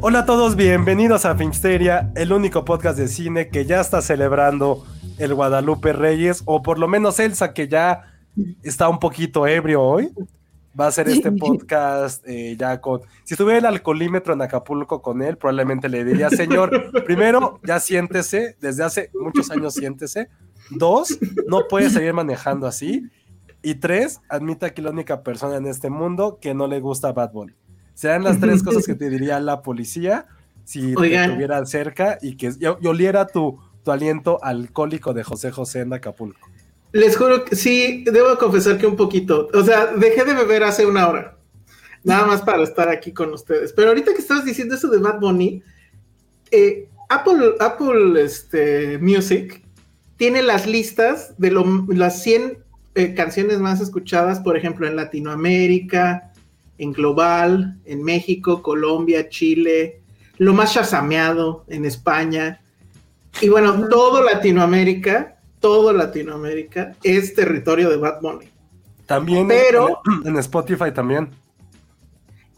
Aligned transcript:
Hola 0.00 0.20
a 0.20 0.26
todos, 0.26 0.54
bienvenidos 0.54 1.24
a 1.24 1.34
Filmsteria, 1.34 2.12
el 2.14 2.32
único 2.32 2.64
podcast 2.64 2.96
de 2.96 3.08
cine 3.08 3.48
que 3.48 3.64
ya 3.64 3.80
está 3.80 4.00
celebrando 4.00 4.86
el 5.18 5.34
Guadalupe 5.34 5.92
Reyes, 5.92 6.42
o 6.44 6.62
por 6.62 6.78
lo 6.78 6.86
menos 6.86 7.18
Elsa, 7.18 7.52
que 7.52 7.66
ya 7.66 8.14
está 8.62 8.88
un 8.88 9.00
poquito 9.00 9.48
ebrio 9.48 9.82
hoy. 9.82 10.12
Va 10.78 10.84
a 10.84 10.88
hacer 10.88 11.08
este 11.08 11.32
podcast 11.32 12.24
eh, 12.28 12.54
ya 12.56 12.80
con. 12.80 13.00
Si 13.24 13.34
estuviera 13.34 13.58
el 13.58 13.66
alcoholímetro 13.66 14.34
en 14.34 14.42
Acapulco 14.42 15.02
con 15.02 15.20
él, 15.20 15.36
probablemente 15.36 15.88
le 15.88 16.04
diría, 16.04 16.30
señor, 16.30 16.92
primero, 17.04 17.58
ya 17.64 17.80
siéntese, 17.80 18.56
desde 18.60 18.84
hace 18.84 19.10
muchos 19.14 19.50
años 19.50 19.74
siéntese. 19.74 20.28
Dos, 20.70 21.18
no 21.48 21.66
puede 21.66 21.90
seguir 21.90 22.12
manejando 22.12 22.68
así. 22.68 23.10
Y 23.62 23.74
tres, 23.74 24.20
admita 24.28 24.70
que 24.70 24.80
la 24.80 24.90
única 24.90 25.24
persona 25.24 25.56
en 25.56 25.66
este 25.66 25.90
mundo 25.90 26.38
que 26.40 26.54
no 26.54 26.68
le 26.68 26.78
gusta 26.78 27.12
Bad 27.12 27.32
Bunny. 27.32 27.54
Serán 27.98 28.22
las 28.22 28.38
tres 28.38 28.62
cosas 28.62 28.86
que 28.86 28.94
te 29.02 29.10
diría 29.10 29.40
la 29.40 29.60
policía 29.60 30.26
si 30.62 30.92
te 30.94 31.00
Oigan. 31.00 31.24
estuviera 31.30 31.66
cerca 31.66 32.16
y 32.22 32.36
que 32.36 32.46
y- 32.46 32.64
y 32.80 32.86
oliera 32.86 33.26
tu, 33.26 33.58
tu 33.82 33.90
aliento 33.90 34.38
alcohólico 34.40 35.12
de 35.14 35.24
José 35.24 35.50
José 35.50 35.80
en 35.80 35.92
Acapulco. 35.92 36.46
Les 36.92 37.16
juro 37.16 37.44
que 37.44 37.56
sí, 37.56 38.04
debo 38.04 38.38
confesar 38.38 38.78
que 38.78 38.86
un 38.86 38.94
poquito. 38.94 39.48
O 39.52 39.64
sea, 39.64 39.86
dejé 39.96 40.24
de 40.24 40.34
beber 40.34 40.62
hace 40.62 40.86
una 40.86 41.08
hora. 41.08 41.36
Nada 42.04 42.24
más 42.24 42.42
para 42.42 42.62
estar 42.62 42.88
aquí 42.88 43.10
con 43.12 43.32
ustedes. 43.32 43.72
Pero 43.72 43.88
ahorita 43.88 44.12
que 44.12 44.20
estabas 44.20 44.44
diciendo 44.44 44.76
eso 44.76 44.88
de 44.88 44.98
Bad 44.98 45.18
Bunny, 45.18 45.60
eh, 46.52 46.88
Apple, 47.08 47.54
Apple 47.58 48.22
este, 48.22 48.98
Music 48.98 49.60
tiene 50.16 50.40
las 50.42 50.68
listas 50.68 51.34
de 51.36 51.50
lo- 51.50 51.84
las 51.88 52.22
100 52.22 52.58
eh, 52.94 53.14
canciones 53.14 53.58
más 53.58 53.80
escuchadas, 53.80 54.38
por 54.38 54.56
ejemplo, 54.56 54.86
en 54.86 54.94
Latinoamérica, 54.94 56.32
en 56.78 56.92
Global, 56.92 57.78
en 57.84 58.02
México, 58.02 58.62
Colombia, 58.62 59.28
Chile, 59.28 60.02
lo 60.38 60.54
más 60.54 60.72
chasameado 60.74 61.64
en 61.68 61.84
España. 61.84 62.60
Y 63.40 63.48
bueno, 63.48 63.88
todo 63.88 64.22
Latinoamérica, 64.22 65.38
todo 65.60 65.92
Latinoamérica 65.92 66.94
es 67.02 67.34
territorio 67.34 67.90
de 67.90 67.96
Bad 67.96 68.20
Bunny. 68.20 68.48
También 69.06 69.48
Pero- 69.48 70.00
en, 70.22 70.26
en 70.28 70.36
Spotify 70.38 70.92
también. 70.94 71.30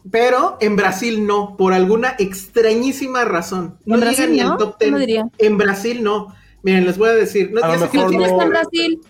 Pero 0.09 0.57
en 0.61 0.75
Brasil 0.75 1.25
no, 1.27 1.55
por 1.57 1.73
alguna 1.73 2.15
extrañísima 2.17 3.23
razón. 3.23 3.77
No 3.85 3.95
¿En 3.95 4.01
Brasil 4.01 4.31
ni 4.31 4.39
no? 4.39 4.57
top 4.57 4.75
¿Quién 4.79 4.89
10. 4.89 4.91
lo 4.93 4.99
diría? 4.99 5.25
En 5.37 5.57
Brasil 5.57 6.03
no. 6.03 6.33
Miren, 6.63 6.85
les 6.85 6.97
voy 6.97 7.09
a 7.09 7.13
decir. 7.13 7.51
No, 7.51 7.63
A 7.63 7.67
lo 7.75 7.79
mejor 7.81 7.95
no 7.95 8.07
¿Quién 8.07 8.19
no- 8.21 8.25
está 8.25 8.43
en 8.43 8.49
Brasil? 8.49 9.01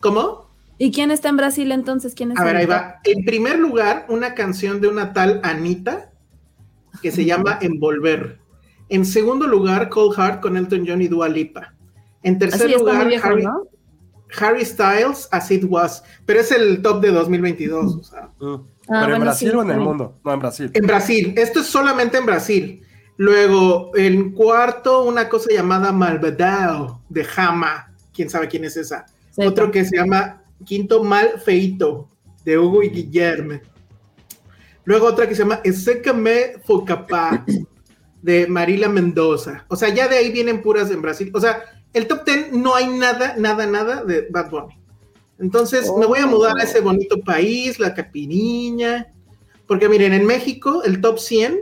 ¿Cómo? 0.00 0.41
¿Y 0.82 0.90
quién 0.90 1.12
está 1.12 1.28
en 1.28 1.36
Brasil 1.36 1.70
entonces? 1.70 2.12
¿Quién 2.12 2.32
es 2.32 2.40
A 2.40 2.42
ver, 2.42 2.56
el 2.56 2.62
ahí 2.62 2.66
va. 2.66 2.98
En 3.04 3.24
primer 3.24 3.56
lugar, 3.56 4.04
una 4.08 4.34
canción 4.34 4.80
de 4.80 4.88
una 4.88 5.12
tal 5.12 5.40
Anita 5.44 6.10
que 7.00 7.12
se 7.12 7.24
llama 7.24 7.56
Envolver. 7.62 8.40
En 8.88 9.06
segundo 9.06 9.46
lugar, 9.46 9.88
Cold 9.90 10.16
Heart 10.16 10.40
con 10.40 10.56
Elton 10.56 10.84
John 10.84 11.00
y 11.00 11.06
Dua 11.06 11.28
Lipa. 11.28 11.72
En 12.24 12.36
tercer 12.36 12.62
Así 12.62 12.74
está 12.74 12.78
lugar, 12.80 13.06
viejo, 13.06 13.28
Harry, 13.28 13.44
¿no? 13.44 13.68
Harry 14.40 14.64
Styles, 14.64 15.28
As 15.30 15.52
It 15.52 15.62
Was. 15.68 16.02
Pero 16.26 16.40
es 16.40 16.50
el 16.50 16.82
top 16.82 17.00
de 17.00 17.12
2022. 17.12 17.94
O 17.94 18.02
sea, 18.02 18.28
Mm. 18.40 18.54
Ah, 18.88 19.02
Pero 19.04 19.14
en 19.14 19.20
Brasil 19.22 19.50
sí, 19.50 19.56
o 19.56 19.62
en 19.62 19.68
el 19.68 19.76
está 19.76 19.84
mundo. 19.84 20.18
No, 20.24 20.32
en 20.32 20.40
Brasil. 20.40 20.70
En 20.74 20.86
Brasil, 20.88 21.34
esto 21.36 21.60
es 21.60 21.66
solamente 21.66 22.18
en 22.18 22.26
Brasil. 22.26 22.82
Luego, 23.18 23.92
en 23.94 24.32
cuarto, 24.32 25.04
una 25.04 25.28
cosa 25.28 25.48
llamada 25.52 25.92
Malvadao 25.92 27.02
de 27.08 27.22
Jama. 27.22 27.94
¿Quién 28.12 28.28
sabe 28.28 28.48
quién 28.48 28.64
es 28.64 28.76
esa? 28.76 29.06
Otro 29.36 29.70
que 29.70 29.84
se 29.84 29.96
llama 29.96 30.41
Quinto 30.64 31.02
Mal 31.02 31.40
Feito 31.44 32.08
de 32.44 32.58
Hugo 32.58 32.82
y 32.82 32.90
Guillermo. 32.90 33.60
Luego 34.84 35.06
otra 35.06 35.28
que 35.28 35.34
se 35.34 35.42
llama 35.42 35.60
Esécame 35.64 36.58
Focapá 36.64 37.44
de 38.22 38.46
Marila 38.46 38.88
Mendoza. 38.88 39.64
O 39.68 39.76
sea, 39.76 39.88
ya 39.90 40.08
de 40.08 40.16
ahí 40.16 40.32
vienen 40.32 40.62
puras 40.62 40.90
en 40.90 41.02
Brasil. 41.02 41.30
O 41.34 41.40
sea, 41.40 41.62
el 41.92 42.06
top 42.06 42.24
10 42.24 42.52
no 42.52 42.74
hay 42.74 42.88
nada, 42.88 43.36
nada, 43.38 43.66
nada 43.66 44.04
de 44.04 44.26
Bad 44.30 44.50
Bunny. 44.50 44.78
Entonces 45.38 45.90
me 45.98 46.06
voy 46.06 46.20
a 46.20 46.26
mudar 46.26 46.58
a 46.58 46.62
ese 46.62 46.80
bonito 46.80 47.20
país, 47.20 47.78
la 47.78 47.94
capiriña. 47.94 49.12
Porque 49.66 49.88
miren, 49.88 50.12
en 50.12 50.26
México, 50.26 50.82
el 50.84 51.00
top 51.00 51.18
100, 51.18 51.60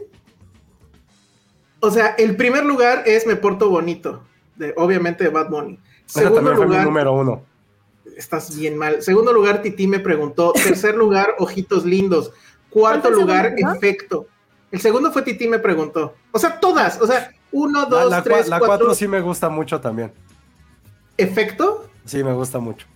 o 1.81 1.91
sea, 1.91 2.09
el 2.19 2.37
primer 2.37 2.65
lugar 2.65 3.05
es 3.06 3.27
Me 3.27 3.37
Porto 3.37 3.71
Bonito, 3.71 4.22
de, 4.56 4.75
obviamente 4.77 5.25
de 5.25 5.31
Bad 5.31 5.49
Bunny. 5.49 5.78
Segundo 6.06 6.37
también 6.37 6.56
fue 6.56 6.67
mi 6.67 6.72
lugar, 6.72 6.87
número 6.87 7.12
uno. 7.15 7.43
Estás 8.16 8.56
bien 8.56 8.76
mal. 8.76 9.03
Segundo 9.03 9.32
lugar, 9.32 9.62
Titi 9.62 9.87
me 9.87 10.00
preguntó. 10.00 10.53
Tercer 10.65 10.94
lugar, 10.94 11.34
Ojitos 11.38 11.84
Lindos. 11.84 12.32
Cuarto 12.71 13.03
¿Cuál 13.03 13.03
fue 13.03 13.10
el 13.10 13.16
lugar, 13.26 13.44
segundo, 13.47 13.69
no? 13.69 13.75
Efecto. 13.75 14.26
El 14.71 14.81
segundo 14.81 15.12
fue 15.12 15.22
Titi 15.22 15.48
me 15.48 15.59
preguntó. 15.59 16.15
O 16.31 16.38
sea, 16.38 16.60
todas. 16.60 17.00
O 17.00 17.06
sea, 17.06 17.32
uno, 17.53 17.87
dos, 17.87 18.10
la, 18.10 18.22
tres, 18.22 18.49
la 18.49 18.59
cuatro. 18.59 18.66
cuatro 18.78 18.94
sí 18.94 19.09
me 19.09 19.20
gusta 19.20 19.49
mucho 19.49 19.81
también. 19.81 20.12
Efecto. 21.16 21.87
Sí, 22.04 22.22
me 22.25 22.32
gusta 22.32 22.59
mucho. 22.59 22.87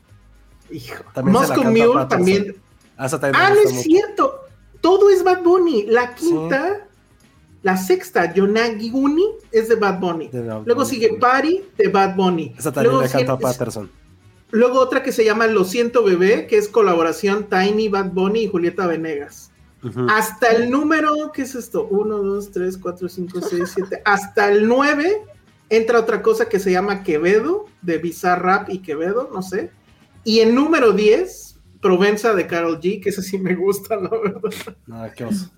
Hijo. 0.71 1.05
También 1.13 1.33
Moscow 1.33 1.65
Mule 1.65 1.87
Patterson. 1.87 2.09
también. 2.09 2.57
Ah, 2.97 3.09
también 3.09 3.35
Ah, 3.37 3.51
no 3.51 3.61
es 3.61 3.73
mucho. 3.73 3.83
cierto. 3.83 4.41
Todo 4.81 5.11
es 5.11 5.23
Bad 5.25 5.43
Bunny. 5.43 5.87
La 5.87 6.15
quinta, 6.15 6.87
la 7.63 7.77
sexta, 7.77 8.33
Yonaguni, 8.33 9.27
es 9.51 9.69
de 9.69 9.75
Bad 9.75 9.99
Bunny. 9.99 10.29
De 10.29 10.41
Bad 10.43 10.63
Luego 10.65 10.83
Bunny. 10.83 10.91
sigue 10.95 11.15
Party 11.19 11.65
de 11.77 11.89
Bad 11.89 12.15
Bunny. 12.15 12.55
Esa 12.57 12.73
también 12.73 12.93
Luego 12.93 13.07
le 13.07 13.11
canta 13.13 13.33
a 13.33 13.39
Patterson. 13.39 13.91
Luego 14.55 14.79
otra 14.79 15.03
que 15.03 15.11
se 15.11 15.25
llama 15.25 15.49
Lo 15.49 15.65
siento 15.65 16.05
bebé, 16.05 16.47
que 16.47 16.57
es 16.57 16.69
colaboración 16.69 17.49
Tiny, 17.49 17.89
Bad 17.89 18.13
Bunny 18.13 18.45
y 18.45 18.49
Julieta 18.49 18.87
Venegas. 18.87 19.51
Ujú. 19.83 20.07
Hasta 20.09 20.53
el 20.53 20.71
número, 20.71 21.33
¿qué 21.33 21.43
es 21.43 21.57
esto? 21.57 21.89
1, 21.91 22.19
2, 22.19 22.53
3, 22.53 22.79
4, 22.79 23.09
5, 23.09 23.41
6, 23.41 23.73
7. 23.75 24.03
Hasta 24.05 24.53
el 24.53 24.69
9 24.69 25.25
entra 25.71 25.99
otra 25.99 26.23
cosa 26.23 26.49
que 26.49 26.61
se 26.61 26.71
llama 26.71 27.03
Quevedo, 27.03 27.67
de 27.83 27.99
Bizarrap 27.99 28.71
y 28.71 28.79
Quevedo, 28.79 29.29
no 29.35 29.43
sé. 29.43 29.73
Y 30.23 30.39
en 30.39 30.55
número 30.55 30.93
10, 30.93 31.59
Provenza 31.83 32.33
de 32.33 32.47
Carol 32.47 32.79
G, 32.81 33.03
que 33.03 33.09
esa 33.09 33.23
sí 33.23 33.39
me 33.39 33.57
gusta, 33.57 33.97
la 33.97 34.09
verdad. 34.11 34.77
Ah, 34.89 35.11
qué 35.17 35.25
oso. 35.25 35.51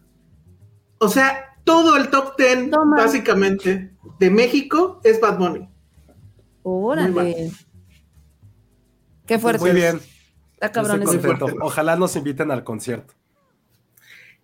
O 0.97 1.11
sea, 1.11 1.55
todo 1.65 1.99
el 1.99 2.09
top 2.09 2.35
10, 2.39 2.71
Toma. 2.71 2.97
básicamente, 2.97 3.93
de 4.19 4.31
México 4.31 5.03
es 5.05 5.21
Bad 5.21 5.37
Bunny. 5.37 5.59
Muy 5.59 5.69
Órale. 6.63 7.53
Qué 9.27 9.39
fuerte. 9.39 9.61
Muy 9.65 9.73
bien. 9.73 10.01
Está 10.55 10.73
cabrón 10.73 11.03
Estoy 11.03 11.19
ese. 11.19 11.27
contento. 11.29 11.65
Ojalá 11.65 11.97
nos 11.97 12.17
inviten 12.17 12.51
al 12.51 12.65
concierto. 12.65 13.15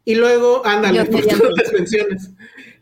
Y 0.05 0.14
luego, 0.17 0.67
ándale, 0.67 0.99
Yo 0.99 1.11
por 1.11 1.23
todas 1.23 1.52
las 1.56 1.73
menciones. 1.73 2.31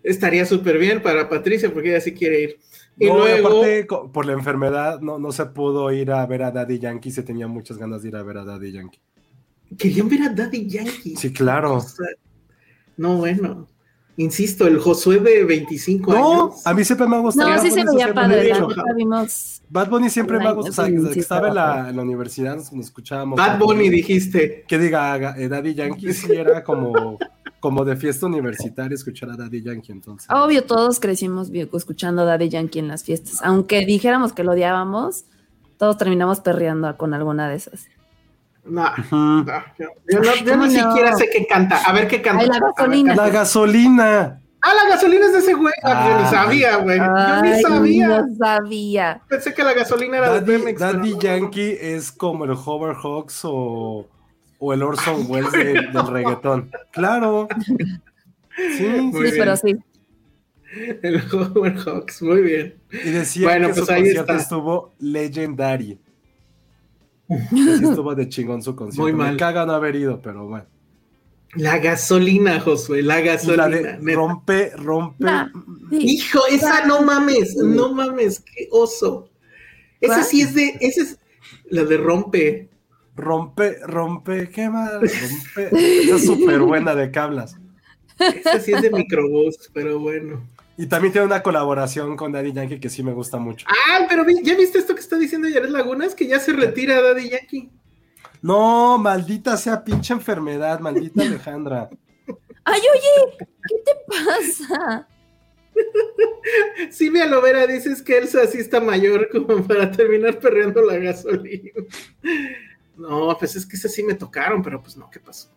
Estaría 0.03 0.47
súper 0.47 0.79
bien 0.79 1.03
para 1.03 1.29
Patricia, 1.29 1.73
porque 1.73 1.91
ella 1.91 2.01
sí 2.01 2.13
quiere 2.15 2.41
ir. 2.43 2.59
Y 2.99 3.07
No, 3.07 3.19
luego, 3.19 3.49
aparte, 3.63 3.87
por 4.13 4.27
la 4.27 4.33
enfermedad, 4.33 5.01
no, 5.01 5.19
no 5.19 5.31
se 5.33 5.47
pudo 5.47 5.93
ir 5.93 6.11
a 6.11 6.25
ver 6.27 6.43
a 6.43 6.51
Daddy 6.51 6.79
Yankee. 6.79 7.11
Se 7.11 7.23
tenía 7.23 7.47
muchas 7.47 7.77
ganas 7.79 8.03
de 8.03 8.09
ir 8.09 8.17
a 8.17 8.23
ver 8.23 8.39
a 8.39 8.45
Daddy 8.45 8.73
Yankee. 8.73 9.01
querían 9.79 10.09
ver 10.09 10.23
a 10.23 10.29
Daddy 10.31 10.67
Yankee. 10.67 11.15
Sí, 11.17 11.33
claro. 11.33 11.75
O 11.77 11.81
sea, 11.81 12.07
no, 12.97 13.17
bueno. 13.19 13.69
Insisto, 14.21 14.67
el 14.67 14.79
Josué 14.79 15.19
de 15.19 15.45
25 15.45 16.13
No, 16.13 16.43
años. 16.43 16.67
a 16.67 16.75
mí 16.75 16.85
siempre 16.85 17.07
me 17.07 17.17
ha 17.17 17.21
gustado. 17.21 17.49
No, 17.49 17.57
Bad 17.57 17.63
sí 17.63 17.71
se 17.71 17.85
veía 17.85 18.13
padre. 18.13 18.53
vimos. 18.95 19.63
Bad 19.71 19.89
Bunny 19.89 20.11
siempre 20.11 20.39
me 20.39 20.47
ha 20.47 20.53
gustado. 20.53 20.89
O 20.95 21.03
sea, 21.05 21.13
que 21.15 21.21
estaba 21.21 21.49
en 21.49 21.55
la, 21.55 21.71
estaba 21.71 21.89
en 21.89 21.97
la 21.97 22.03
universidad, 22.03 22.57
nos, 22.57 22.71
escuchábamos. 22.73 23.39
Bad 23.39 23.59
Bunny 23.59 23.89
dijiste. 23.89 24.65
Que 24.69 24.79
diga, 24.79 25.13
haga- 25.15 25.35
eh, 25.39 25.49
Daddy 25.49 25.73
Yankee 25.75 26.13
sí 26.13 26.33
era 26.33 26.63
como, 26.63 27.19
como 27.61 27.83
de 27.85 27.97
fiesta 27.97 28.27
universitaria 28.27 28.95
escuchar 28.95 29.31
a 29.31 29.37
Daddy 29.37 29.63
Yankee. 29.63 29.93
Entonces, 29.93 30.29
Obvio, 30.31 30.65
todos 30.65 31.01
crecimos 31.01 31.51
escuchando 31.51 32.21
a 32.21 32.25
Daddy 32.27 32.51
Yankee 32.51 32.79
en 32.81 32.89
las 32.89 33.05
fiestas. 33.05 33.41
Aunque 33.43 33.87
dijéramos 33.87 34.35
que 34.35 34.45
lo 34.45 34.53
odiábamos, 34.53 35.25
todos 35.79 35.97
terminamos 35.97 36.41
perreando 36.41 36.95
con 36.99 37.15
alguna 37.15 37.49
de 37.49 37.57
esas. 37.57 37.87
No, 38.65 38.95
yo, 39.79 40.21
yo 40.45 40.57
no, 40.57 40.71
siquiera 40.71 41.17
sé 41.17 41.29
qué 41.33 41.47
canta. 41.47 41.77
A 41.85 41.93
ver 41.93 42.07
qué 42.09 42.21
canta. 42.23 42.43
Ay, 42.43 42.49
la 42.49 42.55
ver, 42.61 42.63
gasolina. 42.77 43.09
canta. 43.15 43.27
La 43.27 43.33
gasolina. 43.33 44.41
Ah, 44.63 44.75
la 44.75 44.91
gasolina 44.91 45.27
es 45.27 45.33
de 45.33 45.39
ese 45.39 45.55
güey. 45.55 45.73
Ah, 45.83 46.07
yo 46.11 46.23
ni 46.23 46.29
sabía, 46.31 46.77
güey. 46.77 46.99
Yo 46.99 47.43
ni 47.43 47.63
sabía. 47.63 48.09
No 48.09 48.27
sabía. 48.37 49.21
Pensé 49.29 49.55
que 49.55 49.65
la 49.65 49.73
gasolina 49.73 50.19
era 50.19 50.29
de 50.35 50.41
Daddy, 50.41 50.47
Pemex. 50.59 50.79
pero 50.79 50.93
Daddy 50.93 51.11
no. 51.15 51.21
Yankee 51.21 51.77
es 51.81 52.13
como 52.13 52.45
el 52.45 52.51
Hover 52.53 52.95
Hawks 52.95 53.41
o, 53.45 54.07
o 54.59 54.73
el 54.75 54.83
Orson 54.83 55.25
Welles 55.29 55.53
de- 55.53 55.89
del 55.93 56.07
reggaetón. 56.07 56.71
Claro. 56.93 57.49
Sí, 58.77 59.11
sí, 59.13 59.31
pero 59.39 59.57
sí. 59.57 59.77
El 61.03 61.21
Howard 61.33 61.79
Hawks, 61.85 62.21
muy 62.23 62.43
bien. 62.43 62.75
Y 62.93 63.11
decía 63.11 63.49
Bueno, 63.49 63.69
que 63.69 63.75
pues 63.75 63.87
su 63.87 63.93
ahí 63.93 64.01
concierto 64.03 64.33
está. 64.33 64.43
estuvo 64.43 64.93
legendary. 64.99 65.99
Estuvo 67.83 68.15
de 68.15 68.29
chingón 68.29 68.63
su 68.63 68.75
concierto. 68.75 69.03
Muy 69.03 69.13
Me 69.13 69.19
mal. 69.19 69.37
caga 69.37 69.65
no 69.67 69.73
haber 69.73 69.97
ido, 69.97 70.21
pero 70.21 70.47
bueno. 70.47 70.67
La 71.55 71.79
gasolina, 71.79 72.61
Josué, 72.61 73.03
la 73.03 73.21
gasolina. 73.21 73.69
la 73.69 73.77
de 73.77 73.83
neta. 73.99 74.15
rompe, 74.15 74.71
rompe. 74.77 75.25
Ah, 75.29 75.51
sí. 75.91 75.97
Hijo, 76.01 76.41
esa 76.49 76.87
no 76.87 77.03
mames, 77.03 77.57
no 77.57 77.93
mames, 77.93 78.41
qué 78.41 78.69
oso. 78.71 79.29
Esa 80.01 80.15
¿Cuál? 80.15 80.25
sí 80.25 80.43
es 80.43 80.55
de, 80.55 80.77
esa 80.81 81.03
es 81.03 81.19
la 81.71 81.85
de 81.85 81.97
rompe. 81.97 82.71
Rompe, 83.17 83.79
rompe, 83.85 84.49
¿qué 84.51 84.69
más? 84.71 84.93
Rompe. 84.95 85.71
Esa 86.05 86.17
es 86.17 86.25
súper 86.25 86.61
buena 86.61 86.95
de 86.95 87.11
cablas. 87.11 87.57
Esa 88.19 88.61
sí 88.61 88.73
es 88.73 88.83
de 88.83 88.91
microbús, 88.91 89.71
pero 89.73 89.99
bueno. 89.99 90.49
Y 90.81 90.87
también 90.87 91.13
tiene 91.13 91.27
una 91.27 91.43
colaboración 91.43 92.17
con 92.17 92.33
Daddy 92.33 92.53
Yankee 92.53 92.81
que 92.81 92.89
sí 92.89 93.03
me 93.03 93.13
gusta 93.13 93.37
mucho. 93.39 93.67
Ay, 93.91 94.07
pero 94.09 94.25
vi- 94.25 94.43
¿ya 94.43 94.57
viste 94.57 94.79
esto 94.79 94.95
que 94.95 95.01
está 95.03 95.19
diciendo 95.19 95.47
Yared 95.47 95.69
Lagunas? 95.69 96.15
Que 96.15 96.27
ya 96.27 96.39
se 96.41 96.53
retira 96.55 97.03
Daddy 97.03 97.29
Yankee. 97.29 97.71
No, 98.41 98.97
maldita 98.97 99.59
sea 99.59 99.85
pinche 99.85 100.15
enfermedad, 100.15 100.81
maldita 100.81 101.23
Alejandra. 101.23 101.91
Ay, 102.65 102.81
oye, 102.81 103.37
¿qué 103.69 103.75
te 103.85 103.93
pasa? 104.09 105.07
Silvia 106.91 107.27
Lovera 107.27 107.67
dices 107.67 108.01
que 108.03 108.17
Elsa 108.19 108.47
sí 108.47 108.59
está 108.59 108.81
mayor 108.81 109.29
como 109.31 109.63
para 109.67 109.91
terminar 109.91 110.39
perreando 110.39 110.83
la 110.83 110.97
gasolina. 110.97 111.73
No, 112.97 113.37
pues 113.39 113.57
es 113.57 113.67
que 113.67 113.77
esas 113.77 113.93
sí 113.93 114.03
me 114.03 114.15
tocaron, 114.15 114.63
pero 114.63 114.81
pues 114.83 114.97
no, 114.97 115.11
¿qué 115.11 115.21
pasó? 115.21 115.51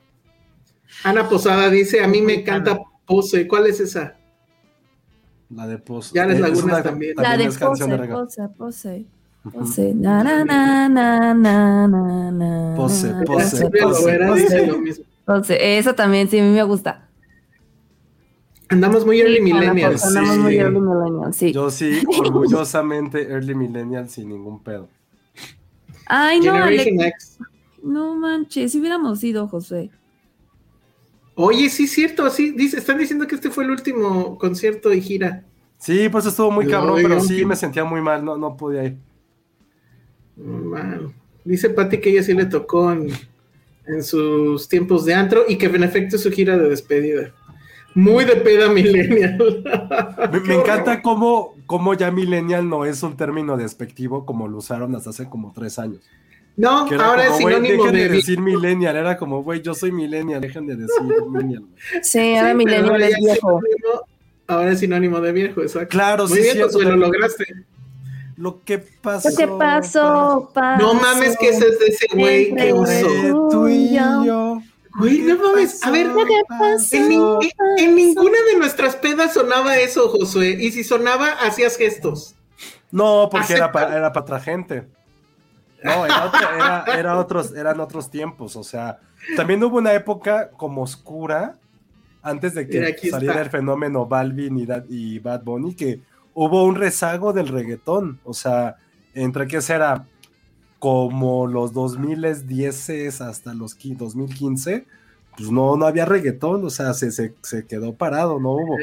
Ana 1.04 1.28
Posada 1.30 1.70
dice, 1.70 2.04
a 2.04 2.08
mí 2.08 2.22
me 2.22 2.34
encanta 2.36 2.78
Pose. 3.06 3.48
¿Cuál 3.48 3.68
es 3.68 3.80
esa? 3.80 4.18
La 5.50 5.68
de 5.68 5.78
Pozo. 5.78 6.14
Ya 6.16 6.26
les 6.26 6.36
Es 6.36 6.42
Lagunas 6.42 6.64
una- 6.64 6.84
también. 6.84 7.14
La 7.18 7.38
de 7.38 7.46
pose, 7.46 7.86
reggaetón. 7.86 8.26
pose, 8.26 8.48
pose. 8.58 9.06
Pose. 9.52 9.94
Na, 9.94 10.24
na, 10.24 10.44
na, 10.46 10.88
na, 10.90 11.34
na, 11.34 11.88
na, 11.88 12.32
na, 12.32 12.76
Pose, 12.76 13.14
pose, 13.26 13.70
pose, 13.70 14.20
pose. 14.26 15.04
Pose. 15.26 15.78
Esa 15.78 15.94
también, 15.94 16.30
sí, 16.30 16.40
a 16.40 16.44
mí 16.44 16.50
me 16.52 16.64
gusta. 16.64 17.08
Andamos 18.70 19.06
muy 19.06 19.20
early 19.20 19.38
Sí, 19.38 19.42
millennials. 19.44 20.04
andamos 20.06 20.38
muy 20.38 20.58
early 20.58 20.80
millennials, 20.80 21.36
sí. 21.36 21.52
Yo 21.52 21.70
sí, 21.70 22.02
orgullosamente 22.20 23.22
early 23.30 23.54
millennial 23.54 24.10
sin 24.10 24.30
ningún 24.30 24.64
pedo. 24.64 24.88
Ay, 26.08 26.40
no, 26.40 26.54
Generation 26.54 27.00
Alex. 27.02 27.38
X. 27.38 27.48
No 27.84 28.16
manches, 28.16 28.72
si 28.72 28.80
hubiéramos 28.80 29.24
ido, 29.24 29.48
José. 29.48 29.92
Oye, 31.36 31.70
sí, 31.70 31.88
cierto, 31.88 32.30
sí, 32.30 32.52
dice, 32.52 32.78
están 32.78 32.98
diciendo 32.98 33.28
que 33.28 33.36
este 33.36 33.50
fue 33.50 33.64
el 33.64 33.72
último 33.72 34.38
concierto 34.38 34.94
y 34.94 35.02
gira. 35.02 35.44
Sí, 35.80 36.08
pues 36.10 36.26
estuvo 36.26 36.52
muy 36.52 36.68
cabrón, 36.68 37.00
pero 37.02 37.20
sí 37.20 37.40
sí. 37.40 37.46
me 37.46 37.56
sentía 37.56 37.84
muy 37.84 38.02
mal, 38.02 38.24
no, 38.24 38.38
no 38.38 38.56
podía 38.56 38.86
ir. 38.86 38.98
Man. 40.38 41.14
Dice 41.44 41.70
Patti 41.70 42.00
que 42.00 42.12
ella 42.12 42.24
sí 42.24 42.34
le 42.34 42.46
tocó 42.46 42.92
en, 42.92 43.10
en 43.88 44.04
sus 44.04 44.70
tiempos 44.70 45.06
de 45.06 45.14
antro 45.14 45.44
y 45.48 45.58
que 45.58 45.66
en 45.66 45.84
efecto 45.84 46.16
es 46.16 46.24
su 46.24 46.32
gira 46.32 46.58
de 46.58 46.70
despedida. 46.70 47.34
Muy 47.96 48.26
de 48.26 48.38
peda 48.38 48.70
millennial. 48.70 49.38
Me, 50.32 50.40
me 50.40 50.56
encanta 50.56 51.02
cómo, 51.02 51.56
cómo 51.66 51.94
ya 51.94 52.10
millennial 52.12 52.68
no 52.68 52.86
es 52.86 53.04
un 53.04 53.16
término 53.16 53.56
despectivo 53.56 54.26
como 54.26 54.48
lo 54.48 54.58
usaron 54.58 54.96
hasta 54.96 55.12
hace 55.12 55.30
como 55.30 55.52
tres 55.52 55.78
años. 55.78 56.02
No, 56.56 56.86
Que 56.88 56.96
era 56.96 57.06
ahora 57.08 57.24
como, 57.28 57.36
es 57.36 57.38
sinónimo 57.56 57.84
dejen 57.86 57.96
de, 57.96 58.04
de 58.04 58.10
decir 58.16 58.40
millennial, 58.40 58.96
era 58.96 59.18
como, 59.18 59.42
güey, 59.44 59.62
yo 59.62 59.74
soy 59.74 59.92
millennial, 59.92 60.40
dejen 60.42 60.68
de 60.68 60.76
decir 60.76 61.02
millennial. 61.28 61.62
güey. 61.62 62.04
Sí, 62.04 62.36
ahora 62.36 62.50
Sí, 62.52 62.56
Millennial 62.58 63.02
es 63.04 63.18
viejo. 63.18 63.60
sinónimo- 63.60 64.02
ahora 64.48 64.72
es 64.72 64.80
sinónimo 64.80 65.22
de 65.22 65.32
viejo, 65.32 65.62
exacto. 65.62 65.90
Claro, 65.90 66.28
Muy 66.28 66.38
sí, 66.38 66.44
bien, 66.54 66.70
sí, 66.70 66.80
lo 66.82 66.96
lograste. 66.96 67.46
Lo 68.38 68.64
que 68.64 68.78
pasó. 68.80 69.30
¿Qué 69.30 69.36
te 69.46 69.52
pasó? 69.52 70.52
No 70.80 70.94
mames 70.96 71.38
que 71.38 71.50
ese 71.50 71.68
es 71.68 71.80
de 71.80 71.86
ese 71.88 72.08
güey, 72.14 72.56
pasó, 72.56 72.76
oso. 72.82 72.92
eh, 72.92 73.34
tú 73.52 73.68
y 73.68 73.94
yo. 73.96 74.62
Güey, 75.00 75.20
no 75.20 75.38
mames, 75.38 75.84
a 75.84 75.90
ver, 75.92 76.08
¿Qué 76.08 76.42
pasó? 76.48 76.96
En, 76.98 77.10
nin- 77.10 77.40
en- 77.78 77.84
en 77.90 77.96
ninguna 77.96 78.38
de 78.52 78.58
nuestras 78.60 78.96
pedas 78.96 79.34
sonaba 79.34 79.78
eso, 79.80 80.08
Josué. 80.10 80.56
Y 80.60 80.72
si 80.72 80.84
sonaba, 80.84 81.30
hacías 81.30 81.78
gestos. 81.78 82.36
No, 82.92 83.28
porque 83.32 83.54
era 83.54 83.72
para 83.72 83.96
era 83.98 84.14
pa 84.14 84.20
otra 84.22 84.40
gente. 84.40 84.84
No, 85.84 86.06
era 86.06 86.26
otra- 86.26 86.56
era- 86.56 87.00
era 87.00 87.18
otros, 87.18 87.54
eran 87.54 87.80
otros 87.80 88.10
tiempos. 88.10 88.56
O 88.56 88.64
sea, 88.64 89.00
también 89.36 89.64
hubo 89.64 89.78
una 89.78 89.94
época 89.94 90.50
como 90.52 90.82
oscura 90.84 91.56
antes 92.22 92.54
de 92.54 92.68
que 92.68 92.80
Mira, 92.80 92.96
saliera 93.12 93.34
está. 93.34 93.44
el 93.46 93.50
fenómeno 93.50 94.06
Balvin 94.06 94.58
y, 94.58 94.68
y 94.90 95.20
Bad 95.20 95.44
Bunny, 95.44 95.76
que 95.76 96.00
hubo 96.34 96.64
un 96.64 96.76
rezago 96.76 97.34
del 97.34 97.48
reggaetón. 97.50 98.20
O 98.24 98.34
sea, 98.34 98.78
entre 99.14 99.48
que 99.48 99.62
será 99.62 100.06
como 100.80 101.48
los 101.48 101.74
2010 101.74 103.22
hasta 103.22 103.54
los 103.54 103.78
qui- 103.78 103.96
2015, 103.98 104.86
pues 105.38 105.52
no, 105.52 105.76
no 105.78 105.86
había 105.86 106.06
reggaetón. 106.06 106.64
O 106.66 106.70
sea, 106.70 106.94
se, 106.94 107.12
se, 107.12 107.34
se 107.42 107.66
quedó 107.66 107.94
parado, 107.94 108.40
no 108.40 108.52
hubo. 108.52 108.78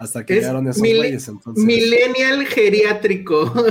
Hasta 0.00 0.24
que 0.24 0.32
Es 0.34 0.40
llegaron 0.40 0.66
esos 0.66 0.80
mil- 0.82 0.96
güeyes. 0.96 1.28
Entonces, 1.28 1.62
Millennial 1.62 2.46
geriátrico. 2.46 3.52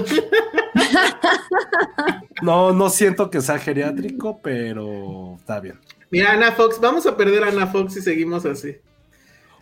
no, 2.42 2.72
no 2.72 2.90
siento 2.90 3.30
que 3.30 3.42
sea 3.42 3.58
geriátrico, 3.60 4.40
pero 4.42 5.36
está 5.40 5.60
bien. 5.60 5.80
Mira, 6.12 6.32
Ana 6.34 6.52
Fox, 6.52 6.80
vamos 6.80 7.06
a 7.06 7.18
perder 7.18 7.44
a 7.44 7.48
Ana 7.50 7.68
Fox 7.68 7.94
si 7.96 8.02
seguimos 8.02 8.46
así. 8.46 8.76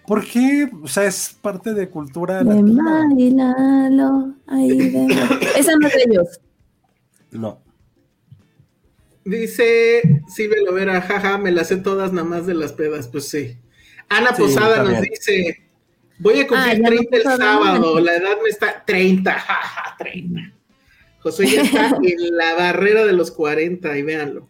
¿Por 0.05 0.25
qué? 0.25 0.69
O 0.83 0.87
sea, 0.87 1.05
es 1.05 1.35
parte 1.41 1.73
de 1.73 1.89
cultura 1.89 2.43
De 2.43 2.45
latina. 2.45 3.07
Marilalo, 3.09 4.33
ahí 4.47 4.89
de... 4.89 5.05
Esa 5.57 5.75
no 5.77 5.87
es 5.87 5.93
de 5.93 6.03
ellos. 6.09 6.39
No. 7.31 7.61
Dice 9.25 10.21
Silvia 10.33 10.57
Lovera, 10.65 11.01
jaja, 11.01 11.37
me 11.37 11.51
las 11.51 11.67
sé 11.67 11.77
todas 11.77 12.13
nada 12.13 12.25
más 12.27 12.45
de 12.45 12.53
las 12.53 12.71
pedas. 12.71 13.09
Pues 13.09 13.27
sí. 13.27 13.57
Ana 14.07 14.33
Sí, 14.33 14.43
Posada 14.43 14.81
nos 14.83 14.91
bien. 14.91 15.01
dice, 15.11 15.66
voy 16.19 16.39
a 16.39 16.43
Ah, 16.43 16.47
cumplir 16.47 16.81
no 16.81 16.89
30 16.89 17.17
el 17.17 17.23
sábado, 17.37 17.99
la 17.99 18.15
edad 18.15 18.37
me 18.43 18.49
está 18.49 18.83
30, 18.85 19.31
jaja, 19.33 19.95
30. 19.97 20.41
José 21.19 21.47
ya 21.47 21.61
está 21.61 21.87
en 22.01 22.37
la 22.37 22.53
barrera 22.55 23.05
de 23.05 23.13
los 23.13 23.31
40 23.31 23.97
y 23.97 24.01
véanlo. 24.03 24.47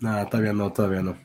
No, 0.00 0.26
todavía 0.28 0.52
no, 0.52 0.72
todavía 0.72 1.02
no. 1.02 1.16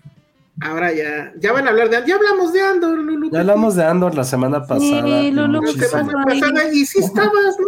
Ahora 0.61 0.93
ya, 0.93 1.33
ya 1.37 1.51
van 1.51 1.67
a 1.67 1.71
hablar 1.71 1.89
de, 1.89 2.01
ya 2.07 2.15
hablamos 2.15 2.53
de 2.53 2.61
Andor, 2.61 2.97
Lulu. 2.97 3.29
Ya 3.31 3.41
hablamos 3.41 3.75
de 3.75 3.83
Andor 3.83 4.15
la 4.15 4.23
semana 4.23 4.65
pasada. 4.65 5.21
y 5.21 5.31
Lulu, 5.31 5.61
La 5.61 6.73
y 6.73 6.85
si 6.85 6.99
estabas, 6.99 7.57
¿no? 7.59 7.65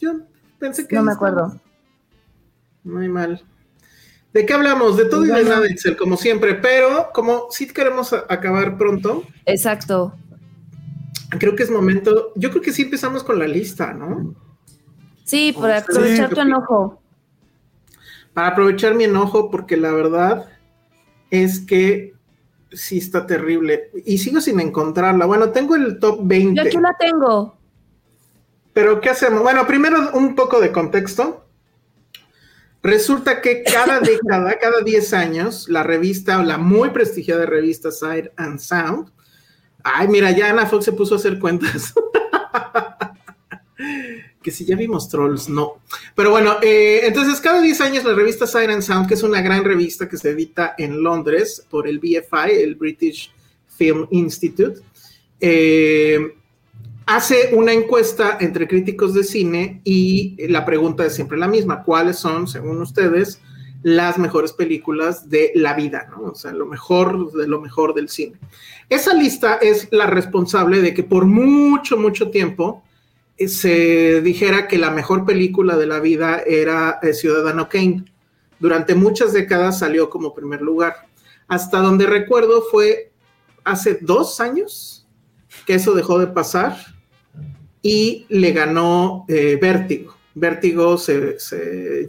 Yo 0.00 0.14
pensé 0.58 0.86
que 0.88 0.96
No 0.96 1.04
me 1.04 1.12
acuerdo. 1.12 1.60
Muy 2.82 3.08
mal. 3.08 3.42
¿De 4.32 4.44
qué 4.44 4.52
hablamos? 4.52 4.96
De 4.96 5.04
todo 5.04 5.24
y 5.24 5.28
de 5.28 5.44
nada, 5.44 5.64
Excel, 5.68 5.96
como 5.96 6.16
siempre, 6.16 6.54
pero 6.54 7.10
como 7.14 7.46
sí 7.50 7.68
queremos 7.68 8.12
acabar 8.12 8.76
pronto, 8.76 9.24
Exacto. 9.46 10.12
Creo 11.38 11.54
que 11.56 11.62
es 11.62 11.70
momento, 11.70 12.32
yo 12.36 12.50
creo 12.50 12.62
que 12.62 12.72
sí 12.72 12.82
empezamos 12.82 13.22
con 13.24 13.38
la 13.38 13.46
lista, 13.46 13.92
¿no? 13.92 14.34
Sí, 15.24 15.52
por 15.52 15.70
aprovechar 15.70 16.28
Sí. 16.28 16.34
tu 16.34 16.40
enojo. 16.40 17.00
Para 18.32 18.48
aprovechar 18.48 18.94
mi 18.94 19.04
enojo, 19.04 19.50
porque 19.50 19.76
la 19.76 19.92
verdad 19.92 20.48
es 21.30 21.60
que 21.60 22.14
sí 22.72 22.98
está 22.98 23.26
terrible. 23.26 23.90
Y 24.04 24.18
sigo 24.18 24.40
sin 24.40 24.60
encontrarla. 24.60 25.26
Bueno, 25.26 25.50
tengo 25.50 25.76
el 25.76 25.98
top 25.98 26.20
20. 26.22 26.60
Yo 26.62 26.68
aquí 26.68 26.76
la 26.78 26.96
tengo. 26.98 27.56
Pero 28.72 29.00
¿qué 29.00 29.10
hacemos? 29.10 29.42
Bueno, 29.42 29.66
primero 29.66 30.10
un 30.14 30.34
poco 30.34 30.60
de 30.60 30.72
contexto. 30.72 31.46
Resulta 32.82 33.40
que 33.40 33.62
cada 33.62 34.00
década, 34.00 34.58
cada 34.58 34.80
10 34.82 35.12
años, 35.14 35.68
la 35.68 35.82
revista, 35.84 36.42
la 36.42 36.58
muy 36.58 36.90
prestigiada 36.90 37.46
revista 37.46 37.90
Sight 37.90 38.26
and 38.36 38.58
Sound, 38.58 39.10
Ay, 39.84 40.08
mira, 40.08 40.30
ya 40.30 40.48
Ana 40.48 40.66
Fox 40.66 40.86
se 40.86 40.92
puso 40.92 41.14
a 41.14 41.18
hacer 41.18 41.38
cuentas. 41.38 41.92
que 44.42 44.50
si 44.50 44.64
ya 44.64 44.76
vimos 44.76 45.08
Trolls, 45.08 45.48
no. 45.48 45.80
Pero 46.14 46.30
bueno, 46.30 46.56
eh, 46.62 47.00
entonces 47.04 47.40
cada 47.40 47.60
10 47.60 47.80
años 47.82 48.04
la 48.04 48.14
revista 48.14 48.46
Siren 48.46 48.82
Sound, 48.82 49.06
que 49.06 49.14
es 49.14 49.22
una 49.22 49.40
gran 49.42 49.64
revista 49.64 50.08
que 50.08 50.16
se 50.16 50.30
edita 50.30 50.74
en 50.78 51.02
Londres 51.02 51.66
por 51.68 51.86
el 51.86 51.98
BFI, 51.98 52.62
el 52.62 52.74
British 52.76 53.32
Film 53.68 54.06
Institute, 54.10 54.80
eh, 55.40 56.34
hace 57.06 57.50
una 57.52 57.72
encuesta 57.72 58.38
entre 58.40 58.68
críticos 58.68 59.14
de 59.14 59.24
cine 59.24 59.80
y 59.84 60.36
la 60.48 60.64
pregunta 60.64 61.04
es 61.04 61.14
siempre 61.14 61.38
la 61.38 61.48
misma, 61.48 61.82
¿cuáles 61.82 62.18
son, 62.18 62.46
según 62.46 62.80
ustedes, 62.80 63.40
las 63.84 64.16
mejores 64.16 64.54
películas 64.54 65.28
de 65.28 65.52
la 65.54 65.74
vida, 65.74 66.08
¿no? 66.10 66.30
O 66.30 66.34
sea, 66.34 66.52
lo 66.52 66.64
mejor 66.64 67.30
de 67.32 67.46
lo 67.46 67.60
mejor 67.60 67.92
del 67.92 68.08
cine. 68.08 68.38
Esa 68.88 69.12
lista 69.12 69.56
es 69.56 69.88
la 69.90 70.06
responsable 70.06 70.80
de 70.80 70.94
que 70.94 71.02
por 71.02 71.26
mucho, 71.26 71.98
mucho 71.98 72.30
tiempo 72.30 72.82
eh, 73.36 73.46
se 73.46 74.22
dijera 74.22 74.68
que 74.68 74.78
la 74.78 74.90
mejor 74.90 75.26
película 75.26 75.76
de 75.76 75.86
la 75.86 76.00
vida 76.00 76.42
era 76.46 76.98
eh, 77.02 77.12
Ciudadano 77.12 77.68
Kane. 77.68 78.06
Durante 78.58 78.94
muchas 78.94 79.34
décadas 79.34 79.80
salió 79.80 80.08
como 80.08 80.34
primer 80.34 80.62
lugar. 80.62 81.06
Hasta 81.46 81.80
donde 81.80 82.06
recuerdo 82.06 82.62
fue 82.62 83.12
hace 83.64 83.98
dos 84.00 84.40
años 84.40 85.06
que 85.66 85.74
eso 85.74 85.92
dejó 85.92 86.18
de 86.18 86.28
pasar 86.28 86.78
y 87.82 88.24
le 88.30 88.52
ganó 88.52 89.26
eh, 89.28 89.58
Vértigo. 89.60 90.13
Vértigo 90.34 90.98
se, 90.98 91.36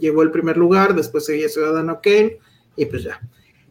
llevó 0.00 0.22
el 0.22 0.30
primer 0.30 0.56
lugar, 0.56 0.94
después 0.94 1.26
seguía 1.26 1.48
Ciudadano 1.48 2.00
Kane 2.02 2.38
y 2.76 2.86
pues 2.86 3.04
ya. 3.04 3.20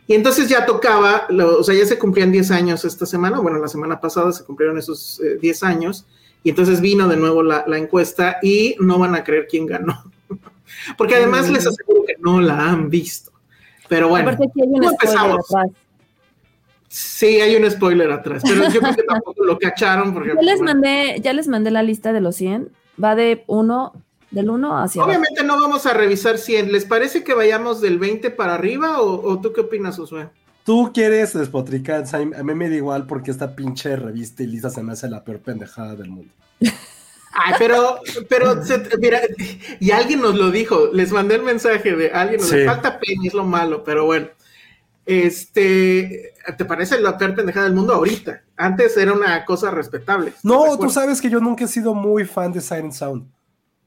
Y 0.07 0.13
entonces 0.13 0.47
ya 0.47 0.65
tocaba, 0.65 1.27
o 1.29 1.63
sea, 1.63 1.75
ya 1.75 1.85
se 1.85 1.97
cumplían 1.97 2.31
10 2.31 2.51
años 2.51 2.85
esta 2.85 3.05
semana, 3.05 3.39
bueno, 3.39 3.59
la 3.59 3.67
semana 3.67 3.99
pasada 3.99 4.31
se 4.31 4.43
cumplieron 4.43 4.77
esos 4.77 5.19
10 5.41 5.63
eh, 5.63 5.65
años, 5.65 6.05
y 6.43 6.49
entonces 6.49 6.79
vino 6.79 7.07
de 7.07 7.17
nuevo 7.17 7.41
la, 7.41 7.65
encuesta 7.75 8.37
y 8.41 8.75
no 8.79 8.99
van 8.99 9.15
a 9.15 9.23
creer 9.23 9.47
quién 9.49 9.65
ganó. 9.65 10.03
Porque 10.97 11.15
además 11.15 11.49
les 11.49 11.65
aseguro 11.65 12.03
que 12.05 12.15
no 12.19 12.39
la 12.39 12.69
han 12.69 12.89
visto. 12.89 13.31
Pero 13.89 14.09
bueno, 14.09 14.29
empezamos? 14.29 15.47
Sí, 16.87 17.41
hay 17.41 17.55
un 17.55 17.69
spoiler 17.69 18.11
atrás, 18.11 18.43
pero 18.47 18.69
yo 18.69 18.79
creo 18.79 18.95
que 18.95 19.03
tampoco 19.03 19.43
lo 19.43 19.57
cacharon. 19.57 20.13
Porque, 20.13 20.33
ya, 20.35 20.41
les 20.41 20.61
mandé, 20.61 21.19
ya 21.21 21.33
les 21.33 21.47
mandé 21.47 21.71
la 21.71 21.83
lista 21.83 22.13
de 22.13 22.21
los 22.21 22.35
100, 22.35 22.69
va 23.03 23.15
de 23.15 23.43
1 23.47 24.04
del 24.35 24.49
1 24.49 24.77
hacia 24.83 25.03
Obviamente 25.03 25.43
no 25.43 25.59
vamos 25.59 25.85
a 25.85 25.93
revisar 25.93 26.37
100. 26.37 26.71
¿Les 26.71 26.83
parece 26.83 27.23
que 27.23 27.33
vayamos 27.33 27.79
del 27.79 27.97
20 27.97 28.29
para 28.31 28.55
arriba 28.55 29.01
o, 29.01 29.39
tú 29.39 29.53
qué 29.53 29.61
opinas, 29.61 29.95
Josué? 29.95 30.27
Tú 30.65 30.91
quieres 30.93 31.33
despotricar, 31.33 32.03
a 32.13 32.43
mí 32.43 32.53
me 32.53 32.69
da 32.69 32.75
igual 32.75 33.07
porque 33.07 33.31
esta 33.31 33.55
pinche 33.55 33.95
revista 33.95 34.43
y 34.43 34.47
lista 34.47 34.69
se 34.69 34.83
me 34.83 34.91
hace 34.91 35.07
la 35.07 35.23
peor 35.23 35.39
pendejada 35.39 35.95
del 35.95 36.09
mundo. 36.09 36.33
Ay, 37.37 37.53
pero, 37.57 37.99
pero, 38.29 38.61
mira, 38.99 39.21
y 39.79 39.91
alguien 39.91 40.21
nos 40.21 40.35
lo 40.35 40.51
dijo, 40.51 40.89
les 40.93 41.11
mandé 41.11 41.35
el 41.35 41.43
mensaje 41.43 41.95
de 41.95 42.09
alguien, 42.11 42.39
nos 42.39 42.49
falta 42.65 42.99
peña, 42.99 43.27
es 43.27 43.33
lo 43.33 43.43
malo, 43.43 43.83
pero 43.83 44.05
bueno. 44.05 44.27
Este, 45.05 46.33
¿te 46.57 46.65
parece 46.65 46.99
la 46.99 47.17
peor 47.17 47.35
pendejada 47.35 47.65
del 47.65 47.75
mundo 47.75 47.93
ahorita? 47.93 48.41
Antes 48.57 48.97
era 48.97 49.13
una 49.13 49.45
cosa 49.45 49.69
respetable. 49.69 50.33
No, 50.43 50.77
tú 50.79 50.89
sabes 50.89 51.21
que 51.21 51.29
yo 51.29 51.39
nunca 51.39 51.65
he 51.65 51.67
sido 51.67 51.93
muy 51.93 52.25
fan 52.25 52.51
de 52.51 52.61
Siren 52.61 52.91
Sound. 52.91 53.34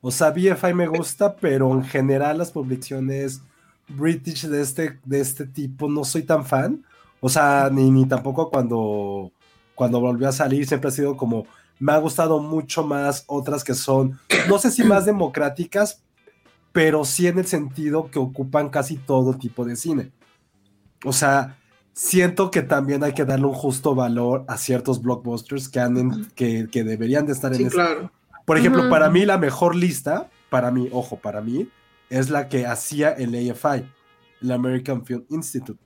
O 0.01 0.11
sea, 0.11 0.31
BFI 0.31 0.75
me 0.75 0.87
gusta, 0.87 1.35
pero 1.37 1.73
en 1.73 1.85
general 1.85 2.39
las 2.39 2.53
publicaciones 2.53 3.43
British 3.89 4.47
de 4.47 4.63
este, 4.63 4.99
de 5.05 5.21
este 5.21 5.47
tipo 5.47 5.89
no 5.89 6.05
soy 6.05 6.23
tan 6.23 6.45
fan. 6.45 6.85
O 7.21 7.29
sea, 7.29 7.69
ni, 7.73 7.91
ni 7.91 8.07
tampoco 8.07 8.51
cuando, 8.51 9.33
cuando 9.75 10.01
volvió 10.01 10.29
a 10.29 10.33
salir, 10.33 10.67
siempre 10.67 10.89
ha 10.89 10.93
sido 10.93 11.17
como, 11.17 11.47
me 11.79 11.93
ha 11.93 11.99
gustado 11.99 12.41
mucho 12.41 12.85
más 12.85 13.25
otras 13.27 13.65
que 13.65 13.75
son, 13.75 14.19
no 14.49 14.59
sé 14.59 14.71
si 14.71 14.85
más 14.85 15.07
democráticas, 15.07 16.03
pero 16.73 17.05
sí 17.05 17.27
en 17.27 17.39
el 17.39 17.47
sentido 17.47 18.11
que 18.11 18.19
ocupan 18.19 18.69
casi 18.69 18.97
todo 18.97 19.35
tipo 19.35 19.65
de 19.65 19.75
cine. 19.75 20.13
O 21.05 21.13
sea, 21.13 21.59
siento 21.93 22.51
que 22.51 22.63
también 22.63 23.03
hay 23.03 23.15
que 23.15 23.25
darle 23.25 23.47
un 23.47 23.55
justo 23.55 23.95
valor 23.95 24.45
a 24.47 24.57
ciertos 24.57 25.03
blockbusters 25.03 25.69
que, 25.69 25.81
han 25.81 26.27
que, 26.37 26.69
que, 26.71 26.85
deberían 26.85 27.27
de 27.27 27.33
estar 27.33 27.53
en 27.53 27.59
sí, 27.59 27.69
claro. 27.69 28.13
Por 28.49 28.57
ejemplo, 28.57 28.89
para 28.89 29.11
mí 29.11 29.27
la 29.27 29.37
mejor 29.37 29.77
lista, 29.77 30.31
para 30.49 30.71
mí, 30.71 30.89
ojo, 30.91 31.19
para 31.19 31.43
mí, 31.43 31.69
es 32.09 32.31
la 32.31 32.49
que 32.49 32.65
hacía 32.65 33.11
el 33.11 33.35
AFI, 33.35 33.85
el 34.41 34.51
American 34.51 35.05
Film 35.05 35.23
Institute, 35.29 35.79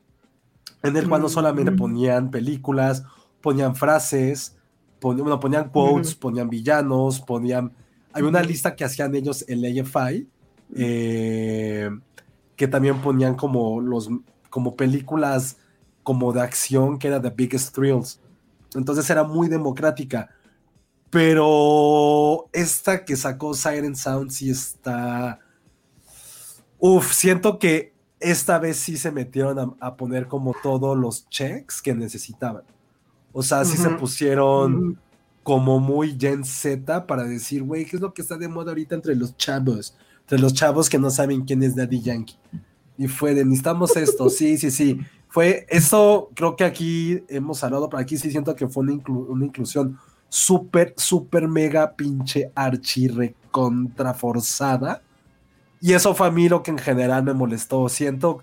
en 0.84 0.96
el 0.96 1.08
cual 1.08 1.22
no 1.22 1.28
solamente 1.28 1.72
mm. 1.72 1.76
ponían 1.76 2.30
películas, 2.30 3.02
ponían 3.40 3.74
frases, 3.74 4.56
ponían, 5.00 5.40
ponían 5.40 5.70
quotes, 5.70 6.14
ponían 6.14 6.48
villanos, 6.48 7.18
ponían... 7.18 7.72
Hay 8.12 8.22
una 8.22 8.40
lista 8.40 8.76
que 8.76 8.84
hacían 8.84 9.12
ellos 9.16 9.44
el 9.48 9.64
AFI, 9.64 10.28
eh, 10.76 11.90
que 12.54 12.68
también 12.68 13.02
ponían 13.02 13.34
como, 13.34 13.80
los, 13.80 14.08
como 14.50 14.76
películas 14.76 15.56
como 16.04 16.32
de 16.32 16.42
acción, 16.42 17.00
que 17.00 17.08
era 17.08 17.20
The 17.20 17.30
Biggest 17.30 17.74
Thrills. 17.74 18.20
Entonces 18.76 19.10
era 19.10 19.24
muy 19.24 19.48
democrática 19.48 20.30
pero 21.12 22.48
esta 22.54 23.04
que 23.04 23.16
sacó 23.16 23.52
Siren 23.52 23.94
Sound 23.94 24.30
sí 24.30 24.48
está. 24.48 25.40
Uf, 26.78 27.12
siento 27.12 27.58
que 27.58 27.92
esta 28.18 28.58
vez 28.58 28.78
sí 28.78 28.96
se 28.96 29.12
metieron 29.12 29.76
a, 29.78 29.96
poner 29.96 30.26
como 30.26 30.54
todos 30.62 30.96
los 30.96 31.28
checks 31.28 31.82
que 31.82 31.94
necesitaban. 31.94 32.62
O 33.30 33.42
sea, 33.42 33.66
sí 33.66 33.76
se 33.76 33.90
pusieron 33.90 34.98
como 35.42 35.80
muy 35.80 36.16
Gen 36.18 36.46
Z 36.46 37.06
para 37.06 37.24
decir, 37.24 37.62
güey, 37.62 37.84
¿qué 37.84 37.96
es 37.96 38.02
lo 38.02 38.14
que 38.14 38.22
está 38.22 38.38
de 38.38 38.48
moda 38.48 38.70
ahorita 38.70 38.94
entre 38.94 39.14
los 39.14 39.36
chavos? 39.36 39.94
Entre 40.20 40.38
los 40.38 40.54
chavos 40.54 40.88
que 40.88 40.98
no 40.98 41.10
saben 41.10 41.44
quién 41.44 41.62
es 41.62 41.76
Daddy 41.76 42.00
Yankee. 42.00 42.38
Y 42.96 43.06
fue 43.06 43.34
de, 43.34 43.44
necesitamos 43.44 43.94
esto, 43.96 44.30
sí, 44.30 44.56
sí, 44.56 44.70
sí. 44.70 44.98
Fue 45.28 45.66
eso, 45.68 46.30
creo 46.34 46.56
que 46.56 46.64
aquí 46.64 47.22
hemos 47.28 47.62
hablado, 47.62 47.90
pero 47.90 48.00
aquí 48.00 48.16
sí 48.16 48.30
siento 48.30 48.56
que 48.56 48.66
fue 48.66 48.84
una, 48.84 49.02
una 49.06 49.44
inclusión 49.44 49.98
súper, 50.32 50.94
súper 50.96 51.46
mega 51.46 51.94
pinche 51.94 52.50
archi 52.54 53.06
recontraforzada. 53.06 55.02
Y 55.78 55.92
eso 55.92 56.14
fue 56.14 56.28
a 56.28 56.30
mí 56.30 56.48
lo 56.48 56.62
que 56.62 56.70
en 56.70 56.78
general 56.78 57.22
me 57.22 57.34
molestó. 57.34 57.86
Siento 57.90 58.42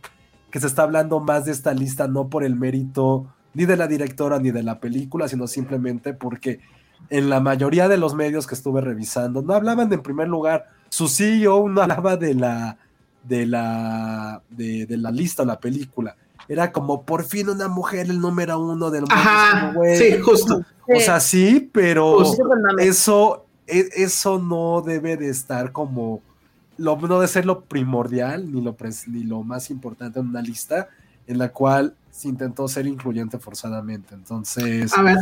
que 0.51 0.60
se 0.60 0.67
está 0.67 0.84
hablando 0.84 1.19
más 1.19 1.46
de 1.46 1.51
esta 1.51 1.74
lista 1.74 2.08
no 2.08 2.29
por 2.29 2.43
el 2.43 2.55
mérito 2.55 3.34
ni 3.55 3.65
de 3.65 3.75
la 3.75 3.88
directora 3.88 4.38
ni 4.38 4.51
de 4.51 4.62
la 4.62 4.79
película, 4.79 5.27
sino 5.27 5.48
simplemente 5.48 6.13
porque 6.13 6.60
en 7.10 7.27
la 7.27 7.39
mayoría 7.39 7.88
de 7.88 7.98
los 7.98 8.13
medios 8.13 8.46
que 8.46 8.53
estuve 8.53 8.81
revisando 8.81 9.41
no 9.41 9.55
hablaban 9.55 9.91
en 9.91 10.03
primer 10.03 10.27
lugar, 10.27 10.67
su 10.89 11.08
CEO 11.08 11.69
no 11.69 11.81
hablaba 11.81 12.17
de 12.17 12.36
la 12.36 12.77
de 13.24 13.48
la 13.48 14.43
de, 14.51 14.86
de 14.86 14.98
la 14.98 15.10
lista 15.10 15.41
o 15.41 15.46
la 15.48 15.60
película 15.60 16.15
era 16.50 16.72
como 16.72 17.03
por 17.03 17.24
fin 17.24 17.48
una 17.48 17.68
mujer 17.68 18.10
el 18.10 18.20
número 18.20 18.60
uno 18.60 18.89
del 18.89 19.01
mundo. 19.01 19.15
Ajá, 19.15 19.74
sí, 19.96 20.20
justo. 20.20 20.65
O 20.88 21.00
sea, 21.00 21.20
sí, 21.20 21.70
pero 21.72 22.24
eso, 22.79 23.46
e, 23.68 23.88
eso 23.96 24.39
no 24.39 24.82
debe 24.82 25.15
de 25.15 25.29
estar 25.29 25.72
como, 25.72 26.22
lo, 26.77 26.98
no 26.98 27.15
debe 27.15 27.27
ser 27.27 27.46
lo 27.46 27.62
primordial 27.62 28.51
ni 28.51 28.62
lo, 28.62 28.75
ni 29.08 29.24
lo 29.24 29.44
más 29.44 29.70
importante 29.70 30.20
en 30.20 30.27
una 30.27 30.41
lista 30.41 30.89
en 31.27 31.38
la 31.38 31.50
cual 31.50 31.96
se 32.10 32.27
intentó 32.27 32.68
ser 32.68 32.88
incluyente 32.88 33.38
forzadamente. 33.38 34.15
Entonces... 34.15 34.91
A 34.98 35.03
ver, 35.03 35.18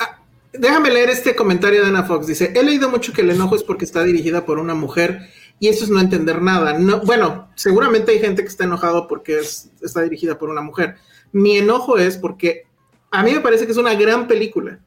ah, 0.00 0.18
déjame 0.52 0.90
leer 0.90 1.10
este 1.10 1.36
comentario 1.36 1.82
de 1.82 1.88
Ana 1.88 2.02
Fox. 2.02 2.26
Dice, 2.26 2.52
he 2.52 2.64
leído 2.64 2.90
mucho 2.90 3.12
que 3.12 3.20
el 3.20 3.30
enojo 3.30 3.54
es 3.54 3.62
porque 3.62 3.84
está 3.84 4.02
dirigida 4.02 4.44
por 4.44 4.58
una 4.58 4.74
mujer 4.74 5.30
y 5.58 5.68
eso 5.68 5.84
es 5.84 5.90
no 5.90 6.00
entender 6.00 6.42
nada. 6.42 6.78
No, 6.78 7.00
bueno, 7.00 7.48
seguramente 7.54 8.12
hay 8.12 8.18
gente 8.18 8.42
que 8.42 8.48
está 8.48 8.64
enojado 8.64 9.06
porque 9.06 9.38
está 9.38 10.02
dirigida 10.02 10.38
por 10.38 10.50
una 10.50 10.60
mujer. 10.60 10.96
Mi 11.32 11.58
enojo 11.58 11.98
es 11.98 12.16
porque 12.16 12.66
a 13.10 13.22
mí 13.22 13.32
me 13.32 13.40
parece 13.40 13.66
que 13.66 13.72
es 13.72 13.78
una 13.78 13.94
gran 13.94 14.26
película. 14.26 14.78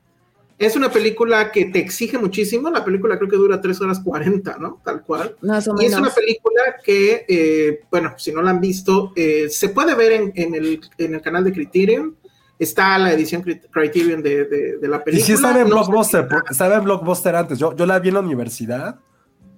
Es 0.59 0.75
una 0.75 0.91
película 0.91 1.51
que 1.51 1.65
te 1.65 1.79
exige 1.79 2.17
muchísimo. 2.17 2.69
La 2.69 2.83
película 2.83 3.17
creo 3.17 3.29
que 3.29 3.38
dura 3.38 3.62
3 3.62 3.79
horas 3.81 4.00
40, 4.00 4.57
¿no? 4.57 4.81
Tal 4.83 5.03
cual. 5.03 5.36
y 5.79 5.86
es 5.86 5.95
una 5.95 6.09
película 6.09 6.62
que, 6.83 7.25
eh, 7.27 7.81
bueno, 7.91 8.15
si 8.17 8.31
no 8.31 8.41
la 8.41 8.50
han 8.51 8.59
visto, 8.59 9.13
eh, 9.15 9.50
se 9.50 9.69
puede 9.69 9.93
ver 9.93 10.31
en, 10.33 10.55
el, 10.55 11.21
canal 11.21 11.43
de 11.43 11.53
Criterion. 11.53 12.15
Está 12.59 12.97
la 12.97 13.13
edición 13.13 13.43
Criterion 13.43 14.24
de, 14.24 14.77
la 14.81 15.03
película. 15.03 15.17
Y 15.17 15.21
sí 15.21 15.33
estaba 15.33 15.62
en 15.62 15.69
Blockbuster, 15.69 16.27
estaba 16.50 16.77
en 16.77 16.83
Blockbuster 16.83 17.36
antes. 17.36 17.59
Yo, 17.59 17.75
yo 17.75 17.86
la 17.86 18.00
vi 18.00 18.07
en 18.07 18.15
la 18.15 18.21
universidad 18.21 19.00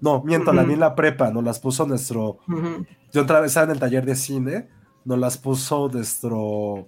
no, 0.02 0.24
miento, 0.24 0.54
la 0.54 0.64
vi 0.64 0.74
en 0.74 0.80
la 0.80 0.96
prepa, 0.96 1.32
nos 1.32 1.44
las 1.44 1.60
puso 1.60 1.86
nuestro. 1.86 2.40
Yo 3.12 3.22
otra 3.22 3.40
vez 3.40 3.56
en 3.58 3.72
el 3.72 3.80
taller 3.80 4.06
de 4.06 4.16
cine, 4.16 4.68
nos 5.06 5.20
las 5.20 5.38
puso 5.38 5.90
nuestro, 5.90 6.88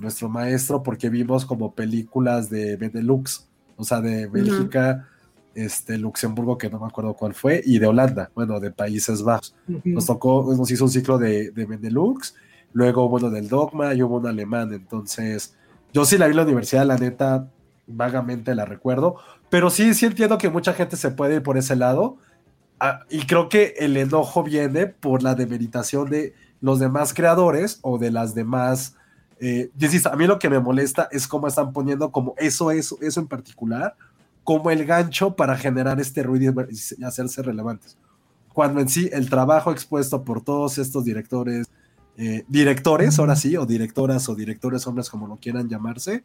nuestro 0.00 0.28
maestro 0.28 0.82
porque 0.82 1.08
vimos 1.08 1.44
como 1.44 1.74
películas 1.74 2.50
de 2.50 2.76
Benelux, 2.76 3.48
o 3.76 3.84
sea, 3.84 4.00
de 4.00 4.26
Bélgica, 4.26 5.08
este, 5.54 5.98
Luxemburgo, 5.98 6.58
que 6.58 6.68
no 6.70 6.80
me 6.80 6.86
acuerdo 6.86 7.14
cuál 7.14 7.34
fue, 7.34 7.62
y 7.64 7.78
de 7.78 7.86
Holanda, 7.86 8.30
bueno, 8.34 8.60
de 8.60 8.70
Países 8.70 9.22
Bajos. 9.22 9.54
Nos 9.84 10.06
tocó, 10.06 10.54
nos 10.56 10.70
hizo 10.70 10.84
un 10.84 10.90
ciclo 10.90 11.18
de, 11.18 11.50
de 11.50 11.64
Benelux, 11.64 12.34
luego, 12.72 13.08
bueno, 13.08 13.30
del 13.30 13.48
Dogma 13.48 13.94
y 13.94 14.02
hubo 14.02 14.16
un 14.16 14.26
alemán, 14.26 14.72
entonces. 14.72 15.56
Yo 15.92 16.04
sí 16.04 16.18
la 16.18 16.26
vi 16.26 16.32
en 16.32 16.36
la 16.36 16.42
universidad, 16.42 16.84
la 16.84 16.98
neta, 16.98 17.48
vagamente 17.86 18.54
la 18.54 18.64
recuerdo, 18.64 19.16
pero 19.50 19.70
sí, 19.70 19.94
sí 19.94 20.06
entiendo 20.06 20.38
que 20.38 20.50
mucha 20.50 20.72
gente 20.72 20.96
se 20.96 21.10
puede 21.10 21.36
ir 21.36 21.42
por 21.42 21.56
ese 21.56 21.76
lado. 21.76 22.18
Ah, 22.78 23.00
y 23.08 23.26
creo 23.26 23.48
que 23.48 23.74
el 23.78 23.96
enojo 23.96 24.42
viene 24.42 24.86
por 24.86 25.22
la 25.22 25.34
demeritación 25.34 26.10
de 26.10 26.34
los 26.60 26.78
demás 26.78 27.14
creadores 27.14 27.78
o 27.82 27.98
de 27.98 28.10
las 28.10 28.34
demás. 28.34 28.96
Eh, 29.40 29.70
a 30.10 30.16
mí 30.16 30.26
lo 30.26 30.38
que 30.38 30.50
me 30.50 30.60
molesta 30.60 31.08
es 31.10 31.28
cómo 31.28 31.46
están 31.46 31.72
poniendo 31.72 32.10
como 32.10 32.34
eso, 32.38 32.70
eso, 32.70 32.98
eso 33.00 33.20
en 33.20 33.28
particular, 33.28 33.96
como 34.44 34.70
el 34.70 34.84
gancho 34.84 35.36
para 35.36 35.56
generar 35.56 36.00
este 36.00 36.22
ruido 36.22 36.54
y 36.70 37.04
hacerse 37.04 37.42
relevantes. 37.42 37.98
Cuando 38.52 38.80
en 38.80 38.88
sí 38.88 39.08
el 39.12 39.28
trabajo 39.28 39.70
expuesto 39.70 40.24
por 40.24 40.42
todos 40.42 40.78
estos 40.78 41.04
directores, 41.04 41.66
eh, 42.16 42.44
directores, 42.48 43.18
ahora 43.18 43.36
sí, 43.36 43.56
o 43.56 43.66
directoras 43.66 44.28
o 44.28 44.34
directores 44.34 44.86
hombres, 44.86 45.10
como 45.10 45.26
lo 45.26 45.36
quieran 45.36 45.68
llamarse, 45.68 46.24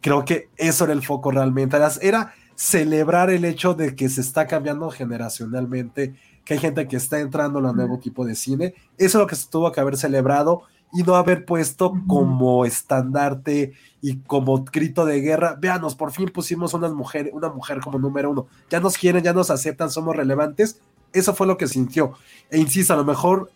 creo 0.00 0.24
que 0.24 0.48
eso 0.56 0.84
era 0.84 0.92
el 0.92 1.02
foco 1.02 1.30
realmente. 1.30 1.76
Era, 1.76 1.90
era 2.00 2.34
celebrar 2.54 3.30
el 3.30 3.44
hecho 3.44 3.74
de 3.74 3.94
que 3.94 4.08
se 4.08 4.20
está 4.20 4.46
cambiando 4.46 4.90
generacionalmente, 4.90 6.14
que 6.44 6.54
hay 6.54 6.60
gente 6.60 6.88
que 6.88 6.96
está 6.96 7.20
entrando 7.20 7.58
a 7.58 7.70
un 7.70 7.76
nuevo 7.76 7.98
tipo 7.98 8.24
de 8.24 8.34
cine. 8.34 8.74
Eso 8.96 9.18
es 9.18 9.22
lo 9.22 9.26
que 9.26 9.36
se 9.36 9.48
tuvo 9.48 9.70
que 9.70 9.80
haber 9.80 9.96
celebrado 9.96 10.62
y 10.92 11.02
no 11.02 11.16
haber 11.16 11.44
puesto 11.44 11.92
como 12.06 12.64
estandarte 12.64 13.74
y 14.00 14.16
como 14.20 14.64
grito 14.64 15.04
de 15.04 15.20
guerra. 15.20 15.56
Veanos, 15.58 15.94
por 15.94 16.12
fin 16.12 16.28
pusimos 16.28 16.74
una 16.74 16.88
mujer, 16.88 17.30
una 17.32 17.50
mujer 17.50 17.80
como 17.80 17.98
número 17.98 18.30
uno. 18.30 18.46
Ya 18.70 18.80
nos 18.80 18.96
quieren, 18.96 19.22
ya 19.22 19.32
nos 19.32 19.50
aceptan, 19.50 19.90
somos 19.90 20.16
relevantes. 20.16 20.80
Eso 21.12 21.34
fue 21.34 21.46
lo 21.46 21.56
que 21.58 21.68
sintió. 21.68 22.14
E 22.50 22.58
insisto, 22.58 22.94
a 22.94 22.96
lo 22.96 23.04
mejor 23.04 23.50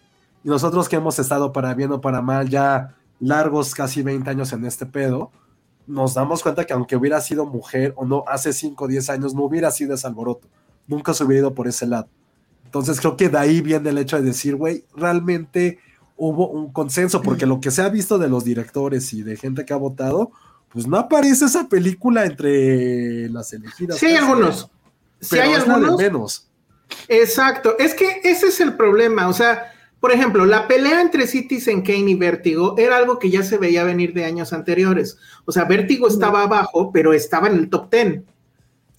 nosotros 0.44 0.88
que 0.88 0.96
hemos 0.96 1.18
estado 1.18 1.52
para 1.52 1.75
bien 1.75 1.92
o 1.92 2.00
para 2.00 2.20
mal 2.20 2.49
ya 2.49 2.94
largos, 3.20 3.75
casi 3.75 4.02
20 4.02 4.28
años 4.28 4.52
en 4.52 4.64
este 4.64 4.84
pedo, 4.84 5.30
nos 5.87 6.15
damos 6.15 6.43
cuenta 6.43 6.65
que 6.65 6.73
aunque 6.73 6.97
hubiera 6.97 7.21
sido 7.21 7.47
mujer 7.47 7.93
o 7.97 8.05
no, 8.05 8.25
hace 8.27 8.53
5 8.53 8.85
o 8.85 8.89
10 8.89 9.11
años 9.11 9.35
no 9.35 9.43
hubiera 9.43 9.71
sido 9.71 9.95
ese 9.95 10.07
alboroto. 10.07 10.49
Nunca 10.87 11.15
se 11.15 11.25
hubiera 11.25 11.41
ido 11.41 11.55
por 11.55 11.69
ese 11.69 11.87
lado. 11.87 12.09
Entonces 12.65 13.01
creo 13.01 13.17
que 13.17 13.29
de 13.29 13.39
ahí 13.39 13.61
viene 13.61 13.91
el 13.91 13.99
hecho 13.99 14.17
de 14.17 14.23
decir, 14.23 14.57
güey, 14.57 14.85
realmente 14.97 15.79
hubo 16.17 16.49
un 16.49 16.73
consenso, 16.73 17.21
porque 17.21 17.47
lo 17.47 17.61
que 17.61 17.71
se 17.71 17.83
ha 17.83 17.89
visto 17.89 18.19
de 18.19 18.29
los 18.29 18.45
directores 18.45 19.12
y 19.12 19.23
de 19.23 19.37
gente 19.37 19.65
que 19.65 19.73
ha 19.73 19.77
votado, 19.77 20.31
pues 20.69 20.87
no 20.87 20.97
aparece 20.97 21.45
esa 21.45 21.69
película 21.69 22.25
entre 22.25 23.29
las 23.29 23.53
elegidas. 23.53 23.99
Sí 23.99 24.07
hay 24.07 24.17
algunos. 24.17 24.71
Sí 25.21 25.39
hay 25.39 25.53
algunos. 25.53 25.99
menos. 25.99 26.49
Exacto. 27.09 27.77
Es 27.79 27.95
que 27.95 28.21
ese 28.25 28.49
es 28.49 28.61
el 28.61 28.75
problema. 28.75 29.29
O 29.29 29.33
sea, 29.33 29.72
por 30.02 30.11
ejemplo, 30.11 30.44
la 30.47 30.66
pelea 30.66 31.00
entre 31.00 31.28
Citizen 31.28 31.82
Kane 31.82 32.11
y 32.11 32.14
Vértigo 32.16 32.75
era 32.76 32.97
algo 32.97 33.21
que 33.21 33.30
ya 33.30 33.44
se 33.44 33.56
veía 33.56 33.85
venir 33.85 34.12
de 34.12 34.25
años 34.25 34.52
anteriores. 34.52 35.16
O 35.44 35.52
sea, 35.52 35.62
Vértigo 35.64 36.09
estaba 36.09 36.42
abajo, 36.42 36.90
pero 36.92 37.12
estaba 37.12 37.47
en 37.47 37.54
el 37.54 37.71
top 37.71 37.88
ten. 37.88 38.26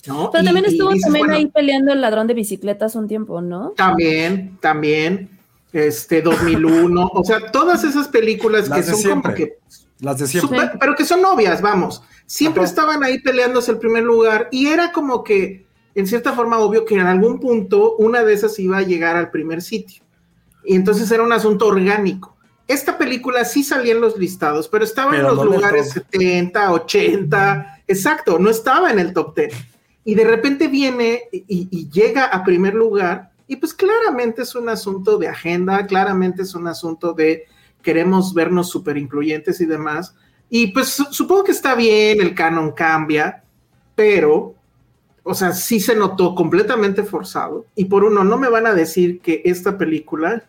¿no? 0.07 0.29
Pero 0.31 0.45
también 0.45 0.65
estuvo 0.65 0.91
también 0.95 1.29
ahí 1.31 1.47
peleando 1.47 1.91
el 1.91 1.99
ladrón 1.99 2.27
de 2.27 2.33
bicicletas 2.33 2.95
un 2.95 3.09
tiempo, 3.09 3.41
¿no? 3.41 3.71
También, 3.71 4.57
también. 4.61 5.29
Este, 5.73 6.21
2001. 6.21 7.11
o 7.13 7.23
sea, 7.25 7.51
todas 7.51 7.83
esas 7.83 8.07
películas 8.07 8.69
que 8.69 8.81
son 8.81 9.21
como 9.21 9.35
que. 9.35 9.57
Las 9.99 10.19
de 10.19 10.27
siempre. 10.27 10.71
pero 10.79 10.95
que 10.95 11.03
son 11.03 11.21
novias, 11.21 11.61
vamos. 11.61 12.01
Siempre 12.25 12.63
estaban 12.63 13.03
ahí 13.03 13.19
peleándose 13.19 13.71
el 13.71 13.77
primer 13.77 14.03
lugar 14.03 14.47
y 14.51 14.67
era 14.67 14.93
como 14.93 15.21
que, 15.21 15.65
en 15.95 16.07
cierta 16.07 16.31
forma, 16.31 16.59
obvio 16.59 16.85
que 16.85 16.95
en 16.95 17.07
algún 17.07 17.41
punto 17.41 17.97
una 17.97 18.23
de 18.23 18.31
esas 18.31 18.57
iba 18.57 18.77
a 18.77 18.83
llegar 18.83 19.17
al 19.17 19.31
primer 19.31 19.61
sitio 19.61 20.02
y 20.65 20.75
entonces 20.75 21.09
era 21.11 21.23
un 21.23 21.33
asunto 21.33 21.67
orgánico. 21.67 22.33
Esta 22.67 22.97
película 22.97 23.43
sí 23.43 23.63
salía 23.63 23.93
en 23.93 24.01
los 24.01 24.17
listados, 24.17 24.67
pero 24.69 24.85
estaba 24.85 25.15
en 25.15 25.23
los 25.23 25.43
lugares 25.43 25.91
70, 25.91 26.71
80, 26.71 27.83
exacto, 27.87 28.39
no 28.39 28.49
estaba 28.49 28.89
en 28.91 28.99
el 28.99 29.13
top 29.13 29.35
10. 29.35 29.53
Y 30.05 30.15
de 30.15 30.23
repente 30.23 30.67
viene 30.67 31.23
y, 31.31 31.89
llega 31.89 32.25
a 32.25 32.43
primer 32.43 32.73
lugar, 32.73 33.31
y 33.47 33.57
pues 33.57 33.73
claramente 33.73 34.43
es 34.43 34.55
un 34.55 34.69
asunto 34.69 35.17
de 35.17 35.27
agenda, 35.27 35.85
claramente 35.85 36.43
es 36.43 36.55
un 36.55 36.67
asunto 36.67 37.13
de 37.13 37.45
queremos 37.81 38.33
vernos 38.33 38.69
súper 38.69 38.97
incluyentes 38.97 39.59
y 39.59 39.65
demás. 39.65 40.15
Y 40.49 40.67
pues 40.67 40.87
supongo 41.11 41.43
que 41.43 41.51
está 41.51 41.75
bien, 41.75 42.21
el 42.21 42.33
canon 42.33 42.71
cambia, 42.71 43.43
pero, 43.95 44.55
o 45.23 45.33
sea, 45.33 45.51
sí 45.51 45.81
se 45.81 45.95
notó 45.95 46.33
completamente 46.33 47.03
forzado. 47.03 47.65
Y 47.75 47.85
por 47.85 48.05
uno, 48.05 48.23
no 48.23 48.37
me 48.37 48.49
van 48.49 48.67
a 48.67 48.73
decir 48.73 49.19
que 49.19 49.41
esta 49.43 49.77
película 49.77 50.45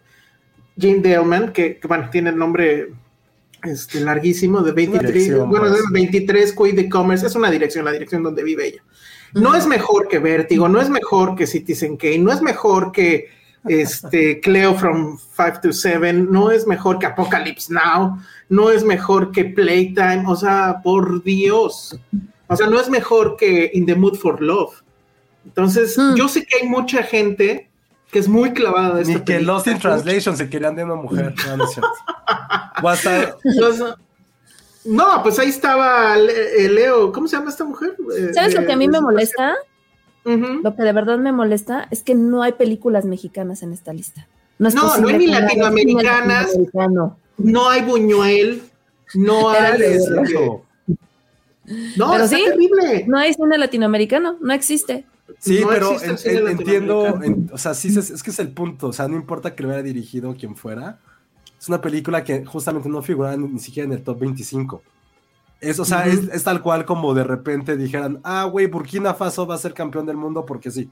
Jane 0.77 1.01
Daleman, 1.01 1.53
que, 1.53 1.81
bueno, 1.87 2.09
tiene 2.11 2.31
el 2.31 2.37
nombre 2.37 2.93
este, 3.63 4.01
larguísimo 4.01 4.63
de 4.63 4.73
23, 4.73 5.47
bueno, 5.47 5.71
de 5.71 5.81
23 5.93 6.53
Quid 6.53 6.75
de 6.75 6.89
Commerce, 6.89 7.27
es 7.27 7.35
una 7.35 7.51
dirección, 7.51 7.85
la 7.85 7.93
dirección 7.93 8.23
donde 8.23 8.43
vive 8.43 8.69
ella. 8.69 8.83
No 9.35 9.55
es 9.55 9.67
mejor 9.67 10.09
que 10.09 10.19
Vertigo, 10.19 10.69
no 10.69 10.81
es 10.81 10.89
mejor 10.89 11.35
que 11.35 11.47
Citizen 11.47 11.97
Kane, 11.97 12.19
no 12.19 12.33
es 12.33 12.41
mejor 12.43 12.93
que 12.93 13.29
este, 13.67 14.41
Cleo 14.43 14.75
from 14.75 15.19
5 15.19 15.61
to 15.63 15.73
7, 15.73 16.13
no 16.13 16.51
es 16.51 16.67
mejor 16.67 16.99
que 16.99 17.07
Apocalypse 17.07 17.73
Now, 17.73 18.19
no 18.49 18.71
es 18.71 18.85
mejor 18.85 19.33
que 19.33 19.45
Playtime, 19.45 20.25
o 20.27 20.37
sea, 20.37 20.81
por 20.83 21.23
Dios. 21.25 21.99
O 22.47 22.57
sea, 22.57 22.69
no 22.69 22.79
es 22.79 22.89
mejor 22.91 23.37
que 23.37 23.71
In 23.75 23.87
the 23.87 23.95
Mood 23.95 24.17
for 24.17 24.41
Love. 24.41 24.83
Entonces, 25.45 25.97
hmm. 25.97 26.15
yo 26.15 26.29
sé 26.29 26.45
que 26.45 26.59
hay 26.63 26.69
mucha 26.69 27.03
gente 27.03 27.71
que 28.15 28.21
es 28.21 28.29
muy 28.29 28.53
clavada 28.53 29.01
esta 29.01 29.13
Ni 29.13 29.25
que 29.25 29.41
Lost 29.41 29.67
in 29.67 29.77
Translation 29.81 30.37
se 30.37 30.49
querían 30.49 30.77
de 30.77 30.85
una 30.85 30.95
mujer. 30.95 31.35
No, 34.87 35.23
pues 35.23 35.39
ahí 35.39 35.49
estaba 35.49 36.19
eh, 36.19 36.69
Leo. 36.69 37.11
¿Cómo 37.11 37.27
se 37.27 37.37
llama 37.37 37.49
esta 37.49 37.65
mujer? 37.65 37.97
Eh, 38.15 38.35
¿Sabes 38.35 38.55
lo 38.55 38.67
que 38.67 38.73
a 38.73 38.77
mí 38.77 38.87
me 38.87 39.01
molesta? 39.01 39.55
Lo 40.25 40.77
que 40.77 40.83
de 40.83 40.93
verdad 40.93 41.17
me 41.17 41.33
molesta 41.33 41.89
es 41.91 42.03
que 42.03 42.15
no 42.15 42.43
hay 42.43 42.53
películas 42.53 43.07
mexicanas 43.07 43.63
en 43.63 43.73
esta 43.73 43.95
lista. 43.95 44.29
No, 44.59 44.69
no, 44.69 44.99
no 44.99 45.09
hay 45.09 45.17
ni 45.17 45.27
latinoamericanas. 45.29 46.51
No 47.39 47.71
hay 47.71 47.81
Buñuel. 47.81 48.63
No 49.15 49.49
hay. 49.49 49.81
Este, 49.81 50.11
no, 51.97 52.13
Pero 52.13 52.29
sí, 52.29 52.45
terrible. 52.45 53.07
No 53.09 53.17
hay 53.17 53.33
cine 53.33 53.57
latinoamericano, 53.57 54.37
no 54.41 54.53
existe. 54.53 55.07
Sí, 55.39 55.63
pero 55.69 55.97
entiendo, 56.03 57.19
o 57.53 57.59
sea, 57.59 57.75
sí, 57.75 57.89
es, 57.99 58.23
que 58.23 58.31
es 58.31 58.39
el 58.39 58.51
punto, 58.51 58.89
o 58.89 58.93
sea, 58.93 59.09
no 59.09 59.17
importa 59.17 59.55
que 59.55 59.63
lo 59.63 59.71
hubiera 59.71 59.83
dirigido 59.83 60.35
quien 60.37 60.55
fuera, 60.55 60.99
es 61.59 61.69
una 61.69 61.81
película 61.81 62.23
que 62.23 62.45
justamente 62.45 62.89
no 62.89 63.01
figura 63.03 63.37
ni, 63.37 63.59
siquiera 63.59 63.87
en 63.87 63.93
el 63.95 64.03
top 64.03 64.21
25. 64.21 64.83
Es, 65.61 65.79
o 65.79 65.85
sea, 65.85 66.07
es, 66.07 66.45
tal 66.45 66.61
cual 66.61 66.85
como 66.85 67.15
de 67.15 67.25
repente 67.25 67.77
dijeran, 67.77 68.21
ah, 68.23 68.45
güey, 68.45 68.67
Burkina 68.67 69.15
Faso 69.15 69.47
va 69.47 69.55
a 69.55 69.59
ser 69.59 69.73
campeón 69.73 70.05
del 70.05 70.17
mundo 70.17 70.45
porque 70.45 70.71
sí. 70.71 70.91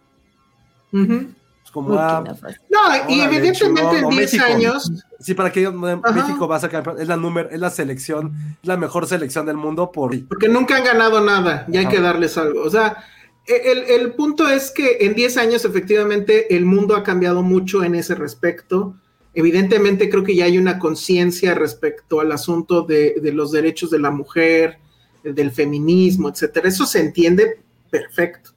Es 0.93 1.71
como, 1.71 1.95
ah, 1.99 2.25
no, 2.71 3.11
y 3.11 3.21
evidentemente 3.21 3.99
en 3.99 4.09
10 4.09 4.41
años. 4.41 4.91
Sí, 5.21 5.35
para 5.35 5.53
que 5.53 5.71
México 5.71 6.49
va 6.49 6.57
a 6.57 6.61
ser 6.61 6.71
campeón, 6.71 7.01
es 7.01 7.07
la, 7.07 7.19
número, 7.19 7.51
es 7.51 7.61
la 7.61 7.71
selección, 7.71 8.57
la 8.63 8.79
mejor 8.79 9.07
selección 9.07 9.45
del 9.45 9.57
mundo 9.57 9.93
por. 9.93 10.19
Porque 10.27 10.49
nunca 10.49 10.77
han 10.77 10.85
ganado 10.85 11.21
nada 11.21 11.67
y 11.71 11.77
hay 11.77 11.87
que 11.87 12.01
darles 12.01 12.39
algo. 12.39 12.63
O 12.63 12.71
sea, 12.71 13.05
el, 13.47 14.13
punto 14.15 14.49
es 14.49 14.71
que 14.71 14.99
en 15.01 15.15
10 15.15 15.37
años 15.37 15.65
efectivamente 15.65 16.55
el 16.55 16.65
mundo 16.65 16.95
ha 16.95 17.03
cambiado 17.03 17.43
mucho 17.43 17.83
en 17.83 17.95
ese 17.95 18.15
respecto. 18.15 18.95
Evidentemente 19.35 20.09
creo 20.09 20.23
que 20.23 20.37
ya 20.37 20.45
hay 20.45 20.59
una 20.59 20.79
conciencia 20.79 21.55
respecto 21.55 22.21
al 22.21 22.33
asunto 22.33 22.83
de, 22.83 23.15
los 23.33 23.51
derechos 23.51 23.91
de 23.91 23.99
la 23.99 24.11
mujer, 24.11 24.79
del 25.25 25.51
feminismo, 25.51 26.29
etcétera. 26.29 26.69
Eso 26.69 26.87
se 26.87 27.01
entiende 27.01 27.61
perfecto. 27.91 28.51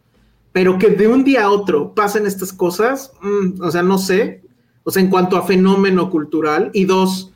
Pero 0.52 0.78
que 0.78 0.90
de 0.90 1.08
un 1.08 1.24
día 1.24 1.46
a 1.46 1.52
otro 1.52 1.94
pasen 1.94 2.26
estas 2.26 2.54
cosas, 2.54 3.12
mm, 3.22 3.62
o 3.62 3.72
sea, 3.72 3.84
no 3.84 3.98
sé. 3.98 4.42
O 4.84 4.92
sea, 4.92 5.02
en 5.02 5.10
cuanto 5.10 5.36
a 5.36 5.46
fenómeno 5.46 6.10
cultural. 6.12 6.70
Y 6.74 6.86
dos, 6.86 7.34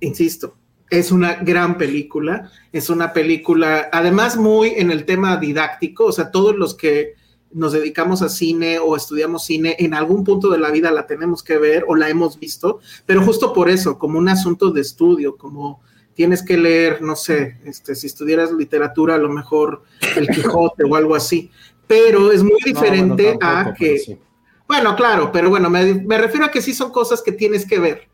insisto, 0.00 0.54
es 0.90 1.10
una 1.10 1.34
gran 1.34 1.78
película, 1.78 2.50
es 2.72 2.90
una 2.90 3.12
película, 3.12 3.88
además 3.92 4.36
muy 4.36 4.70
en 4.76 4.90
el 4.90 5.04
tema 5.04 5.36
didáctico, 5.36 6.06
o 6.06 6.12
sea, 6.12 6.30
todos 6.30 6.56
los 6.56 6.74
que 6.74 7.14
nos 7.52 7.72
dedicamos 7.72 8.22
a 8.22 8.28
cine 8.28 8.78
o 8.78 8.96
estudiamos 8.96 9.44
cine, 9.44 9.76
en 9.78 9.94
algún 9.94 10.24
punto 10.24 10.50
de 10.50 10.58
la 10.58 10.70
vida 10.70 10.90
la 10.90 11.06
tenemos 11.06 11.42
que 11.42 11.58
ver 11.58 11.84
o 11.88 11.96
la 11.96 12.08
hemos 12.08 12.38
visto, 12.38 12.80
pero 13.04 13.22
justo 13.22 13.52
por 13.52 13.68
eso, 13.68 13.98
como 13.98 14.18
un 14.18 14.28
asunto 14.28 14.70
de 14.70 14.82
estudio, 14.82 15.36
como 15.36 15.80
tienes 16.14 16.42
que 16.42 16.56
leer, 16.56 17.02
no 17.02 17.16
sé, 17.16 17.58
este, 17.64 17.94
si 17.94 18.06
estudiaras 18.06 18.52
literatura, 18.52 19.16
a 19.16 19.18
lo 19.18 19.28
mejor 19.28 19.82
El 20.16 20.28
Quijote 20.28 20.84
o 20.84 20.94
algo 20.94 21.14
así, 21.14 21.50
pero 21.86 22.32
es 22.32 22.42
muy 22.42 22.58
diferente 22.64 23.36
a 23.40 23.74
que... 23.76 24.18
Bueno, 24.66 24.96
claro, 24.96 25.30
pero 25.30 25.48
bueno, 25.48 25.70
me, 25.70 25.94
me 25.94 26.18
refiero 26.18 26.46
a 26.46 26.50
que 26.50 26.60
sí 26.60 26.74
son 26.74 26.90
cosas 26.90 27.22
que 27.22 27.30
tienes 27.30 27.64
que 27.64 27.78
ver 27.78 28.08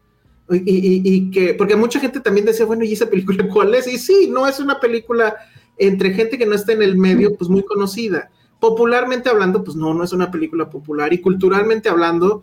y, 0.50 1.30
que, 1.30 1.54
porque 1.54 1.76
mucha 1.76 2.00
gente 2.00 2.20
también 2.20 2.46
decía, 2.46 2.66
bueno, 2.66 2.84
¿y 2.84 2.92
esa 2.92 3.08
película 3.08 3.48
cuál 3.52 3.74
es? 3.74 3.86
Y 3.86 3.98
sí, 3.98 4.28
no 4.30 4.46
es 4.46 4.60
una 4.60 4.80
película 4.80 5.36
entre 5.78 6.12
gente 6.12 6.38
que 6.38 6.46
no 6.46 6.54
está 6.54 6.72
en 6.72 6.82
el 6.82 6.96
medio, 6.96 7.34
pues 7.36 7.48
muy 7.48 7.64
conocida. 7.64 8.30
Popularmente 8.60 9.28
hablando, 9.28 9.64
pues 9.64 9.76
no, 9.76 9.94
no 9.94 10.04
es 10.04 10.12
una 10.12 10.30
película 10.30 10.70
popular. 10.70 11.12
Y 11.12 11.20
culturalmente 11.20 11.88
hablando, 11.88 12.42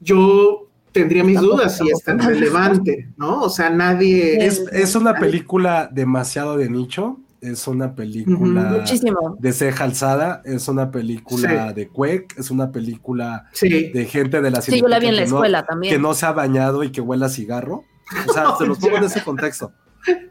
yo 0.00 0.68
tendría 0.92 1.22
mis 1.22 1.40
dudas 1.40 1.76
si 1.78 1.88
es 1.90 2.02
tan 2.02 2.18
relevante, 2.18 3.08
¿no? 3.16 3.42
O 3.42 3.50
sea, 3.50 3.70
nadie... 3.70 4.44
Es, 4.44 4.64
es 4.72 4.94
una 4.94 5.14
película 5.14 5.88
demasiado 5.92 6.56
de 6.56 6.70
nicho 6.70 7.18
es 7.40 7.66
una 7.66 7.94
película 7.94 8.62
Muchísimo. 8.78 9.36
de 9.38 9.52
ceja 9.52 9.84
alzada, 9.84 10.42
es 10.44 10.68
una 10.68 10.90
película 10.90 11.72
de 11.72 11.88
cuec, 11.88 12.38
es 12.38 12.50
una 12.50 12.70
película 12.72 13.46
Sí. 13.52 13.90
de 13.92 14.04
gente 14.06 14.40
de 14.42 14.50
la 14.50 14.60
Sí, 14.60 14.80
yo 14.80 14.88
la 14.88 14.98
vi 14.98 15.06
en 15.06 15.16
la 15.16 15.24
que 15.24 15.30
no- 15.30 15.36
escuela 15.36 15.64
también. 15.66 15.94
que 15.94 15.98
no 16.00 16.14
se 16.14 16.26
ha 16.26 16.32
bañado 16.32 16.82
y 16.84 16.90
que 16.92 17.00
huele 17.00 17.24
a 17.24 17.28
cigarro. 17.28 17.84
O 18.28 18.32
sea, 18.32 18.44
se 18.58 18.66
los 18.66 18.78
pongo 18.78 18.96
en 18.98 19.04
ese 19.04 19.22
contexto. 19.22 19.72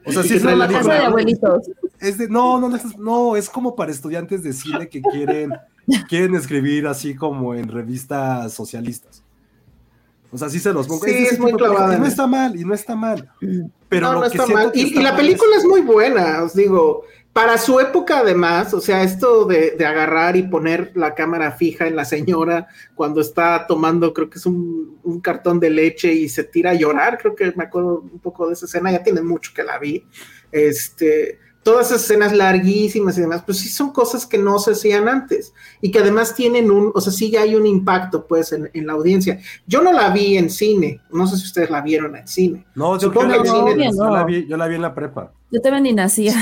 O 0.06 0.12
sea, 0.12 0.24
sí 0.24 0.34
es 0.36 0.43
una 0.43 0.67
Casa 0.67 0.93
de 0.93 1.00
abuelitos. 1.06 1.69
es 2.00 2.17
de, 2.17 2.28
no, 2.28 2.60
no, 2.60 2.69
no, 2.69 2.76
es- 2.76 2.98
no, 2.98 3.36
es 3.36 3.50
como 3.50 3.76
para 3.76 3.91
estudiantes 3.91 4.41
de 4.43 4.54
cine 4.54 4.89
que 4.89 5.02
quieren, 5.02 5.52
quieren 6.08 6.36
escribir 6.36 6.88
así 6.88 7.15
como 7.15 7.54
en 7.54 7.67
revistas 7.69 8.52
socialistas. 8.54 9.24
O 10.31 10.37
sea, 10.37 10.49
sí 10.49 10.59
se 10.59 10.71
los 10.73 10.87
pongo. 10.87 11.05
Sí, 11.05 11.11
de 11.11 11.23
ese 11.23 11.33
es 11.35 11.39
muy 11.39 11.53
clavada 11.53 11.95
Y 11.95 11.99
no 11.99 12.05
en 12.05 12.11
está 12.11 12.27
mal, 12.27 12.55
y 12.55 12.63
no 12.63 12.73
está 12.73 12.95
mal. 12.95 13.31
Pero 13.87 14.07
no, 14.07 14.13
lo 14.13 14.19
no 14.21 14.29
que 14.29 14.37
está 14.37 14.47
mal. 14.53 14.71
que 14.71 14.79
Y, 14.79 14.83
está 14.83 14.99
y 14.99 15.03
la 15.03 15.11
mal 15.11 15.19
película 15.21 15.55
es 15.57 15.65
muy 15.65 15.81
buena, 15.81 16.43
os 16.43 16.53
digo. 16.53 17.03
Para 17.33 17.57
su 17.57 17.79
época, 17.79 18.19
además, 18.19 18.73
o 18.73 18.81
sea, 18.81 19.03
esto 19.03 19.45
de, 19.45 19.71
de 19.71 19.85
agarrar 19.85 20.35
y 20.35 20.43
poner 20.43 20.91
la 20.95 21.13
cámara 21.13 21.51
fija 21.51 21.87
en 21.87 21.95
la 21.95 22.03
señora 22.03 22.67
cuando 22.95 23.21
está 23.21 23.65
tomando, 23.67 24.13
creo 24.13 24.29
que 24.29 24.39
es 24.39 24.45
un, 24.45 24.99
un 25.03 25.21
cartón 25.21 25.59
de 25.59 25.69
leche 25.69 26.11
y 26.11 26.27
se 26.27 26.43
tira 26.43 26.71
a 26.71 26.73
llorar, 26.73 27.17
creo 27.19 27.35
que 27.35 27.53
me 27.55 27.65
acuerdo 27.65 28.01
un 28.11 28.19
poco 28.19 28.47
de 28.47 28.53
esa 28.53 28.65
escena, 28.65 28.91
ya 28.91 29.03
tiene 29.03 29.21
mucho 29.21 29.51
que 29.53 29.63
la 29.63 29.77
vi. 29.77 30.05
Este, 30.51 31.39
todas 31.69 31.91
esas 31.91 32.01
escenas 32.01 32.34
larguísimas 32.34 33.15
y 33.15 33.21
demás, 33.21 33.43
pues 33.45 33.60
sí 33.60 33.69
son 33.69 33.91
cosas 33.91 34.25
que 34.25 34.39
no 34.39 34.58
se 34.58 34.71
hacían 34.71 35.08
antes 35.08 35.53
y 35.82 35.91
que 35.91 35.99
además 35.99 36.34
tienen 36.34 36.71
un, 36.71 36.91
o 36.95 36.99
sea, 36.99 37.13
sí 37.13 37.29
ya 37.29 37.41
hay 37.41 37.53
un 37.55 37.67
impacto, 37.67 38.25
pues, 38.25 38.51
en, 38.53 38.71
en 38.73 38.88
la 38.88 38.93
audiencia. 38.93 39.39
Yo 39.67 39.84
no 39.84 39.93
la 39.93 40.10
vi 40.10 40.36
en 40.36 40.49
cine, 40.49 40.99
no 41.12 41.27
sé 41.27 41.38
si 41.38 41.43
ustedes 41.45 41.69
la 41.69 41.82
vieron 41.82 42.15
en 42.15 42.27
cine. 42.27 42.65
No, 42.73 42.95
yo, 42.95 43.10
Supongo 43.10 43.34
que 43.34 43.41
que 43.43 43.49
sí, 43.49 43.55
yo, 43.95 44.03
no. 44.03 44.10
la 44.10 44.23
vi, 44.23 44.47
yo 44.47 44.58
la 44.58 44.67
vi 44.67 44.75
en 44.75 44.82
la 44.82 44.95
prepa. 44.95 45.32
Yo 45.51 45.62
también 45.62 45.84
ni 45.84 45.93
nacía. 45.93 46.34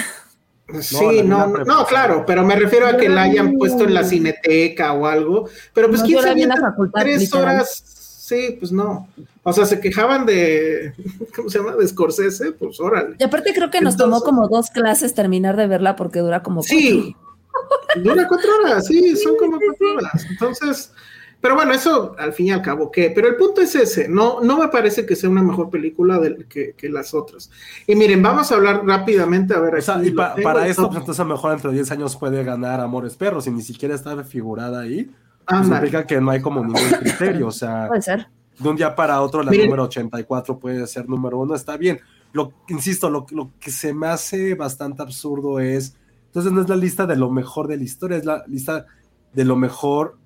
Sí, 0.80 0.96
la 0.96 1.12
vi 1.12 1.20
en 1.20 1.30
no, 1.30 1.38
la 1.40 1.48
no, 1.48 1.66
no, 1.66 1.80
sí. 1.80 1.86
claro, 1.90 2.24
pero 2.26 2.46
me 2.46 2.56
refiero 2.56 2.88
a 2.88 2.96
que 2.96 3.10
la 3.10 3.16
la 3.16 3.22
hayan 3.24 3.54
puesto 3.58 3.84
en 3.84 3.94
la 3.94 4.06
cineteca 4.06 4.94
o 4.94 5.08
algo, 5.08 5.50
pero 5.74 5.90
pues 5.90 6.00
No, 6.00 6.06
quién 6.06 6.16
la 6.18 6.22
se 6.22 6.28
la 6.28 6.32
avienta 6.32 6.76
tres 6.94 7.34
horas, 7.34 7.84
sí, 8.28 8.58
pues 8.60 8.72
no, 8.74 9.08
o 9.44 9.54
sea, 9.54 9.66
se 9.66 9.80
quejaban 9.80 10.26
de, 10.26 10.94
¿cómo 11.36 11.50
se 11.50 11.60
llama? 11.60 11.76
De 11.76 11.88
Scorsese, 11.88 12.52
pues 12.52 12.80
órale. 12.82 13.16
Y 13.20 13.24
aparte 13.24 13.54
creo 13.54 13.72
que 13.72 13.80
nos 13.80 13.96
tomó 13.96 14.20
como 14.22 14.48
dos 14.50 14.70
clases 14.70 15.14
terminar 15.14 15.56
de 15.56 15.68
verla 15.68 15.96
porque 15.96 16.20
dura 16.20 16.44
como 16.44 16.62
Sí, 16.62 17.16
dura 18.04 18.28
cuatro 18.28 18.50
horas, 18.62 18.86
sí, 18.88 19.16
son 19.16 19.38
como 19.38 19.58
cuatro 19.66 19.96
horas, 19.96 20.26
entonces, 20.30 20.92
pero 21.40 21.56
bueno, 21.56 21.72
eso 21.72 22.16
al 22.18 22.34
fin 22.34 22.48
y 22.48 22.52
al 22.52 22.62
cabo, 22.62 22.92
¿qué? 22.92 23.12
Pero 23.16 23.28
el 23.30 23.36
punto 23.38 23.62
es 23.62 23.76
ese, 23.76 24.10
no, 24.10 24.42
no 24.42 24.58
me 24.58 24.68
parece 24.68 25.06
que 25.06 25.16
sea 25.16 25.30
una 25.30 25.44
mejor 25.44 25.70
película 25.70 26.20
que, 26.50 26.74
que 26.76 26.90
las 26.90 27.14
otras. 27.14 27.50
Y 27.86 27.96
miren, 27.96 28.22
vamos 28.24 28.52
a 28.52 28.56
hablar 28.56 28.82
rápidamente, 28.86 29.54
a 29.54 29.60
ver, 29.60 29.76
O 29.76 29.82
sea, 29.82 29.96
aquí 29.98 30.08
y 30.10 30.12
pa- 30.12 30.36
para 30.44 30.68
esto, 30.68 30.88
pues 30.88 31.00
entonces 31.00 31.20
a 31.20 31.24
lo 31.24 31.36
mejor 31.36 31.54
entre 31.54 31.72
10 31.72 31.92
años 31.92 32.16
puede 32.18 32.44
ganar 32.44 32.82
Amores 32.82 33.16
Perros 33.16 33.48
y 33.48 33.52
ni 33.52 33.62
siquiera 33.62 33.96
está 33.96 34.22
figurada 34.24 34.82
ahí. 34.82 35.10
Pues 35.48 35.68
implica 35.68 36.06
que 36.06 36.20
no 36.20 36.32
hay 36.32 36.42
como 36.42 36.62
ningún 36.64 36.90
criterio. 37.00 37.48
O 37.48 37.52
sea, 37.52 37.88
Puede 37.88 38.02
ser. 38.02 38.28
de 38.60 38.70
un 38.70 38.76
día 38.76 38.96
para 38.96 39.22
otro 39.22 39.44
la 39.44 39.52
Miren. 39.52 39.68
número 39.68 39.84
84 39.84 40.60
puede 40.60 40.86
ser 40.88 41.08
número 41.08 41.38
uno, 41.40 41.56
está 41.56 41.78
bien. 41.78 42.00
Lo, 42.34 42.52
insisto, 42.68 43.10
lo, 43.10 43.26
lo 43.32 43.52
que 43.60 43.72
se 43.72 43.94
me 43.94 44.08
hace 44.08 44.56
bastante 44.56 45.02
absurdo 45.02 45.60
es, 45.60 45.96
entonces 46.26 46.52
no 46.52 46.62
es 46.62 46.70
la 46.70 46.76
lista 46.76 47.06
de 47.08 47.16
lo 47.16 47.30
mejor 47.32 47.68
de 47.68 47.78
la 47.78 47.84
historia, 47.84 48.18
es 48.18 48.26
la 48.26 48.44
lista 48.48 48.86
de 49.34 49.46
lo 49.46 49.56
mejor 49.56 50.18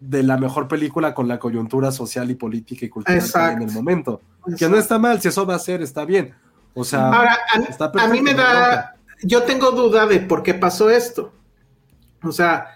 de 0.00 0.22
la 0.22 0.36
mejor 0.36 0.68
película 0.68 1.12
con 1.12 1.26
la 1.26 1.40
coyuntura 1.40 1.90
social 1.90 2.30
y 2.30 2.36
política 2.36 2.86
y 2.86 2.88
cultural 2.88 3.18
que 3.18 3.38
hay 3.38 3.46
en 3.54 3.56
el 3.56 3.62
Exacto. 3.64 3.72
momento. 3.82 4.20
Que 4.56 4.68
no 4.68 4.76
está 4.76 4.98
mal, 5.00 5.20
si 5.20 5.26
eso 5.28 5.44
va 5.44 5.56
a 5.56 5.58
ser, 5.58 5.82
está 5.82 6.04
bien. 6.04 6.32
O 6.74 6.84
sea, 6.84 7.08
Ahora, 7.08 7.36
está 7.68 7.86
a, 7.86 7.88
a 7.88 7.92
perfecto, 7.92 8.14
mí 8.14 8.22
me 8.22 8.34
da, 8.34 8.94
yo 9.24 9.42
tengo 9.42 9.72
duda 9.72 10.06
de 10.06 10.20
por 10.20 10.44
qué 10.44 10.54
pasó 10.54 10.88
esto. 10.88 11.32
O 12.22 12.30
sea, 12.30 12.68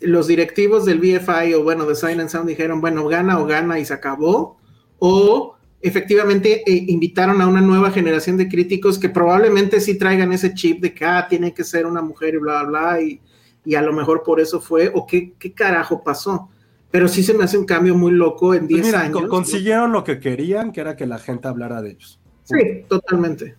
los 0.00 0.26
directivos 0.26 0.84
del 0.84 0.98
BFI 0.98 1.54
o 1.54 1.62
bueno, 1.62 1.86
de 1.86 1.94
Silent 1.94 2.30
Sound 2.30 2.48
dijeron, 2.48 2.80
bueno, 2.80 3.06
gana 3.08 3.38
o 3.40 3.46
gana 3.46 3.78
y 3.78 3.84
se 3.84 3.94
acabó. 3.94 4.58
O 4.98 5.56
efectivamente 5.80 6.62
eh, 6.70 6.84
invitaron 6.88 7.40
a 7.40 7.46
una 7.46 7.60
nueva 7.60 7.90
generación 7.90 8.36
de 8.36 8.48
críticos 8.48 8.98
que 8.98 9.08
probablemente 9.08 9.80
sí 9.80 9.98
traigan 9.98 10.32
ese 10.32 10.54
chip 10.54 10.80
de 10.80 10.94
que, 10.94 11.04
ah, 11.04 11.26
tiene 11.28 11.52
que 11.54 11.64
ser 11.64 11.86
una 11.86 12.02
mujer 12.02 12.34
y 12.34 12.38
bla, 12.38 12.62
bla, 12.64 12.80
bla, 12.94 13.00
y, 13.02 13.20
y 13.64 13.74
a 13.74 13.82
lo 13.82 13.92
mejor 13.92 14.22
por 14.22 14.40
eso 14.40 14.60
fue, 14.60 14.90
o 14.94 15.06
qué, 15.06 15.34
qué 15.38 15.52
carajo 15.52 16.02
pasó. 16.02 16.48
Pero 16.90 17.08
sí 17.08 17.22
se 17.22 17.34
me 17.34 17.44
hace 17.44 17.58
un 17.58 17.66
cambio 17.66 17.94
muy 17.94 18.12
loco 18.12 18.54
en 18.54 18.66
10 18.66 18.80
Pues 18.80 18.86
mira, 18.92 19.00
años. 19.04 19.20
con- 19.20 19.28
consiguieron 19.28 19.92
lo 19.92 20.02
que 20.04 20.18
querían, 20.18 20.72
que 20.72 20.80
era 20.80 20.96
que 20.96 21.06
la 21.06 21.18
gente 21.18 21.48
hablara 21.48 21.82
de 21.82 21.90
ellos. 21.90 22.20
Sí, 22.44 22.84
totalmente. 22.88 23.56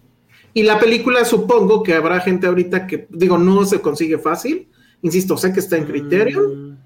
Y 0.54 0.64
la 0.64 0.80
película 0.80 1.24
supongo 1.26 1.84
que 1.84 1.94
habrá 1.94 2.20
gente 2.22 2.48
ahorita 2.48 2.88
que, 2.88 3.06
digo, 3.12 3.38
no 3.38 3.64
se 3.66 3.80
consigue 3.82 4.18
fácil. 4.18 4.70
Insisto, 5.02 5.38
sé 5.38 5.54
que 5.54 5.60
está 5.60 5.78
en 5.78 5.86
Criterion. 5.86 6.72
Mm, 6.72 6.78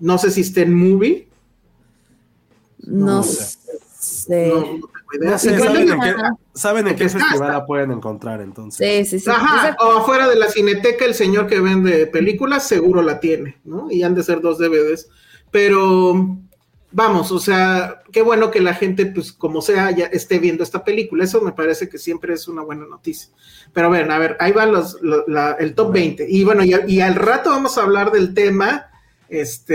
No 0.00 0.18
sé 0.18 0.30
si 0.30 0.40
está 0.42 0.60
en 0.62 0.74
Movie. 0.74 1.28
No, 2.78 3.06
No 3.16 3.22
sé. 3.22 3.58
No, 4.48 4.56
no 4.60 4.64
tengo 4.64 4.88
idea. 5.18 5.30
No 5.30 5.38
sé, 5.38 5.58
saben 5.58 5.88
en 5.88 6.00
qué, 6.00 6.14
saben 6.54 6.88
en 6.88 6.96
qué 6.96 7.04
Está, 7.04 7.18
festival 7.20 7.48
está. 7.48 7.58
la 7.60 7.66
pueden 7.66 7.90
encontrar 7.92 8.40
entonces. 8.40 9.08
Sí, 9.08 9.18
sí, 9.18 9.24
sí. 9.24 9.30
Ajá, 9.30 9.76
o 9.80 9.98
afuera 9.98 10.28
de 10.28 10.36
la 10.36 10.48
cineteca, 10.48 11.04
el 11.04 11.14
señor 11.14 11.46
que 11.46 11.60
vende 11.60 12.06
películas 12.08 12.66
seguro 12.68 13.00
la 13.02 13.20
tiene, 13.20 13.58
¿no? 13.64 13.90
Y 13.90 14.02
han 14.02 14.14
de 14.14 14.22
ser 14.22 14.40
dos 14.40 14.58
DVDs. 14.58 15.08
Pero 15.50 16.36
vamos, 16.96 17.32
o 17.32 17.38
sea, 17.40 18.02
qué 18.12 18.22
bueno 18.22 18.50
que 18.52 18.60
la 18.60 18.72
gente, 18.72 19.04
pues 19.06 19.32
como 19.32 19.60
sea, 19.60 19.90
ya 19.90 20.06
esté 20.06 20.38
viendo 20.38 20.62
esta 20.62 20.84
película. 20.84 21.24
Eso 21.24 21.40
me 21.42 21.52
parece 21.52 21.88
que 21.88 21.98
siempre 21.98 22.32
es 22.34 22.46
una 22.48 22.62
buena 22.62 22.86
noticia. 22.86 23.30
Pero 23.72 23.90
ven, 23.90 24.10
a 24.10 24.18
ver, 24.18 24.36
ahí 24.38 24.52
va 24.52 24.64
los, 24.64 25.02
lo- 25.02 25.26
la- 25.26 25.56
el 25.58 25.74
top 25.74 25.92
20. 25.92 26.26
Y 26.28 26.44
bueno, 26.44 26.62
y, 26.64 26.72
y 26.86 27.00
al 27.00 27.16
rato 27.16 27.50
vamos 27.50 27.76
a 27.76 27.82
hablar 27.82 28.12
del 28.12 28.32
tema 28.32 28.86
este, 29.28 29.74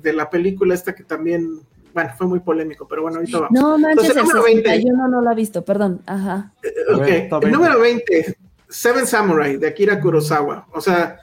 de 0.00 0.12
la 0.12 0.30
película 0.30 0.74
esta 0.74 0.94
que 0.94 1.02
también, 1.04 1.60
bueno, 1.92 2.10
fue 2.16 2.26
muy 2.26 2.40
polémico, 2.40 2.86
pero 2.86 3.02
bueno, 3.02 3.18
ahorita 3.18 3.40
vamos. 3.40 3.60
No 3.60 3.76
manches, 3.78 3.90
Entonces, 4.10 4.16
el 4.16 4.22
número 4.22 4.44
20. 4.44 4.62
61 4.68 5.08
no 5.08 5.20
lo 5.20 5.30
he 5.30 5.34
visto, 5.34 5.64
perdón. 5.64 6.00
Ajá. 6.06 6.52
A 6.92 6.94
Ok, 6.96 7.00
ver, 7.00 7.14
el 7.24 7.30
20. 7.30 7.50
número 7.50 7.80
20, 7.80 8.36
Seven 8.68 9.06
Samurai 9.06 9.56
de 9.56 9.66
Akira 9.68 10.00
Kurosawa. 10.00 10.66
O 10.72 10.80
sea, 10.80 11.18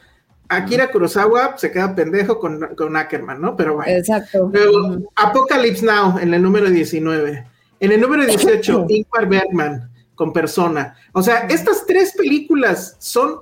Akira 0.50 0.90
Kurosawa 0.92 1.58
se 1.58 1.72
queda 1.72 1.94
pendejo 1.94 2.40
con, 2.40 2.76
con 2.76 2.96
Ackerman, 2.98 3.40
¿no? 3.40 3.56
Pero 3.56 3.76
bueno. 3.76 3.92
Exacto. 3.92 4.50
Luego. 4.52 5.12
Apocalypse 5.16 5.86
Now 5.86 6.18
en 6.18 6.34
el 6.34 6.42
número 6.42 6.70
19. 6.70 7.46
En 7.80 7.92
el 7.92 8.02
número 8.02 8.26
18, 8.26 8.86
Ingmar 8.90 9.30
Bergman 9.30 9.92
con 10.16 10.34
Persona. 10.34 10.96
O 11.14 11.22
sea, 11.22 11.48
estas 11.48 11.86
tres 11.86 12.14
películas 12.18 12.98
son 13.00 13.42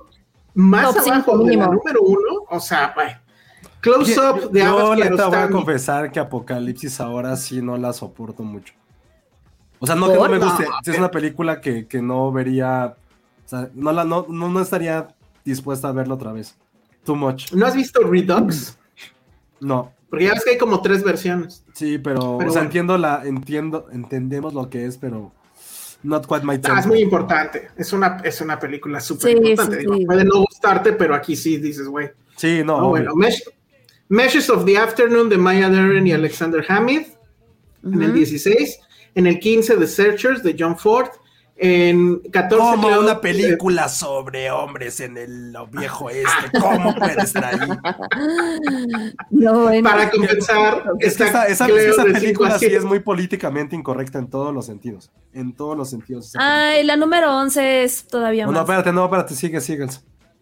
más 0.54 0.96
abajo 0.96 1.38
de 1.38 1.56
la 1.56 1.66
número 1.66 2.02
uno. 2.02 2.44
O 2.50 2.60
sea, 2.60 2.92
bueno. 2.94 3.18
Close 3.80 4.14
Yo, 4.14 4.34
Up 4.34 4.50
de 4.50 4.60
yo 4.60 4.94
neta 4.96 5.28
voy 5.28 5.36
a 5.36 5.48
confesar 5.50 6.10
que 6.12 6.20
Apocalipsis 6.20 7.00
ahora 7.00 7.36
sí 7.36 7.62
no 7.62 7.76
la 7.76 7.92
soporto 7.92 8.42
mucho. 8.42 8.74
O 9.78 9.86
sea, 9.86 9.94
no 9.94 10.08
que 10.08 10.14
no 10.14 10.28
me 10.28 10.38
guste, 10.38 10.64
No, 10.64 10.92
es 10.92 10.98
una 10.98 11.10
película 11.10 11.60
que, 11.60 11.86
que 11.86 12.02
no 12.02 12.32
vería, 12.32 12.96
o 13.46 13.48
sea, 13.48 13.70
no, 13.74 13.92
la, 13.92 14.04
no, 14.04 14.26
no, 14.28 14.48
no 14.48 14.60
estaría 14.60 15.08
dispuesta 15.44 15.88
a 15.88 15.92
verla 15.92 16.14
otra 16.14 16.32
vez. 16.32 16.56
Too 17.04 17.16
much. 17.16 17.52
¿No 17.52 17.66
has 17.66 17.74
visto 17.74 18.00
Redux? 18.02 18.76
No, 19.60 19.92
Porque 20.10 20.26
ya 20.26 20.34
ves 20.34 20.44
que 20.44 20.50
hay 20.50 20.58
como 20.58 20.80
tres 20.82 21.02
versiones. 21.02 21.64
sí, 21.72 21.98
pero, 21.98 22.36
Pero 22.38 22.50
o 22.50 22.52
sea, 22.52 22.60
bueno. 22.60 22.60
entiendo 22.62 22.98
la, 22.98 23.22
entiendo, 23.24 23.86
entendemos 23.92 24.54
lo 24.54 24.68
que 24.70 24.84
es, 24.86 24.96
pero 24.98 25.32
not 26.02 26.26
quite 26.26 26.44
my 26.46 26.54
Ah, 26.54 26.60
tempo. 26.60 26.80
es 26.80 26.86
muy 26.86 27.00
importante. 27.00 27.68
Es 27.76 27.92
una, 27.92 28.18
es 28.24 28.40
una 28.40 28.58
película 28.58 29.00
súper 29.00 29.32
Sí, 29.32 29.36
importante. 29.36 29.76
sí, 29.76 29.80
Digo, 29.82 29.96
sí. 29.96 30.06
Puede 30.06 30.24
no 30.24 30.40
gustarte, 30.40 30.92
pero 30.92 31.14
aquí 31.14 31.34
sí 31.34 31.56
dices, 31.58 31.88
güey. 31.88 32.10
Sí, 32.36 32.62
no, 32.64 32.78
Ah, 32.78 32.82
bueno, 32.84 33.12
Mesh- 33.14 33.42
Meshes 34.08 34.48
of 34.48 34.64
the 34.64 34.78
Afternoon 34.78 35.28
de 35.28 35.36
Maya 35.38 35.68
Deren 35.68 36.06
y 36.06 36.12
Alexander 36.12 36.64
Hamid 36.68 37.02
en 37.84 38.02
el 38.02 38.10
Ujú. 38.10 38.18
16. 38.18 38.78
En 39.14 39.26
el 39.26 39.38
15, 39.40 39.76
The 39.76 39.86
Searchers 39.86 40.42
de 40.42 40.54
John 40.58 40.78
Ford. 40.78 41.08
En 41.60 42.20
14, 42.20 42.56
Como 42.56 43.00
una 43.00 43.12
eh, 43.12 43.18
película 43.20 43.88
sobre 43.88 44.48
hombres 44.48 45.00
en 45.00 45.18
el 45.18 45.50
lo 45.52 45.66
viejo 45.66 46.08
este, 46.08 46.56
¿cómo 46.60 46.94
puede 46.94 47.20
estar 47.20 47.46
ahí? 47.46 47.68
No, 49.30 49.62
bueno. 49.62 49.88
para 49.88 50.08
compensar, 50.08 50.84
Es 51.00 51.16
que 51.16 51.24
esa, 51.24 51.66
película 51.66 52.58
sí 52.58 52.66
es 52.66 52.84
muy 52.84 53.00
políticamente 53.00 53.74
incorrecta 53.74 54.20
en 54.20 54.30
todos 54.30 54.54
los 54.54 54.66
sentidos. 54.66 55.10
En 55.32 55.52
todos 55.52 55.76
los 55.76 55.90
sentidos. 55.90 56.32
Ay, 56.36 56.84
la 56.84 56.96
número 56.96 57.36
11 57.36 57.82
es 57.82 58.06
todavía. 58.06 58.46
No, 58.46 58.52
no, 58.52 58.58
más. 58.58 58.68
espérate, 58.68 58.92
no, 58.92 59.04
espérate, 59.06 59.34
sigue, 59.34 59.60
sigue. 59.60 59.86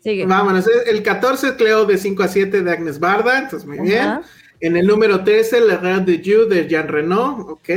Sigue. 0.00 0.26
Vámonos, 0.26 0.66
el 0.86 1.02
14, 1.02 1.56
Cleo 1.56 1.86
de 1.86 1.96
5 1.96 2.22
a 2.22 2.28
7 2.28 2.62
de 2.62 2.70
Agnes 2.70 3.00
Barda, 3.00 3.38
entonces 3.38 3.66
muy 3.66 3.78
bien. 3.78 4.20
En 4.60 4.76
el 4.76 4.86
número 4.86 5.24
13, 5.24 5.60
La 5.60 5.78
Reine 5.78 6.04
de 6.04 6.20
You 6.20 6.46
de 6.46 6.68
Jean 6.68 6.88
Reno, 6.88 7.36
ok. 7.48 7.70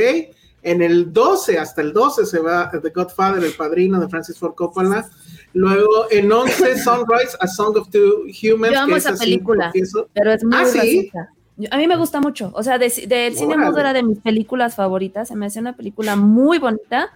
En 0.62 0.82
el 0.82 1.14
12, 1.14 1.58
hasta 1.58 1.82
el 1.82 1.94
12 1.94 2.26
se 2.26 2.40
va 2.40 2.70
The 2.72 2.90
Godfather, 2.90 3.44
El 3.44 3.54
Padrino 3.54 4.00
de 4.00 4.10
Francis 4.10 4.38
Ford 4.38 4.56
Coppola. 4.56 5.10
Luego 5.54 6.08
en 6.12 6.32
11, 6.32 6.78
Sunrise, 6.84 7.38
A 7.40 7.48
Song 7.48 7.78
of 7.78 7.90
Two 7.90 8.24
Humans. 8.44 8.74
Yo 8.74 8.80
amo 8.82 8.94
que 8.94 8.98
esa 9.00 9.16
película. 9.16 9.72
Pero 10.14 10.32
es 10.34 10.44
muy 10.44 11.12
Ah, 11.16 11.28
A 11.72 11.78
mí 11.78 11.88
me 11.88 11.98
gusta 11.98 12.20
mucho. 12.22 12.52
O 12.54 12.64
sea, 12.64 12.78
de- 12.78 13.06
del 13.08 13.36
cine 13.36 13.58
mudo 13.58 13.78
era 13.80 13.92
de 13.94 14.04
mis 14.04 14.20
películas 14.20 14.76
favoritas. 14.76 15.28
Se 15.30 15.36
me 15.36 15.46
hacía 15.48 15.62
una 15.62 15.76
película 15.76 16.16
muy 16.16 16.58
bonita, 16.58 17.10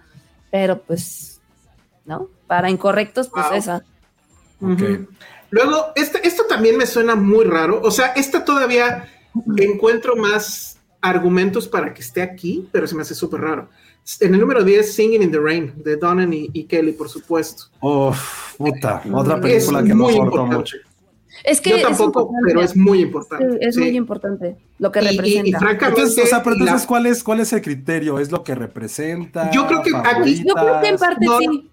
pero 0.50 0.80
pues, 0.82 1.40
¿no? 2.04 2.28
Para 2.46 2.68
incorrectos, 2.70 3.28
pues 3.28 3.46
Wow. 3.46 3.54
esa. 3.56 3.84
Luego, 5.50 5.86
este, 5.94 6.26
esto 6.26 6.44
también 6.48 6.76
me 6.76 6.86
suena 6.86 7.14
muy 7.14 7.44
raro. 7.44 7.80
O 7.82 7.90
sea, 7.90 8.06
esta 8.08 8.44
todavía 8.44 9.06
encuentro 9.56 10.16
más 10.16 10.73
argumentos 11.04 11.68
para 11.68 11.92
que 11.92 12.00
esté 12.02 12.22
aquí, 12.22 12.68
pero 12.72 12.86
se 12.86 12.94
me 12.94 13.02
hace 13.02 13.14
súper 13.14 13.40
raro. 13.42 13.68
En 14.20 14.34
el 14.34 14.40
número 14.40 14.62
10, 14.64 14.92
Singing 14.94 15.22
in 15.22 15.30
the 15.30 15.38
Rain, 15.38 15.72
de 15.76 15.96
Donen 15.96 16.32
y, 16.32 16.50
y 16.52 16.64
Kelly, 16.64 16.92
por 16.92 17.08
supuesto. 17.08 17.64
Uf, 17.80 18.56
puta, 18.56 19.02
otra 19.12 19.34
Es 19.36 19.40
película 19.40 19.82
que 19.82 19.94
muy 19.94 20.16
nos 20.18 20.30
cortó 20.30 20.46
mucho. 20.46 20.76
Es 21.42 21.60
que 21.60 21.70
Yo 21.70 21.76
es 21.76 21.82
tampoco, 21.82 22.20
importante. 22.20 22.46
pero 22.46 22.60
es 22.62 22.76
muy 22.76 23.00
importante. 23.00 23.58
es 23.60 23.74
sí. 23.74 23.80
muy 23.80 23.96
importante 23.96 24.56
lo 24.78 24.90
que 24.92 25.00
Y- 25.00 25.02
y- 25.02 25.06
y 25.06 25.10
representa. 25.16 25.58
francamente, 25.58 26.00
Entonces, 26.00 26.24
o 26.24 26.26
sea, 26.28 26.42
pero 26.42 26.54
entonces, 26.56 26.80
la- 26.82 26.86
¿cuál 26.86 27.06
es, 27.06 27.24
¿cuál 27.24 27.40
es 27.40 27.52
el 27.52 27.60
criterio? 27.62 28.18
¿Es 28.18 28.30
lo 28.30 28.42
que 28.44 28.54
representa? 28.54 29.50
Yo 29.50 29.66
creo 29.66 29.82
que 29.82 29.90
aquí-. 29.94 30.44
Yo 30.44 30.54
creo 30.54 30.80
que 30.80 30.88
en 30.88 30.96
parte 30.96 31.26
No, 31.26 31.38
sí. 31.38 31.70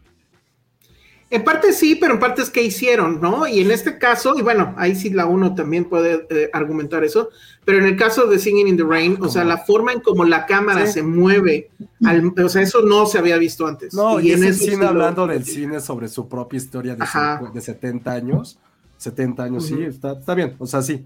En 1.32 1.44
parte 1.46 1.72
sí, 1.74 1.96
pero 1.96 2.14
en 2.16 2.20
parte 2.20 2.42
es 2.42 2.50
que 2.50 2.62
hicieron, 2.62 3.22
¿no? 3.22 3.48
Y 3.48 3.62
en 3.62 3.72
este 3.72 3.98
caso, 3.98 4.36
y 4.38 4.42
bueno, 4.42 4.76
ahí 4.78 4.96
sí 4.96 5.10
la 5.10 5.26
uno 5.26 5.56
también 5.56 5.86
puede 5.86 6.28
eh, 6.30 6.50
argumentar 6.52 7.04
eso, 7.06 7.30
pero 7.64 7.78
en 7.78 7.86
el 7.86 7.96
caso 7.96 8.28
de 8.28 8.38
Singing 8.38 8.68
in 8.68 8.76
the 8.78 8.84
Rain, 8.84 9.18
o 9.22 9.30
sea, 9.30 9.44
la 9.46 9.58
forma 9.58 9.94
en 9.94 10.02
como 10.02 10.26
la 10.26 10.46
cámara 10.46 10.86
Sí. 10.86 10.94
se 10.94 11.04
mueve, 11.04 11.70
al- 12.04 12.34
o 12.44 12.50
sea, 12.50 12.62
eso 12.62 12.82
no 12.82 13.06
se 13.06 13.18
había 13.18 13.38
visto 13.38 13.66
antes. 13.66 13.94
No, 13.94 14.20
y, 14.20 14.34
en 14.34 14.44
es 14.44 14.50
el 14.50 14.56
sí 14.56 14.66
cine 14.72 14.84
lo- 14.84 14.90
hablando 14.90 15.26
del 15.26 15.46
cine 15.46 15.80
sobre 15.80 16.10
su 16.10 16.28
propia 16.28 16.58
historia 16.58 16.96
de, 16.96 17.06
de 17.54 17.62
70 17.62 18.12
años. 18.12 18.58
70 18.98 19.44
años, 19.44 19.66
sí, 19.66 19.82
está, 19.84 20.12
está 20.12 20.36
bien. 20.36 20.54
O 20.60 20.68
sea, 20.68 20.82
sí. 20.82 21.06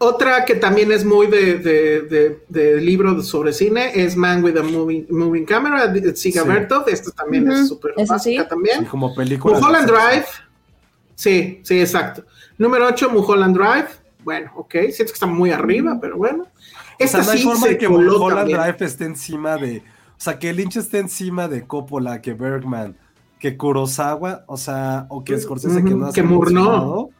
Otra 0.00 0.44
que 0.44 0.54
también 0.54 0.92
es 0.92 1.04
muy 1.04 1.26
de, 1.26 1.58
de, 1.58 2.00
de- 2.02 2.40
de 2.48 2.80
libro 2.80 3.20
sobre 3.22 3.52
cine 3.52 3.90
es 3.94 4.16
Man 4.16 4.44
with 4.44 4.56
a 4.56 4.62
Moving, 4.62 5.06
moving 5.10 5.44
Camera, 5.44 5.88
de 5.88 6.14
Siga 6.14 6.42
Sí. 6.42 6.48
Bertov. 6.48 6.88
Esto 6.88 7.10
también 7.10 7.50
es 7.50 7.68
súper 7.68 7.94
básica 8.08 8.42
sí. 8.44 8.48
también. 8.48 8.80
sí, 8.80 8.84
como 8.86 9.12
película. 9.14 9.58
Mulholland 9.58 9.88
Drive. 9.90 10.26
Sí, 11.14 11.60
sí, 11.64 11.80
exacto. 11.80 12.24
Número 12.58 12.86
8, 12.86 13.10
Mulholland 13.10 13.56
Drive. 13.56 13.88
Bueno, 14.22 14.52
ok, 14.56 14.70
siento 14.92 15.06
que 15.06 15.12
está 15.14 15.26
muy 15.26 15.50
arriba, 15.50 15.98
pero 16.00 16.16
bueno. 16.16 16.44
O 16.44 16.46
sea, 16.46 16.96
Esta 16.98 17.22
no 17.22 17.30
hay 17.30 17.38
sí 17.38 17.44
forma 17.44 17.66
de 17.66 17.78
que 17.78 17.88
Mulholland 17.88 18.36
también. 18.36 18.58
Drive 18.60 18.76
esté 18.86 19.04
encima 19.04 19.56
de. 19.56 19.78
O 19.78 20.20
sea, 20.20 20.38
que 20.38 20.52
Lynch 20.52 20.76
esté 20.76 20.98
encima 20.98 21.48
de 21.48 21.64
Coppola, 21.66 22.20
que 22.20 22.34
Bergman, 22.34 22.96
que 23.38 23.56
Kurosawa, 23.56 24.44
o 24.46 24.56
sea, 24.56 25.06
o 25.08 25.22
que 25.24 25.38
Scorsese, 25.40 25.82
que 25.84 25.90
no 25.94 26.06
ha 26.06 26.12
que 26.12 26.22
Murnau. 26.22 27.10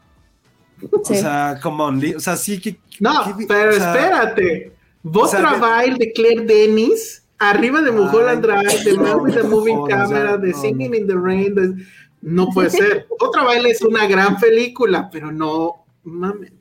O 0.90 1.00
O 1.00 1.04
Sí. 1.04 1.16
sea, 1.16 1.58
come 1.62 1.82
on, 1.82 2.02
o 2.16 2.20
sea, 2.20 2.36
sí 2.36 2.60
que. 2.60 2.78
No, 3.00 3.36
que- 3.36 3.46
pero 3.46 3.70
o 3.70 3.72
sea, 3.74 3.94
espérate. 3.94 4.72
Vos 5.02 5.30
sea, 5.30 5.40
Travail 5.40 5.96
de 5.96 6.12
Claire 6.12 6.44
Dennis, 6.44 7.24
arriba 7.38 7.80
de 7.80 7.90
Mulholland 7.92 8.42
Drive, 8.44 8.84
de 8.84 8.94
Man 8.94 9.04
no, 9.06 9.16
with 9.18 9.42
Moving 9.44 9.86
Camera, 9.86 10.36
de 10.36 10.50
no, 10.50 10.60
Singing 10.60 10.90
no. 10.90 10.96
in 10.96 11.06
the 11.06 11.14
Rain. 11.14 11.54
de- 11.54 11.84
No 12.20 12.48
puede 12.48 12.70
ser. 12.70 13.06
Otra 13.20 13.44
baile 13.44 13.70
es 13.70 13.80
una 13.82 14.06
gran 14.08 14.38
película, 14.40 15.08
pero 15.10 15.30
no 15.30 15.84
mames. 16.02 16.52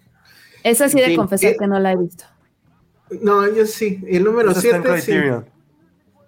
Esa 0.64 0.88
sí 0.90 1.00
de 1.00 1.08
Sí, 1.08 1.16
confesar 1.16 1.52
eh, 1.52 1.56
que 1.60 1.66
no 1.68 1.80
la 1.80 1.94
he 1.94 1.98
visto. 1.98 2.26
No, 3.22 3.48
yo 3.52 3.66
sí. 3.66 4.02
El 4.08 4.24
número 4.24 4.52
Esa 4.52 4.60
está 4.60 4.76
en 4.78 4.84
7 4.84 5.02
sí. 5.02 5.12
Criterion. 5.12 5.46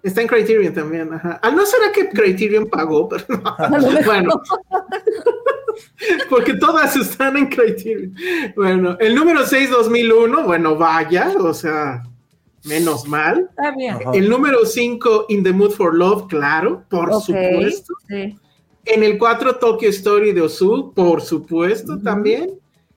Está 0.02 0.22
en 0.22 0.28
Criterion 0.28 0.72
también, 0.74 1.12
ajá. 1.12 1.38
Ah, 1.42 1.50
no 1.50 1.64
será 1.66 1.92
que 1.92 2.08
Criterion 2.08 2.66
pagó, 2.68 3.06
pero 3.08 3.24
no. 3.28 3.56
bueno. 4.04 4.40
Porque 6.28 6.54
todas 6.54 6.96
están 6.96 7.36
en 7.36 7.46
Criterion. 7.48 8.14
Bueno, 8.56 8.96
el 9.00 9.14
número 9.14 9.44
6, 9.46 9.70
2001, 9.70 10.44
bueno, 10.44 10.76
vaya, 10.76 11.34
o 11.38 11.52
sea, 11.54 12.02
menos 12.64 13.06
mal. 13.06 13.48
Está 13.50 13.74
bien. 13.76 13.96
El 14.14 14.28
número 14.28 14.64
5, 14.64 15.26
In 15.28 15.42
the 15.42 15.52
Mood 15.52 15.72
for 15.72 15.94
Love, 15.94 16.26
claro, 16.28 16.84
por 16.90 17.10
Ok, 17.12 17.22
supuesto. 17.24 17.94
sí. 18.08 18.36
En 18.86 19.02
el 19.04 19.18
4, 19.18 19.56
Tokyo 19.56 19.90
Story 19.90 20.32
de 20.32 20.40
Ozu, 20.40 20.92
por 20.94 21.20
supuesto, 21.20 21.98
también. 22.02 22.52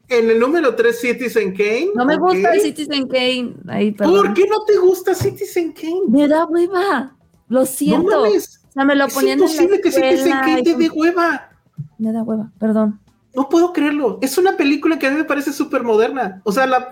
En 0.08 0.30
el 0.30 0.40
número 0.40 0.76
3, 0.76 1.00
Citizen 1.00 1.54
Kane. 1.56 1.90
No 1.94 2.06
me 2.06 2.16
ok. 2.16 2.22
gusta 2.22 2.54
el 2.54 2.62
Citizen 2.62 3.08
Kane. 3.08 3.54
Ahí. 3.68 3.92
¿Por 3.92 4.34
qué 4.34 4.46
no 4.48 4.64
te 4.66 4.78
gusta 4.78 5.14
Citizen 5.14 5.74
Kane? 5.74 6.02
Me 6.08 6.28
da 6.28 6.46
hueva. 6.46 7.16
Lo 7.50 7.60
No 7.62 7.66
siento. 7.66 8.22
mames. 8.22 8.62
o 8.70 8.72
sea, 8.72 8.86
me 8.86 8.96
lo 8.96 9.06
Es 9.06 9.14
ponían 9.14 9.34
en 9.34 9.40
la 9.40 9.46
imposible 9.52 9.82
que 9.82 9.92
Citizen 9.92 10.32
Kane 10.32 10.64
te 10.64 10.76
dé 10.76 10.90
hueva. 10.90 11.50
Me 11.98 12.12
da 12.12 12.24
hueva, 12.24 12.52
perdón. 12.60 13.00
No 13.36 13.50
puedo 13.50 13.74
creerlo. 13.74 14.20
Es 14.22 14.38
una 14.38 14.56
película 14.58 15.00
que 15.00 15.08
a 15.08 15.12
mí 15.12 15.18
me 15.18 15.24
parece 15.24 15.52
súper 15.54 15.84
moderna. 15.84 16.42
O 16.44 16.52
sea, 16.52 16.68
la, 16.68 16.90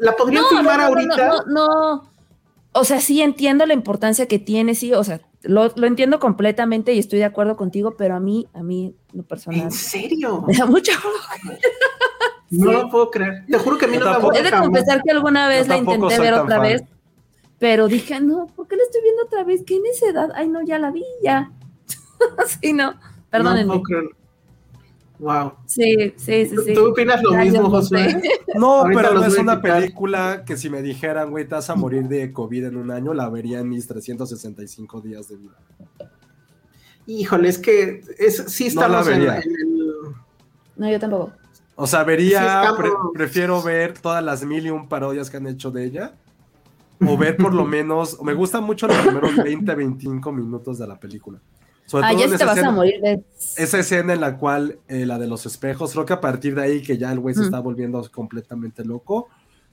la 0.00 0.16
podrían 0.16 0.42
No, 0.42 0.48
filmar 0.48 0.78
no, 0.78 0.82
no, 0.82 0.88
ahorita. 0.88 1.28
No, 1.28 1.36
no, 1.46 1.66
no. 1.94 2.10
O 2.72 2.84
sea, 2.84 3.00
sí 3.00 3.22
entiendo 3.22 3.64
la 3.66 3.74
importancia 3.74 4.26
que 4.26 4.38
tiene, 4.38 4.74
sí, 4.74 4.92
o 4.92 5.02
sea, 5.04 5.20
lo, 5.42 5.72
lo 5.76 5.86
entiendo 5.86 6.18
completamente 6.20 6.92
y 6.94 6.98
estoy 6.98 7.18
de 7.20 7.24
acuerdo 7.24 7.56
contigo, 7.56 7.94
pero 7.96 8.14
a 8.16 8.20
mí, 8.20 8.46
a 8.54 8.62
mí, 8.62 8.94
lo 9.12 9.22
personal, 9.22 9.60
¿En 9.62 9.70
serio? 9.70 10.44
me 10.46 10.56
da 10.56 10.66
mucha. 10.66 10.92
No 12.50 12.72
lo 12.72 12.88
puedo 12.88 13.10
creer. 13.10 13.44
Te 13.46 13.58
juro 13.58 13.76
que 13.76 13.84
a 13.84 13.88
mí 13.88 13.94
Yo 13.98 14.00
no 14.00 14.06
me 14.06 14.12
tampoco. 14.14 14.34
He 14.36 14.42
de 14.42 14.50
confesar 14.50 15.02
que 15.02 15.10
alguna 15.10 15.48
vez 15.48 15.66
Yo 15.66 15.74
la 15.74 15.76
intenté 15.78 16.18
ver 16.18 16.32
otra 16.32 16.56
fan. 16.56 16.62
vez, 16.62 16.82
pero 17.58 17.88
dije, 17.88 18.20
no, 18.20 18.46
¿por 18.46 18.66
qué 18.68 18.76
la 18.76 18.84
estoy 18.84 19.02
viendo 19.02 19.22
otra 19.24 19.44
vez? 19.44 19.62
¿Qué 19.66 19.78
necedad? 19.80 20.30
Ay, 20.34 20.48
no, 20.48 20.62
ya 20.62 20.78
la 20.78 20.90
vi, 20.90 21.04
ya. 21.22 21.50
sí, 22.62 22.72
no, 22.72 22.92
No 22.92 22.98
perdónenme. 23.30 23.66
puedo 23.66 23.82
creerlo. 23.82 24.10
Wow. 25.18 25.52
sí, 25.66 26.12
sí, 26.16 26.46
sí, 26.46 26.56
sí. 26.64 26.74
¿Tú 26.74 26.90
opinas 26.90 27.20
lo 27.22 27.32
Ya, 27.32 27.38
mismo, 27.44 27.62
no 27.62 27.70
Josué? 27.70 28.22
No, 28.54 28.84
pero 28.94 29.14
no 29.14 29.24
es 29.24 29.36
una 29.36 29.60
película 29.60 30.44
que 30.46 30.56
si 30.56 30.70
me 30.70 30.80
dijeran, 30.80 31.30
güey, 31.30 31.44
te 31.46 31.54
vas 31.56 31.68
a 31.70 31.74
morir 31.74 32.06
de 32.08 32.32
COVID 32.32 32.66
en 32.66 32.76
un 32.76 32.90
año, 32.90 33.12
la 33.14 33.28
vería 33.28 33.58
en 33.60 33.68
mis 33.68 33.86
365 33.88 35.00
días 35.00 35.28
de 35.28 35.36
vida. 35.36 35.56
Híjole, 37.06 37.48
es 37.48 37.58
que 37.58 38.02
es, 38.18 38.36
sí 38.48 38.68
No 38.74 38.82
la 38.82 39.00
estamos 39.00 39.08
en, 39.08 39.14
vería. 39.18 39.36
en 39.40 39.50
el... 39.50 39.78
No, 40.76 40.90
yo 40.90 41.00
tampoco. 41.00 41.32
O 41.74 41.86
sea, 41.86 42.00
Sí, 42.00 42.06
vería, 42.06 42.40
estamos- 42.62 42.78
pre- 42.80 42.90
prefiero 43.14 43.62
ver 43.62 43.94
todas 43.98 44.22
las 44.22 44.44
mil 44.44 44.66
y 44.66 44.70
un 44.70 44.88
parodias 44.88 45.30
que 45.30 45.36
han 45.38 45.46
hecho 45.46 45.70
de 45.70 45.84
ella. 45.84 46.12
O 47.06 47.16
ver 47.16 47.36
por 47.36 47.54
lo 47.54 47.64
menos, 47.66 48.20
me 48.22 48.34
gustan 48.34 48.64
mucho 48.64 48.86
los 48.88 48.96
primeros 48.98 49.36
20, 49.36 49.74
25 49.74 50.32
minutos 50.32 50.78
de 50.78 50.86
la 50.86 50.98
película. 50.98 51.38
Sobre 51.88 52.04
Ah, 52.06 52.10
todo 52.10 52.18
ya 52.18 52.24
en 52.26 52.30
sí 52.32 52.36
te 52.36 52.42
esa 52.44 52.44
vas 52.44 52.56
a 52.56 52.60
escena- 52.60 52.70
morir 52.76 53.00
de... 53.00 53.24
Esa 53.56 53.78
escena 53.78 54.12
en 54.12 54.20
la 54.20 54.36
cual, 54.36 54.78
eh, 54.88 55.06
la 55.06 55.18
de 55.18 55.26
los 55.26 55.46
espejos, 55.46 55.92
creo 55.92 56.04
que 56.04 56.12
a 56.12 56.20
partir 56.20 56.54
de 56.54 56.60
ahí 56.62 56.82
que 56.82 56.98
ya 56.98 57.10
el 57.10 57.18
güey 57.18 57.34
se 57.34 57.40
Mm. 57.40 57.44
está 57.44 57.60
volviendo 57.60 58.06
completamente 58.12 58.84
loco. 58.84 59.28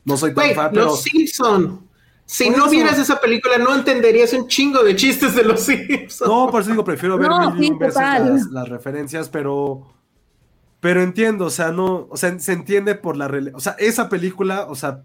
No 0.06 0.16
soy 0.16 0.34
tan 0.34 0.46
Güey, 0.46 0.56
fan, 0.56 0.70
pero 0.72 0.86
Los 0.86 1.02
Simpson. 1.02 1.86
Si 2.26 2.50
no 2.50 2.58
eso. 2.58 2.70
vieras 2.70 2.98
esa 2.98 3.20
película, 3.20 3.58
no 3.58 3.76
entenderías 3.76 4.32
un 4.34 4.48
chingo 4.48 4.82
de 4.82 4.96
chistes 4.96 5.36
de 5.36 5.44
los 5.44 5.60
Simpsons. 5.62 6.22
No, 6.30 6.50
por 6.50 6.62
eso 6.62 6.72
digo, 6.72 6.84
prefiero 6.86 7.18
ver 7.18 7.28
No, 7.28 7.56
sí, 7.58 7.70
veces 7.78 7.96
las, 7.96 8.46
las 8.48 8.70
referencias, 8.70 9.28
pero. 9.30 9.86
Pero 10.80 11.02
entiendo, 11.04 11.46
o 11.46 11.50
sea, 11.50 11.72
no. 11.72 12.08
O 12.10 12.16
sea, 12.18 12.40
se 12.40 12.54
entiende 12.54 12.96
por 12.96 13.18
la. 13.18 13.30
O 13.54 13.60
sea, 13.60 13.76
esa 13.78 14.08
película, 14.10 14.66
o 14.70 14.76
sea. 14.76 15.04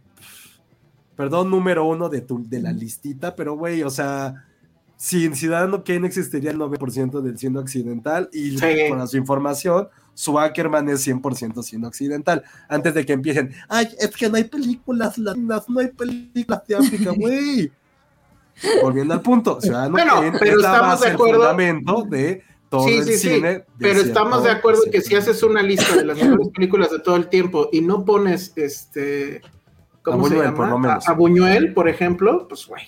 Perdón, 1.16 1.50
número 1.50 1.84
uno 1.84 2.08
de, 2.08 2.20
tu, 2.22 2.42
de 2.48 2.60
la 2.60 2.72
listita, 2.72 3.34
pero 3.34 3.54
güey, 3.54 3.82
o 3.82 3.90
sea. 3.90 4.46
Sin 5.02 5.34
Ciudadano 5.34 5.82
Kane 5.82 6.06
existiría 6.06 6.50
el 6.50 6.58
9% 6.58 7.22
del 7.22 7.38
cine 7.38 7.58
occidental 7.58 8.28
y 8.34 8.58
Sí. 8.58 8.66
por 8.90 9.08
su 9.08 9.16
información, 9.16 9.88
su 10.12 10.38
Ackerman 10.38 10.90
es 10.90 11.00
100% 11.06 11.62
cine 11.62 11.86
occidental. 11.86 12.42
Antes 12.68 12.92
de 12.92 13.06
que 13.06 13.14
empiecen, 13.14 13.50
ay, 13.70 13.88
es 13.98 14.10
que 14.14 14.28
no 14.28 14.36
hay 14.36 14.44
películas 14.44 15.16
latinas, 15.16 15.66
no 15.70 15.80
hay 15.80 15.88
películas 15.88 16.66
de 16.66 16.76
África, 16.76 17.12
güey. 17.16 17.72
Volviendo 18.82 19.14
al 19.14 19.22
punto, 19.22 19.58
Ciudadano 19.58 19.92
Bueno, 19.92 20.16
Kane 20.16 20.38
pero 20.38 20.56
es 20.58 20.62
la 20.62 20.80
base, 20.82 21.04
de 21.04 21.08
el 21.08 21.14
acuerdo. 21.14 21.34
fundamento 21.36 22.02
de 22.10 22.42
todo 22.68 22.84
Sí, 22.86 22.94
el 22.98 23.04
sí, 23.06 23.16
cine. 23.16 23.64
Pero 23.78 24.00
estamos 24.00 24.44
de 24.44 24.50
acuerdo 24.50 24.82
que 24.92 25.00
si 25.00 25.14
haces 25.16 25.42
una 25.42 25.62
lista 25.62 25.96
de 25.96 26.04
las 26.04 26.18
mejores 26.18 26.48
películas 26.48 26.90
de 26.90 26.98
todo 26.98 27.16
el 27.16 27.28
tiempo 27.28 27.70
y 27.72 27.80
no 27.80 28.04
pones 28.04 28.52
este. 28.56 29.40
¿Cómo 30.02 30.26
A 30.26 30.28
se 30.28 30.34
por 30.34 30.44
lo 30.44 30.50
llama? 30.52 30.78
menos. 30.78 31.08
A, 31.08 31.12
a 31.12 31.14
Buñuel, 31.14 31.72
por 31.72 31.88
ejemplo, 31.88 32.46
pues 32.48 32.66
güey. 32.66 32.82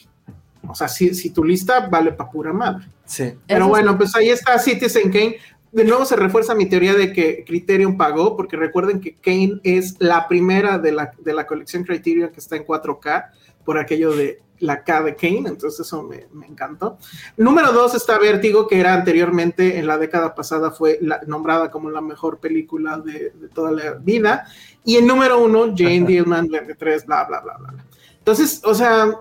O 0.69 0.75
sea, 0.75 0.89
si, 0.89 1.15
si 1.15 1.31
tu 1.31 1.43
lista 1.45 1.89
vale 1.89 2.13
para 2.13 2.31
pura 2.31 2.53
madre. 2.53 2.87
Sí. 3.05 3.33
Pero 3.47 3.61
Eso 3.65 3.69
bueno, 3.69 3.93
sí. 3.93 3.97
pues 3.99 4.17
ahí 4.17 4.31
está 4.31 4.59
Citizen 4.59 5.11
Kane. 5.11 5.37
De 5.73 5.85
nuevo 5.85 6.05
se 6.05 6.17
refuerza 6.17 6.55
mi 6.55 6.67
teoría 6.67 6.95
de 6.95 7.13
que 7.13 7.45
Criterion 7.47 7.97
pagó, 7.97 8.37
porque 8.37 8.57
recuerden 8.57 9.01
que 9.01 9.15
Kane 9.15 9.59
es 9.65 9.97
la 10.01 10.29
primera 10.29 10.79
de 10.79 10.93
la, 10.93 11.13
de 11.19 11.33
la 11.33 11.47
colección 11.47 11.83
Criterion 11.85 12.31
que 12.31 12.41
está 12.41 12.57
en 12.57 12.67
4K, 12.67 13.31
por 13.65 13.79
aquello 13.79 14.13
de 14.15 14.41
la 14.59 14.85
K 14.85 15.03
de 15.03 15.17
Kane, 15.17 15.49
entonces 15.49 15.81
eso 15.81 16.03
me, 16.05 16.27
me 16.33 16.47
encantó. 16.47 16.97
Número 17.37 17.73
dos 17.73 17.95
está 17.97 18.17
Vértigo, 18.19 18.69
que 18.69 18.79
era 18.79 18.95
anteriormente, 18.95 19.79
en 19.79 19.87
la 19.89 19.99
década 19.99 20.35
pasada, 20.37 20.71
fue 20.71 20.99
la- 21.01 21.21
nombrada 21.27 21.71
como 21.71 21.91
la 21.91 22.01
mejor 22.01 22.39
película 22.39 22.99
de, 22.99 23.31
de 23.31 23.49
toda 23.53 23.73
la 23.73 23.95
vida. 23.95 24.47
Y 24.85 24.97
el 24.97 25.07
número 25.07 25.43
uno, 25.43 25.75
Jane 25.77 26.03
Dillman, 26.03 26.47
23, 26.49 27.07
bla, 27.07 27.25
bla, 27.25 27.41
bla, 27.41 27.57
bla. 27.57 27.73
bla. 27.73 27.85
Entonces, 28.19 28.61
o 28.65 28.75
sea, 28.75 29.13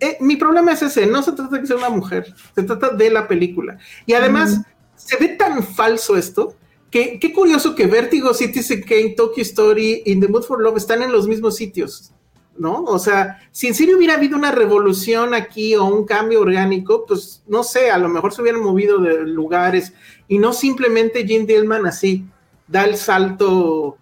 eh, 0.00 0.16
mi 0.20 0.36
problema 0.36 0.72
es 0.72 0.82
ese, 0.82 1.06
no 1.06 1.22
se 1.22 1.32
trata 1.32 1.56
de 1.56 1.60
que 1.60 1.66
sea 1.66 1.76
una 1.76 1.90
mujer, 1.90 2.34
se 2.54 2.62
trata 2.62 2.90
de 2.90 3.10
la 3.10 3.28
película. 3.28 3.78
Y 4.06 4.14
además, 4.14 4.60
se 4.96 5.16
ve 5.16 5.28
tan 5.28 5.62
falso 5.62 6.16
esto, 6.16 6.54
que 6.90 7.18
qué 7.18 7.32
curioso 7.32 7.74
que 7.74 7.86
Vertigo, 7.86 8.32
Citizen 8.34 8.82
Kane, 8.82 9.14
Tokyo 9.16 9.42
Story, 9.42 10.02
In 10.06 10.20
the 10.20 10.28
Mood 10.28 10.44
for 10.44 10.60
Love 10.60 10.76
están 10.76 11.02
en 11.02 11.12
los 11.12 11.28
mismos 11.28 11.56
sitios, 11.56 12.12
¿no? 12.56 12.84
O 12.84 12.98
sea, 12.98 13.38
si 13.52 13.66
en 13.68 13.74
serio 13.74 13.96
hubiera 13.98 14.14
habido 14.14 14.36
una 14.36 14.52
revolución 14.52 15.34
aquí 15.34 15.74
o 15.74 15.84
un 15.84 16.06
cambio 16.06 16.40
orgánico, 16.40 17.04
pues 17.06 17.42
no 17.46 17.62
sé, 17.62 17.90
a 17.90 17.98
lo 17.98 18.08
mejor 18.08 18.32
se 18.32 18.42
hubieran 18.42 18.62
movido 18.62 18.98
de 18.98 19.26
lugares 19.26 19.92
y 20.28 20.38
no 20.38 20.52
simplemente 20.52 21.26
Jim 21.26 21.46
Dillman 21.46 21.86
así, 21.86 22.24
da 22.66 22.84
el 22.84 22.96
salto 22.96 23.98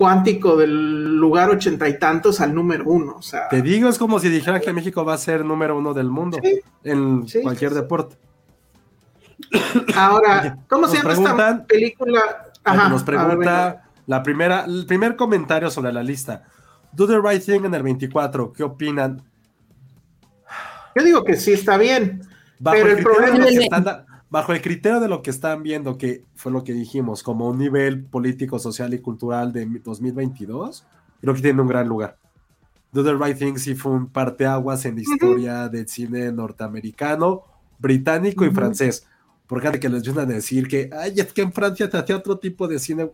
cuántico 0.00 0.56
del 0.56 1.14
lugar 1.18 1.50
ochenta 1.50 1.86
y 1.86 1.98
tantos 1.98 2.40
al 2.40 2.54
número 2.54 2.84
uno. 2.86 3.16
O 3.18 3.22
sea, 3.22 3.50
Te 3.50 3.60
digo, 3.60 3.86
es 3.90 3.98
como 3.98 4.18
si 4.18 4.30
dijera 4.30 4.58
que 4.58 4.72
México 4.72 5.04
va 5.04 5.12
a 5.12 5.18
ser 5.18 5.44
número 5.44 5.76
uno 5.76 5.92
del 5.92 6.08
mundo 6.08 6.38
Sí. 6.42 6.58
en 6.84 7.28
Sí, 7.28 7.42
cualquier 7.42 7.74
deporte. 7.74 8.16
ahora, 9.94 10.56
¿cómo 10.70 10.88
se 10.88 10.96
llama 10.96 11.12
esta 11.12 11.66
película? 11.66 12.20
Ajá, 12.64 12.88
Nos 12.88 13.04
ver, 13.04 13.16
pregunta 13.18 13.82
la 14.06 14.22
primera, 14.22 14.64
el 14.64 14.86
primer 14.86 15.16
comentario 15.16 15.70
sobre 15.70 15.92
la 15.92 16.02
lista. 16.02 16.44
Do 16.92 17.06
the 17.06 17.20
right 17.20 17.44
thing 17.44 17.66
en 17.66 17.74
el 17.74 17.82
24. 17.82 18.54
¿Qué 18.54 18.62
opinan? 18.62 19.22
Yo 20.96 21.04
digo 21.04 21.24
que 21.24 21.36
sí 21.36 21.52
está 21.52 21.76
bien. 21.76 22.22
Bajo 22.58 22.78
Pero 22.78 22.96
el, 22.96 23.02
problema 23.04 23.44
es- 23.46 23.58
que 23.58 23.64
están 23.64 23.84
bajo 24.30 24.52
el 24.52 24.62
criterio 24.62 25.00
de 25.00 25.08
lo 25.08 25.22
que 25.22 25.30
están 25.30 25.62
viendo, 25.62 25.98
que 25.98 26.24
fue 26.36 26.52
lo 26.52 26.62
que 26.64 26.72
dijimos, 26.72 27.22
como 27.22 27.48
un 27.48 27.58
nivel 27.58 28.04
político, 28.04 28.58
social 28.58 28.94
y 28.94 29.00
cultural 29.00 29.52
de 29.52 29.66
2022, 29.66 30.84
creo 31.20 31.34
que 31.34 31.42
tiene 31.42 31.60
un 31.60 31.68
gran 31.68 31.88
lugar. 31.88 32.16
Do 32.92 33.04
the 33.04 33.14
Right 33.14 33.38
Thing 33.38 33.56
sí 33.56 33.74
fue 33.74 33.92
un 33.92 34.06
parteaguas 34.08 34.84
en 34.84 34.96
la 34.96 35.00
historia 35.02 35.68
del 35.68 35.86
cine 35.88 36.32
norteamericano, 36.32 37.42
británico 37.78 38.44
y 38.44 38.48
Ujú. 38.48 38.56
francés. 38.56 39.06
Por 39.46 39.60
gente 39.62 39.80
que 39.80 39.88
les 39.88 40.02
vienen 40.02 40.22
a 40.22 40.26
decir 40.26 40.68
que, 40.68 40.90
ay, 40.92 41.14
es 41.18 41.32
que 41.32 41.42
en 41.42 41.52
Francia 41.52 41.90
se 41.90 41.96
hacía 41.96 42.16
otro 42.16 42.38
tipo 42.38 42.68
de 42.68 42.78
cine. 42.78 43.10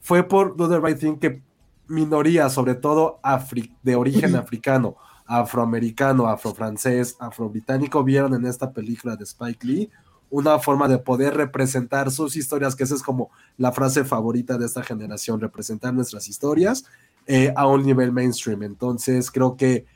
Fue 0.00 0.22
por 0.22 0.56
Do 0.56 0.68
the 0.68 0.80
Right 0.80 0.98
Thing 0.98 1.16
que 1.16 1.42
minorías, 1.88 2.52
sobre 2.52 2.74
todo 2.74 3.20
afri- 3.22 3.74
de 3.82 3.96
origen 3.96 4.34
africano, 4.36 4.96
afroamericano, 5.24 6.26
afrofrancés, 6.26 7.16
afrobritánico, 7.18 8.02
vieron 8.04 8.34
en 8.34 8.46
esta 8.46 8.72
película 8.72 9.16
de 9.16 9.24
Spike 9.24 9.66
Lee 9.66 9.90
una 10.30 10.58
forma 10.58 10.88
de 10.88 10.98
poder 10.98 11.34
representar 11.34 12.10
sus 12.10 12.36
historias, 12.36 12.74
que 12.74 12.84
esa 12.84 12.94
es 12.94 13.02
como 13.02 13.30
la 13.56 13.72
frase 13.72 14.04
favorita 14.04 14.58
de 14.58 14.66
esta 14.66 14.82
generación, 14.82 15.40
representar 15.40 15.94
nuestras 15.94 16.28
historias 16.28 16.84
eh, 17.26 17.52
a 17.56 17.66
un 17.66 17.84
nivel 17.84 18.12
mainstream. 18.12 18.62
Entonces 18.62 19.30
creo 19.30 19.56
que 19.56 19.86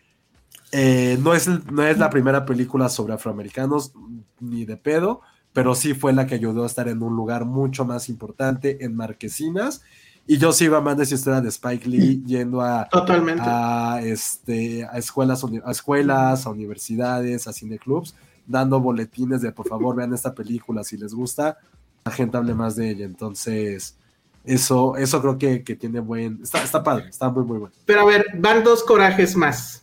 eh, 0.72 1.18
no, 1.20 1.34
es, 1.34 1.48
no 1.48 1.82
es 1.82 1.98
la 1.98 2.10
primera 2.10 2.44
película 2.44 2.88
sobre 2.88 3.14
afroamericanos 3.14 3.92
ni 4.38 4.64
de 4.64 4.76
pedo, 4.76 5.20
pero 5.52 5.74
sí 5.74 5.94
fue 5.94 6.12
la 6.12 6.26
que 6.26 6.36
ayudó 6.36 6.62
a 6.62 6.66
estar 6.66 6.88
en 6.88 7.02
un 7.02 7.16
lugar 7.16 7.44
mucho 7.44 7.84
más 7.84 8.08
importante 8.08 8.84
en 8.84 8.94
Marquesinas. 8.94 9.82
Y 10.26 10.38
yo 10.38 10.52
sí 10.52 10.66
iba 10.66 10.80
más 10.80 10.96
de 10.96 11.02
esa 11.02 11.16
historia 11.16 11.40
de 11.40 11.48
Spike 11.48 11.88
Lee 11.88 12.22
yendo 12.24 12.60
a, 12.60 12.88
Totalmente. 12.88 13.42
a, 13.44 14.00
este, 14.02 14.84
a, 14.84 14.96
escuelas, 14.96 15.44
a 15.64 15.70
escuelas, 15.72 16.46
a 16.46 16.50
universidades, 16.50 17.48
a 17.48 17.52
cineclubs, 17.52 18.14
dando 18.50 18.80
boletines 18.80 19.40
de 19.42 19.52
por 19.52 19.68
favor 19.68 19.94
vean 19.96 20.12
esta 20.12 20.34
película 20.34 20.82
si 20.84 20.96
les 20.96 21.14
gusta, 21.14 21.58
la 22.04 22.10
gente 22.12 22.36
hable 22.36 22.54
más 22.54 22.76
de 22.76 22.90
ella. 22.90 23.04
Entonces, 23.06 23.96
eso, 24.44 24.96
eso 24.96 25.20
creo 25.20 25.38
que, 25.38 25.62
que 25.62 25.76
tiene 25.76 26.00
buen. 26.00 26.40
Está, 26.42 26.62
está 26.62 26.82
padre, 26.82 27.06
está 27.08 27.28
muy, 27.30 27.44
muy 27.44 27.58
bueno. 27.58 27.74
Pero 27.86 28.00
a 28.00 28.04
ver, 28.04 28.26
van 28.38 28.64
dos 28.64 28.82
corajes 28.82 29.36
más. 29.36 29.82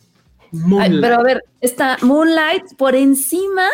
Ay, 0.80 0.98
pero 1.00 1.16
a 1.16 1.22
ver, 1.22 1.44
está 1.60 1.98
Moonlight 2.02 2.74
por 2.76 2.94
encima 2.94 3.68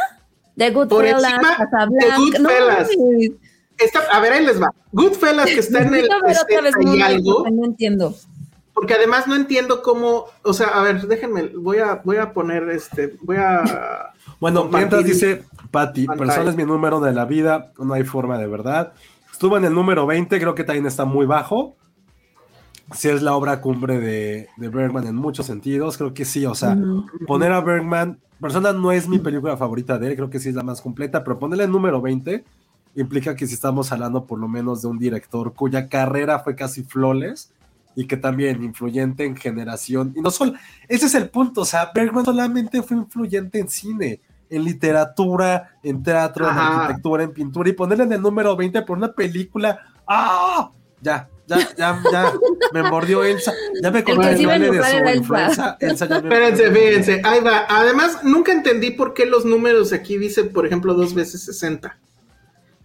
de 0.56 0.70
Goodfellas, 0.70 1.22
encima 1.22 1.50
de 1.50 1.56
Casablanca. 1.56 2.16
Goodfellas. 2.16 2.40
No, 2.40 2.48
mames. 3.08 3.30
Está- 3.78 4.00
a 4.12 4.20
ver, 4.20 4.32
ahí 4.32 4.44
les 4.46 4.60
va. 4.62 4.70
Goodfellas 4.92 5.46
que 5.46 5.58
está 5.58 5.78
en 5.82 5.86
el 5.86 5.90
Necesito 6.08 6.20
ver 6.24 6.36
otra 6.38 6.60
vez 6.62 6.74
60 6.74 6.96
y 6.96 7.02
algo. 7.02 7.44
no 7.50 7.64
entiendo. 7.64 8.14
Porque 8.74 8.94
además 8.94 9.26
no 9.28 9.36
entiendo 9.36 9.82
cómo, 9.82 10.26
o 10.42 10.52
sea, 10.52 10.68
a 10.68 10.82
ver, 10.82 11.06
déjenme, 11.06 11.48
voy 11.56 11.78
a, 11.78 12.02
voy 12.04 12.16
a 12.16 12.32
poner 12.32 12.68
este, 12.70 13.16
voy 13.22 13.36
a 13.36 13.62
Bueno, 14.40 14.64
mientras 14.64 15.04
dice 15.04 15.44
Patty, 15.70 16.06
persona 16.06 16.50
es 16.50 16.56
mi 16.56 16.64
número 16.64 17.00
de 17.00 17.12
la 17.12 17.24
vida, 17.24 17.72
no 17.78 17.94
hay 17.94 18.04
forma 18.04 18.38
de 18.38 18.46
verdad. 18.46 18.92
Estuvo 19.32 19.56
en 19.56 19.64
el 19.64 19.74
número 19.74 20.06
20, 20.06 20.38
creo 20.38 20.54
que 20.54 20.64
también 20.64 20.86
está 20.86 21.04
muy 21.04 21.26
bajo. 21.26 21.76
Sí 22.92 23.08
es 23.08 23.22
la 23.22 23.34
obra 23.34 23.60
cumbre 23.60 23.98
de, 23.98 24.48
de 24.56 24.68
Bergman 24.68 25.06
en 25.06 25.16
muchos 25.16 25.46
sentidos, 25.46 25.96
creo 25.96 26.12
que 26.12 26.26
sí, 26.26 26.44
o 26.44 26.54
sea, 26.54 26.76
poner 27.26 27.50
a 27.52 27.62
Bergman, 27.62 28.20
persona 28.38 28.74
no 28.74 28.92
es 28.92 29.08
mi 29.08 29.18
película 29.18 29.56
favorita 29.56 29.98
de 29.98 30.08
él, 30.08 30.16
creo 30.16 30.28
que 30.28 30.38
sí 30.38 30.50
es 30.50 30.54
la 30.54 30.62
más 30.62 30.82
completa, 30.82 31.24
pero 31.24 31.38
ponerle 31.38 31.64
el 31.64 31.70
número 31.70 32.02
20 32.02 32.44
implica 32.96 33.34
que 33.34 33.46
si 33.46 33.54
estamos 33.54 33.90
hablando 33.90 34.26
por 34.26 34.38
lo 34.38 34.48
menos 34.48 34.82
de 34.82 34.88
un 34.88 34.98
director 34.98 35.54
cuya 35.54 35.88
carrera 35.88 36.40
fue 36.40 36.54
casi 36.54 36.82
flawless 36.82 37.50
y 37.96 38.06
que 38.06 38.16
también 38.16 38.62
influyente 38.62 39.24
en 39.24 39.36
generación, 39.36 40.12
y 40.16 40.20
no 40.20 40.30
solo, 40.30 40.54
ese 40.88 41.06
es 41.06 41.14
el 41.14 41.28
punto, 41.30 41.62
o 41.62 41.64
sea, 41.64 41.90
Bergman 41.94 42.24
solamente 42.24 42.82
fue 42.82 42.96
influyente 42.96 43.58
en 43.58 43.68
cine, 43.68 44.20
en 44.50 44.64
literatura, 44.64 45.78
en 45.82 46.02
teatro, 46.02 46.48
en 46.48 46.56
arquitectura, 46.56 47.24
en 47.24 47.32
pintura, 47.32 47.68
y 47.68 47.72
ponerle 47.72 48.04
en 48.04 48.12
el 48.12 48.22
número 48.22 48.56
20 48.56 48.82
por 48.82 48.98
una 48.98 49.12
película, 49.12 49.78
¡ah! 50.06 50.70
Ya, 51.00 51.28
ya, 51.46 51.58
ya, 51.76 52.02
ya, 52.10 52.32
me 52.72 52.82
mordió 52.84 53.22
Elsa, 53.22 53.52
ya 53.82 53.90
me 53.90 54.02
convenció 54.02 54.50
sí 54.50 54.58
de 54.58 54.68
su 54.68 54.74
Elsa. 54.74 55.14
influencia, 55.14 55.76
Elsa 55.80 56.06
ya 56.06 56.20
me 56.22 56.28
Espérense, 56.28 56.70
fíjense, 56.70 57.20
ahí 57.22 57.40
va. 57.40 57.66
Además, 57.68 58.20
nunca 58.22 58.52
entendí 58.52 58.90
por 58.92 59.12
qué 59.12 59.26
los 59.26 59.44
números 59.44 59.92
aquí 59.92 60.16
dice, 60.16 60.44
por 60.44 60.64
ejemplo, 60.64 60.94
dos 60.94 61.12
veces 61.12 61.44
60. 61.44 61.98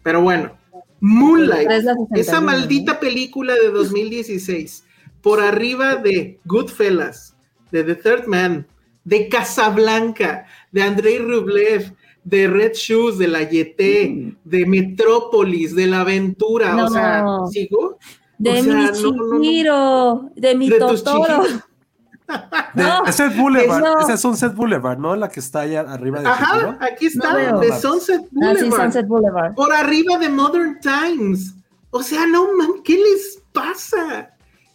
Pero 0.04 0.22
bueno, 0.22 0.58
Moonlight, 1.00 1.68
Pero 1.68 1.80
es 1.80 1.84
la 1.86 1.94
61, 1.94 2.22
esa 2.22 2.40
¿no? 2.42 2.46
maldita 2.48 3.00
película 3.00 3.54
de 3.54 3.70
2016, 3.70 4.84
por 5.22 5.40
arriba 5.42 5.96
de 5.96 6.40
Goodfellas, 6.46 7.36
de 7.72 7.84
The 7.84 7.96
Third 7.96 8.28
Man, 8.28 8.68
de 9.04 9.28
Casablanca, 9.30 10.46
de 10.72 10.82
Andrei 10.84 11.20
Rublev, 11.20 11.94
de 12.24 12.48
Red 12.48 12.74
Shoes, 12.74 13.18
de 13.18 13.28
La 13.28 13.44
Yeté, 13.44 14.36
de 14.44 14.66
Metrópolis, 14.66 15.76
de 15.76 15.88
La 15.88 16.02
Aventura, 16.02 16.76
o 16.86 16.90
sea, 16.90 17.26
¿sigo? 17.52 17.98
De 18.38 18.52
O 18.52 18.54
sea, 18.54 18.64
mi 18.64 18.70
no, 18.72 19.12
no, 19.12 19.26
no. 19.26 19.42
Chihiro, 19.42 20.30
de 20.36 20.56
mi 20.56 20.70
De 20.70 20.80
tus 20.80 21.04
Totoro. 21.04 21.44
De, 22.76 22.84
No, 22.84 23.02
de 23.06 23.12
Sunset 23.12 23.36
Boulevard, 23.38 23.82
no. 23.84 24.08
es 24.14 24.22
Sunset 24.22 24.54
Boulevard, 24.54 25.00
¿no? 25.00 25.16
La 25.16 25.30
que 25.30 25.40
está 25.40 25.62
allá 25.62 25.82
arriba 25.82 26.20
de 26.20 26.28
Ajá, 26.28 26.54
Chihiro. 26.54 26.78
aquí 26.80 27.06
está, 27.08 27.52
No 27.52 27.60
de 27.60 27.72
Sunset 27.80 28.22
Ah, 28.22 28.28
Boulevard. 28.32 28.58
sí, 28.60 28.72
Sunset 28.72 29.08
Boulevard. 29.08 29.56
por 29.56 29.74
arriba 29.74 30.20
de 30.20 30.30
Modern 30.30 30.80
Times. 30.80 31.56
O 31.90 32.04
sea, 32.04 32.28
no 32.28 32.56
man, 32.56 32.84
¿qué 32.84 32.94
les 32.94 33.42
pasa? 33.52 34.30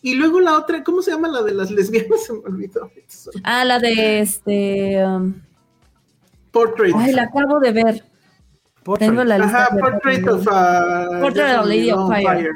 Y 0.06 0.16
luego 0.16 0.38
la 0.38 0.58
otra, 0.58 0.84
¿cómo 0.84 1.00
se 1.00 1.12
llama 1.12 1.28
la 1.28 1.42
de 1.42 1.54
las 1.54 1.70
lesbianas? 1.70 2.22
Se 2.26 2.34
me 2.34 2.40
olvidó. 2.40 2.90
Ah, 3.42 3.64
la 3.64 3.78
de 3.78 4.20
este. 4.20 5.02
um, 5.02 5.32
Portrait. 6.50 6.94
ay, 6.94 7.12
la 7.14 7.22
acabo 7.22 7.58
de 7.58 7.72
ver. 7.72 8.04
Portrait. 8.82 9.10
Tengo 9.10 9.24
la 9.24 9.38
lista. 9.38 9.64
Ajá, 9.64 9.76
Portrait 9.78 10.28
of 10.28 10.46
a 10.50 11.08
Portrait 11.22 11.54
of 11.58 11.64
a 11.64 11.64
Lady 11.64 11.90
on 11.90 12.06
Fire. 12.08 12.50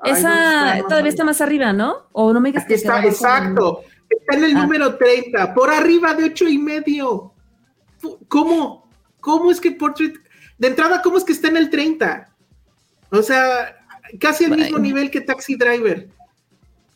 Ay, 0.00 0.12
Esa 0.12 0.78
todavía 0.86 1.08
está 1.08 1.24
más 1.24 1.40
arriba, 1.40 1.72
¿no? 1.72 2.06
O 2.12 2.34
no 2.34 2.40
me 2.40 2.50
digas 2.50 2.66
que 2.66 2.74
está, 2.74 3.02
exacto. 3.02 3.80
Está 4.10 4.36
en 4.36 4.44
el 4.44 4.54
Ah. 4.56 4.60
número 4.62 4.96
30, 4.96 5.54
por 5.54 5.70
arriba 5.70 6.12
de 6.12 6.24
ocho 6.24 6.46
y 6.46 6.58
medio. 6.58 7.32
¿Cómo? 8.28 8.90
¿Cómo 9.22 9.50
es 9.50 9.58
que 9.58 9.72
Portrait? 9.72 10.14
De 10.58 10.68
entrada, 10.68 11.00
¿cómo 11.00 11.16
es 11.16 11.24
que 11.24 11.32
está 11.32 11.48
en 11.48 11.56
el 11.56 11.70
30? 11.70 12.28
O 13.10 13.22
sea, 13.22 13.74
casi 14.20 14.44
el 14.44 14.50
mismo 14.50 14.78
nivel 14.78 15.10
que 15.10 15.22
Taxi 15.22 15.56
Driver. 15.56 16.08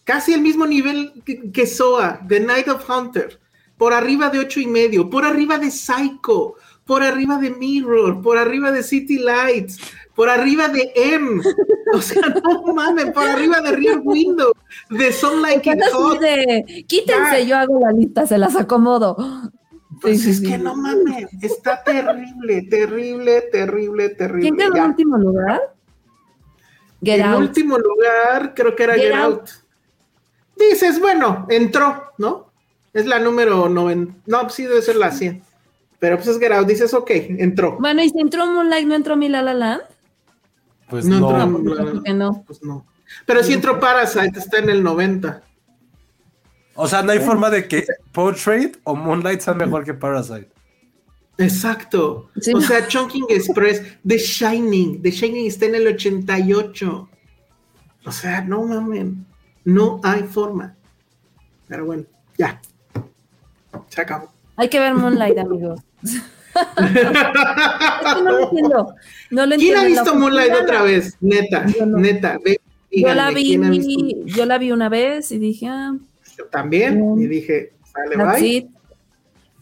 Casi 0.04 0.32
el 0.34 0.40
mismo 0.40 0.66
nivel 0.66 1.12
que, 1.24 1.50
que 1.52 1.66
Soa, 1.66 2.20
The 2.26 2.40
Night 2.40 2.68
of 2.68 2.88
Hunter. 2.88 3.38
Por 3.76 3.92
arriba 3.92 4.28
de 4.30 4.38
ocho 4.40 4.60
y 4.60 4.66
medio, 4.66 5.08
por 5.10 5.24
arriba 5.24 5.58
de 5.58 5.70
Psycho, 5.70 6.54
por 6.84 7.02
arriba 7.02 7.38
de 7.38 7.50
Mirror, 7.50 8.20
por 8.22 8.38
arriba 8.38 8.70
de 8.70 8.82
City 8.82 9.18
Lights, 9.18 9.78
por 10.14 10.28
arriba 10.28 10.68
de 10.68 10.92
M. 10.94 11.40
O 11.94 12.00
sea, 12.00 12.22
no 12.44 12.74
mames, 12.74 13.10
por 13.12 13.24
arriba 13.26 13.60
de 13.60 13.72
Rear 13.72 14.00
Window, 14.04 14.52
de 14.90 15.12
Hot. 15.12 16.16
así 16.16 16.18
de, 16.20 16.84
quítense, 16.86 17.46
yo 17.46 17.56
hago 17.56 17.80
la 17.80 17.92
lista, 17.92 18.26
se 18.26 18.38
las 18.38 18.56
acomodo. 18.56 19.16
Pues 20.00 20.22
Sí, 20.22 20.30
es 20.30 20.38
sí. 20.38 20.48
que 20.48 20.58
no 20.58 20.74
mames, 20.74 21.26
está 21.40 21.82
terrible, 21.84 22.62
terrible, 22.62 23.42
terrible, 23.52 24.08
terrible. 24.10 24.42
¿Quién 24.42 24.56
quedó 24.56 24.76
en 24.76 24.90
último 24.90 25.16
lugar? 25.18 25.60
Get 27.02 27.20
en 27.20 27.26
Out. 27.26 27.40
último 27.40 27.78
lugar, 27.78 28.52
creo 28.54 28.74
que 28.76 28.82
era 28.84 28.94
Get 28.94 29.02
Get, 29.04 29.14
Out. 29.14 29.40
Out. 29.40 29.50
Dices, 30.57 31.00
bueno, 31.00 31.46
entró, 31.48 32.13
¿no? 32.19 32.53
Es 32.92 33.07
la 33.07 33.19
número 33.19 33.69
90. 33.69 34.15
No, 34.27 34.42
pues 34.42 34.55
sí 34.55 34.65
debe 34.65 34.83
ser 34.83 34.96
la 34.96 35.11
100. 35.11 35.42
Pero 35.98 36.17
pues 36.17 36.29
es 36.29 36.38
Get 36.38 36.53
Out. 36.53 36.67
Dices, 36.67 36.92
ok, 36.94 37.11
entró. 37.11 37.79
Bueno, 37.79 38.03
y 38.03 38.11
si 38.11 38.21
entró 38.21 38.46
Moonlight, 38.46 38.87
¿no 38.87 38.94
entró 38.94 39.17
Mi 39.17 39.29
La 39.29 39.42
La 39.42 39.55
Land? 39.55 39.83
Pues 40.88 41.07
No 41.07 41.21
no, 41.21 41.59
entró. 41.59 41.77
¿Por 41.77 42.03
qué 42.03 42.13
no? 42.13 42.44
Pues 42.46 42.63
no. 42.63 42.87
Pero 43.27 43.42
sí 43.42 43.53
entró 43.53 43.79
Parasite, 43.79 44.38
está 44.38 44.59
en 44.59 44.71
el 44.71 44.83
90. 44.83 45.42
O 46.75 46.88
sea, 46.88 47.03
no 47.03 47.13
hay 47.13 47.21
forma 47.21 47.50
de 47.50 47.69
que 47.69 47.85
Portrait 48.13 48.77
o 48.85 48.94
Moonlight 48.94 49.40
sean 49.40 49.59
mejor 49.59 49.85
que 49.85 49.94
Parasite. 49.94 50.50
Exacto. 51.38 52.31
Sí. 52.40 52.53
O 52.55 52.61
sea, 52.61 52.87
Chunking 52.87 53.27
Express, 53.29 53.83
The 54.07 54.19
Shining. 54.19 55.03
The 55.03 55.11
Shining 55.11 55.46
está 55.46 55.67
en 55.67 55.77
el 55.77 55.87
88. 55.88 57.09
O 58.05 58.13
sea, 58.13 58.40
no 58.42 58.65
mamen. 58.65 59.27
No 59.65 60.00
hay 60.02 60.23
forma. 60.25 60.75
Pero 61.69 61.87
bueno, 61.87 62.04
ya. 62.37 62.60
Se 63.88 64.00
acabó. 64.00 64.31
Hay 64.56 64.69
que 64.69 64.79
ver 64.81 64.94
Moonlight, 64.94 65.38
amigos. 65.38 65.81
Es 66.04 66.21
que 68.15 68.23
no 68.23 68.31
lo 68.33 68.40
entiendo. 68.44 68.94
No 69.31 69.46
lo 69.46 69.56
¿Quién 69.56 69.77
entiendo. 69.77 69.79
ha 69.79 69.83
La 69.83 69.87
visto 69.88 70.15
Moonlight 70.15 70.52
otra 70.63 70.83
vez? 70.83 71.17
Neta, 71.21 71.67
Yo 71.67 71.87
no. 71.87 71.98
neta. 71.98 72.38
Ve 72.44 72.60
Yo 72.90 73.15
la 73.15 73.31
vi, 73.31 73.44
¿quién 73.44 73.65
ha 73.65 74.27
yo 74.27 74.46
la 74.46 74.58
vi 74.58 74.73
una 74.73 74.88
vez 74.88 75.33
y 75.33 75.38
dije, 75.38 75.69
ah, 75.69 75.96
Yo 76.37 76.44
también. 76.46 77.19
Y 77.19 77.27
dije, 77.27 77.73
sale, 77.92 78.17
bye. 78.17 78.46
it. 78.46 78.71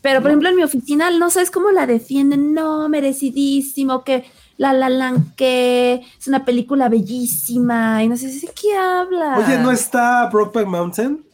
Pero, 0.02 0.22
por 0.22 0.30
ejemplo, 0.30 0.48
en 0.48 0.56
mi 0.56 0.62
oficina, 0.62 1.10
no 1.10 1.28
sabes 1.30 1.50
cómo 1.50 1.70
la 1.70 1.86
defienden. 1.86 2.54
No, 2.54 2.88
merecidísimo, 2.88 4.02
que 4.02 4.24
La 4.60 4.74
La 4.74 4.90
Land, 4.90 5.34
que 5.36 6.02
es 6.18 6.28
una 6.28 6.44
película 6.44 6.90
bellísima. 6.90 8.04
Y 8.04 8.08
no 8.10 8.16
sé 8.18 8.28
¿de 8.28 8.52
qué 8.54 8.76
habla. 8.76 9.38
Oye, 9.38 9.58
¿no 9.58 9.70
está 9.70 10.28
Brokeback 10.28 10.66
Mountain? 10.68 11.24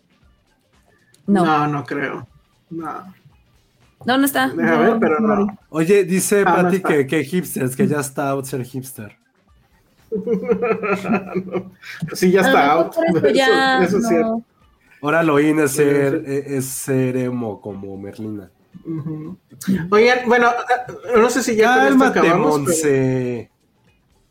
No, 1.26 1.44
no, 1.44 1.58
No, 1.58 1.66
no 1.66 1.84
creo. 1.84 2.24
No. 2.70 3.14
no, 4.04 4.24
está. 4.24 4.48
Deja 4.50 4.76
No, 4.76 4.78
ver, 4.78 4.98
pero 5.00 5.18
no 5.18 5.34
no. 5.36 5.58
Oye, 5.70 6.04
dice 6.04 6.44
Ah, 6.46 6.62
no 6.62 6.68
está. 6.68 6.88
que, 6.88 7.06
que 7.08 7.24
hipsters, 7.24 7.74
que 7.74 7.88
ya 7.88 7.98
está 7.98 8.28
out 8.30 8.44
ser 8.44 8.64
hipster. 8.64 9.16
Sí, 12.14 12.30
ya 12.30 12.42
está 12.42 12.72
out. 12.74 12.92
eso 12.94 13.16
Eso- 13.26 13.28
ya 13.34 13.82
eso 13.82 13.96
es 13.96 14.02
no. 14.04 14.08
cierto. 14.08 14.42
Ahora 15.02 15.22
lo 15.24 15.38
in 15.40 15.58
es 15.58 15.72
ser, 15.72 16.22
es 16.26 16.64
ser 16.64 17.16
emo 17.16 17.60
como 17.60 17.96
Merlina. 17.96 18.50
Ujú. 18.84 19.36
Oigan, 19.90 20.18
bueno, 20.26 20.48
ah, 20.48 20.92
no 21.16 21.30
sé 21.30 21.42
si 21.42 21.56
ya 21.56 21.74
con 21.74 21.82
esto 21.86 21.98
Cálmate, 21.98 22.18
acabamos. 22.20 22.54
pero- 22.54 22.64
Monse. 22.66 23.50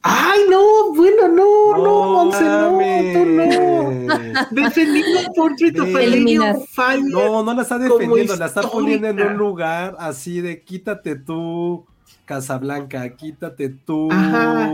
Ay, 0.07 0.41
no, 0.51 0.93
bueno, 0.93 1.27
no, 1.29 1.77
no, 1.83 2.03
Monse, 2.25 2.43
no, 2.43 2.77
tú 3.13 3.25
no. 3.25 4.15
Defendiendo 4.51 5.19
Portrait 5.35 5.79
of 5.79 5.87
a 5.87 5.91
Lady 5.93 6.03
Eliminar. 6.05 6.55
on 6.57 6.61
Fire. 6.67 7.01
No, 7.03 7.41
no 7.43 7.53
la 7.55 7.61
está 7.63 7.79
defendiendo, 7.79 8.35
la 8.35 8.45
está 8.45 8.61
poniendo 8.61 9.07
en 9.07 9.19
un 9.19 9.33
lugar 9.37 9.95
así 9.97 10.41
de 10.41 10.61
quítate 10.61 11.15
tú, 11.15 11.85
Casablanca, 12.23 13.09
quítate 13.15 13.69
tú, 13.69 14.09
Ajá. 14.11 14.69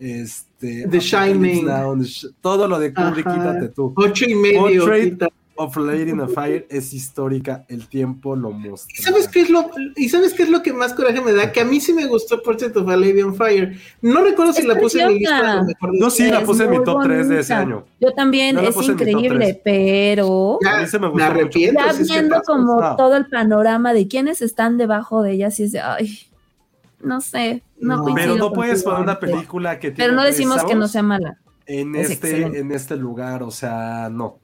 este, 0.00 0.88
The 0.88 0.98
Shining. 1.00 1.66
Now, 1.66 1.96
The 1.96 2.04
Sh- 2.04 2.34
todo 2.40 2.66
lo 2.66 2.80
de 2.80 2.92
Kubrick, 2.92 3.26
Ajá. 3.26 3.36
quítate 3.36 3.68
tú. 3.68 3.92
Ocho 3.96 4.24
y 4.28 4.34
medio. 4.34 4.60
Portrait 4.84 5.10
quita. 5.12 5.28
Of 5.56 5.76
Lady 5.76 6.10
in 6.10 6.20
a 6.20 6.28
Fire 6.28 6.66
es 6.70 6.92
histórica, 6.94 7.64
el 7.68 7.88
tiempo 7.88 8.36
lo 8.36 8.50
muestra. 8.50 8.94
¿Y 8.98 9.02
sabes 9.02 9.28
qué 9.28 9.40
es 9.42 9.50
lo 9.50 9.70
y 9.96 10.08
sabes 10.08 10.34
qué 10.34 10.42
es 10.44 10.48
lo 10.50 10.62
que 10.62 10.72
más 10.72 10.92
coraje 10.94 11.20
me 11.20 11.32
da? 11.32 11.52
Que 11.52 11.60
a 11.60 11.64
mí 11.64 11.80
sí 11.80 11.92
me 11.92 12.06
gustó 12.06 12.42
Portrait 12.42 12.76
of 12.76 12.88
a 12.88 12.96
Lady 12.96 13.22
on 13.22 13.34
Fire. 13.34 13.78
No 14.02 14.22
recuerdo 14.22 14.52
si 14.52 14.60
Es 14.62 14.66
la 14.68 14.76
puse 14.76 15.00
en 15.02 15.08
mi 15.08 15.18
lista 15.20 15.54
lo 15.56 15.64
mejor 15.64 15.90
Yo 16.00 16.10
sí 16.10 16.26
la 16.30 16.42
puse 16.42 16.64
en 16.64 16.70
mi 16.70 16.84
top 16.84 17.02
3 17.04 17.28
de 17.28 17.40
ese 17.40 17.54
bonita. 17.54 17.76
año. 17.76 17.84
Yo 18.00 18.12
también, 18.12 18.58
es 18.58 18.76
increíble, 18.88 19.60
pero 19.64 20.58
Ya, 20.62 20.78
A 20.78 20.80
mí 20.82 20.86
se 20.86 20.98
me 20.98 21.06
me 21.06 21.12
gustó 21.12 21.24
mucho. 21.26 21.38
arrepiento. 21.40 21.80
ya 21.84 21.92
si 21.92 22.02
es 22.02 22.08
que 22.08 22.14
viendo 22.14 22.42
como 22.42 22.80
No. 22.80 22.96
todo 22.96 23.16
el 23.16 23.26
panorama 23.26 23.92
de 23.92 24.08
quiénes 24.08 24.42
están 24.42 24.76
debajo 24.78 25.22
de 25.22 25.32
ella, 25.32 25.50
sí 25.50 25.64
es 25.64 25.72
de, 25.72 25.80
ay, 25.80 26.18
no 27.00 27.20
sé, 27.20 27.62
no, 27.78 27.96
No. 27.96 28.02
coincido 28.02 28.34
Pero 28.34 28.36
no 28.48 28.52
puedes 28.52 28.82
poner 28.82 29.00
una 29.00 29.18
película 29.20 29.78
que 29.78 29.88
Pero 29.92 29.96
tiene 29.96 30.12
no 30.14 30.24
decimos 30.24 30.64
que 30.64 30.74
no 30.74 30.88
sea 30.88 31.02
mala. 31.02 31.38
en 31.66 31.94
es 31.96 32.10
este, 32.10 32.28
excelente. 32.28 32.58
en 32.60 32.72
este 32.72 32.96
lugar, 32.96 33.42
o 33.42 33.50
sea, 33.50 34.08
no. 34.10 34.38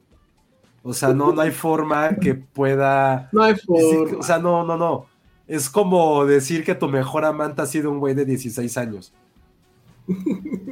O 0.83 0.93
sea, 0.93 1.09
no, 1.13 1.31
no 1.31 1.41
hay 1.41 1.51
forma 1.51 2.15
que 2.17 2.35
pueda 2.35 3.29
No 3.31 3.41
hay 3.41 3.55
forma. 3.55 4.17
o 4.19 4.23
sea, 4.23 4.37
no, 4.37 4.63
no, 4.65 4.77
no. 4.77 5.05
Es 5.47 5.69
como 5.69 6.25
decir 6.25 6.63
que 6.63 6.75
tu 6.75 6.87
mejor 6.89 7.25
amante 7.25 7.61
ha 7.61 7.65
sido 7.65 7.89
un 7.89 7.99
güey 7.99 8.13
de 8.13 8.25
16 8.25 8.77
años. 8.77 9.13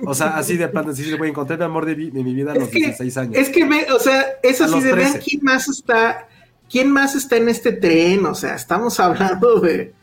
O 0.05 0.13
sea, 0.13 0.37
así 0.37 0.57
de 0.57 0.67
plano 0.67 0.89
decir, 0.89 1.17
güey, 1.17 1.29
encontré 1.29 1.55
el 1.55 1.61
amor 1.63 1.85
de, 1.85 1.95
mi 1.95 2.33
vida 2.33 2.51
a 2.51 2.55
los 2.55 2.65
Es 2.65 2.69
que- 2.71 2.79
16 2.79 3.17
años. 3.17 3.35
Es 3.37 3.49
que, 3.49 3.65
ve, 3.65 3.87
o 3.95 3.99
sea, 3.99 4.25
eso 4.43 4.67
sí, 4.67 4.81
de 4.81 4.93
vean 4.93 5.13
13. 5.13 5.19
quién 5.29 5.43
más 5.43 5.67
está, 5.69 6.27
quién 6.69 6.91
más 6.91 7.15
está 7.15 7.37
en 7.37 7.47
este 7.49 7.71
tren, 7.71 8.25
o 8.25 8.35
sea, 8.35 8.55
estamos 8.55 8.99
hablando 8.99 9.59
de, 9.61 9.93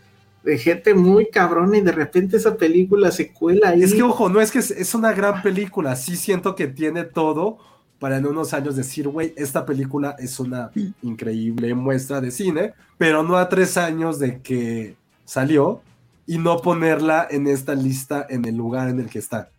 de 0.45 0.59
gente 0.59 0.95
muy 0.95 1.29
cabrona 1.29 1.77
y 1.77 1.81
de 1.83 1.93
repente 1.93 2.37
esa 2.39 2.57
película 2.57 3.11
se 3.11 3.33
cuela 3.33 3.71
ahí. 3.71 3.83
Es 3.83 3.93
que, 3.93 4.03
ojo, 4.03 4.29
no 4.31 4.41
es 4.41 4.51
que 4.51 4.61
es, 4.61 4.71
es 4.71 4.95
una 4.95 5.13
gran 5.13 5.43
película. 5.43 5.95
Sí 5.97 6.17
siento 6.17 6.55
que 6.55 6.67
tiene 6.69 7.05
todo 7.05 7.59
para 7.99 8.19
en 8.19 8.27
unos 8.27 8.55
años 8.55 8.77
decir, 8.77 9.09
güey, 9.09 9.35
esta 9.37 9.67
película 9.67 10.15
es 10.19 10.39
una 10.39 10.71
increíble 11.03 11.75
muestra 11.75 12.21
de 12.21 12.31
cine, 12.31 12.75
pero 12.97 13.23
no 13.23 13.37
a 13.37 13.49
tres 13.49 13.77
años 13.77 14.19
de 14.19 14.41
que 14.41 14.97
salió 15.25 15.83
y 16.27 16.39
no 16.39 16.59
ponerla 16.59 17.27
en 17.31 17.47
esta 17.47 17.75
lista 17.75 18.27
en 18.29 18.45
el 18.45 18.57
lugar 18.57 18.89
en 18.89 19.01
el 19.01 19.09
que 19.09 19.19
está. 19.19 19.51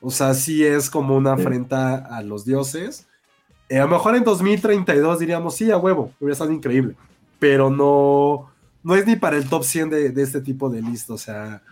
O 0.00 0.10
sea, 0.10 0.34
sí 0.34 0.64
es 0.64 0.88
como 0.88 1.16
una 1.16 1.32
afrenta 1.34 1.96
a 1.96 2.22
los 2.22 2.44
dioses. 2.44 3.06
Eh, 3.68 3.78
a 3.78 3.84
lo 3.84 3.88
mejor 3.90 4.16
en 4.16 4.24
2032 4.24 5.18
diríamos, 5.18 5.54
sí, 5.56 5.70
a 5.70 5.76
huevo, 5.78 6.12
hubiera 6.20 6.32
estado 6.32 6.52
increíble, 6.52 6.94
pero 7.38 7.70
no, 7.70 8.50
no 8.82 8.94
es 8.96 9.06
ni 9.06 9.16
para 9.16 9.36
el 9.36 9.48
top 9.48 9.64
100 9.64 9.90
de, 9.90 10.10
de 10.10 10.22
este 10.22 10.40
tipo 10.40 10.70
de 10.70 10.82
lista, 10.82 11.12
o 11.14 11.18
sea, 11.18 11.62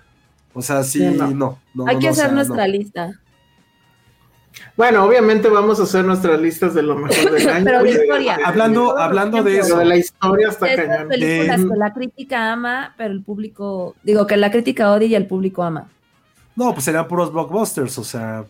o 0.55 0.63
sea, 0.63 0.83
sí, 0.83 0.99
Sí, 0.99 1.05
no. 1.17 1.31
no. 1.31 1.59
no, 1.75 1.87
Hay 1.87 1.99
que 1.99 2.05
no, 2.07 2.11
o 2.11 2.13
hacer 2.13 2.27
sea, 2.27 2.35
nuestra 2.35 2.67
no. 2.67 2.73
lista. 2.73 3.21
Bueno, 4.77 5.05
obviamente 5.05 5.49
vamos 5.49 5.81
a 5.81 5.85
hacer 5.85 6.05
nuestras 6.05 6.41
listas 6.41 6.75
de 6.75 6.83
lo 6.83 6.95
mejor 6.97 7.31
del 7.33 7.49
año. 7.49 7.65
Pero 7.65 7.83
de 7.83 7.91
historia. 7.91 8.39
Hablando, 8.45 8.99
hablando 8.99 9.43
de 9.43 9.53
Pero 9.53 9.65
eso, 9.65 9.79
de 9.79 9.85
la 9.85 9.97
historia 9.97 10.49
está 10.49 10.67
Esas 10.73 10.87
cañón. 10.87 11.09
películas 11.09 11.61
Eh, 11.61 11.67
que 11.69 11.77
la 11.77 11.93
crítica 11.93 12.53
ama, 12.53 12.95
pero 12.97 13.13
el 13.13 13.23
público, 13.23 13.95
digo 14.03 14.27
que 14.27 14.37
la 14.37 14.51
crítica 14.51 14.93
odia 14.93 15.07
y 15.09 15.15
el 15.15 15.27
público 15.27 15.63
ama. 15.63 15.89
no, 16.57 16.73
pues 16.73 16.85
serían 16.85 17.07
puros 17.09 17.33
blockbusters, 17.33 17.99
o 17.99 18.05
sea, 18.05 18.45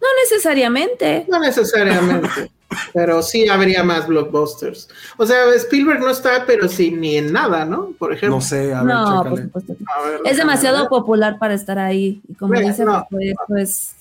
No 0.00 0.08
necesariamente. 0.22 1.24
No 1.28 1.38
necesariamente, 1.40 2.28
pero 2.92 3.22
sí 3.22 3.48
habría 3.48 3.82
más 3.82 4.06
blockbusters. 4.06 4.88
O 5.16 5.24
sea, 5.26 5.46
Spielberg 5.54 6.00
no 6.00 6.10
está, 6.10 6.44
pero 6.46 6.68
sí 6.68 6.90
ni 6.90 7.16
en 7.16 7.32
nada, 7.32 7.64
¿no? 7.64 7.92
Por 7.98 8.12
ejemplo. 8.12 8.36
no 8.36 8.40
sé, 8.42 8.74
a 8.74 8.82
ver, 8.82 8.94
No, 8.94 9.24
por 9.28 9.38
supuesto. 9.40 9.76
A 9.96 10.02
ver, 10.08 10.20
Es 10.26 10.36
demasiado 10.36 10.80
ver. 10.80 10.88
popular 10.88 11.38
para 11.38 11.54
estar 11.54 11.78
ahí. 11.78 12.20
Y 12.28 12.34
como 12.34 12.54
dice, 12.54 12.84
no. 12.84 13.06
pues, 13.10 13.34
pues, 13.48 13.94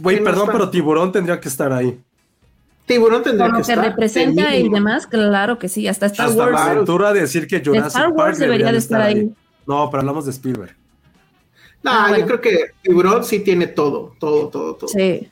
Güey, 0.00 0.22
perdón, 0.22 0.48
pero 0.52 0.70
Tiburón 0.70 1.12
tendría 1.12 1.40
que 1.40 1.48
estar 1.48 1.72
ahí. 1.72 1.98
Tiburón 2.86 3.22
tendría 3.22 3.46
por 3.46 3.52
lo 3.58 3.60
que 3.62 3.66
que 3.66 3.72
estar. 3.72 3.84
representa 3.90 4.50
de 4.50 4.58
y 4.60 4.68
demás, 4.68 5.06
claro 5.06 5.58
que 5.58 5.68
sí. 5.68 5.88
Hasta 5.88 6.06
Star 6.06 6.26
Hasta 6.28 6.38
Wars. 6.44 6.52
me 6.52 6.58
aventura 6.72 7.08
a 7.08 7.12
decir 7.14 7.46
que 7.46 7.62
Jurassic 7.64 7.86
Star 7.88 8.08
Wars 8.08 8.16
Park 8.16 8.36
debería 8.38 8.72
de 8.72 8.78
estar 8.78 9.00
ahí. 9.00 9.32
No, 9.66 9.88
pero 9.90 10.00
hablamos 10.00 10.26
de 10.26 10.32
Spielberg. 10.32 10.76
No, 11.82 11.90
Ah, 11.92 12.16
yo 12.18 12.26
creo 12.26 12.40
que 12.40 12.58
Tiburón 12.82 13.24
sí 13.24 13.40
tiene 13.40 13.66
todo, 13.68 14.14
todo, 14.18 14.48
todo, 14.48 14.74
todo. 14.74 14.88
Sí. 14.88 15.30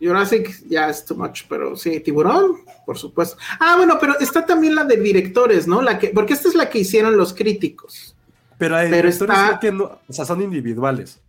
Jurassic 0.00 0.62
ya 0.68 0.88
es 0.90 1.04
too 1.04 1.16
much, 1.16 1.42
pero 1.48 1.76
sí, 1.76 1.98
Tiburón, 2.00 2.58
por 2.86 2.96
supuesto. 2.98 3.36
Ah, 3.58 3.74
bueno, 3.76 3.98
pero 4.00 4.16
está 4.20 4.46
también 4.46 4.74
la 4.76 4.84
de 4.84 4.96
directores, 4.96 5.66
¿no? 5.66 5.82
La 5.82 5.98
que, 5.98 6.08
porque 6.08 6.34
esta 6.34 6.48
es 6.48 6.54
la 6.54 6.70
que 6.70 6.78
hicieron 6.78 7.16
los 7.16 7.34
críticos. 7.34 8.14
Pero 8.58 8.76
hay 8.76 8.90
Pero 8.90 8.96
directores 9.08 9.36
está- 9.36 9.58
que 9.60 9.72
no, 9.72 9.84
o 10.08 10.12
sea, 10.12 10.24
son 10.24 10.40
individuales. 10.42 11.20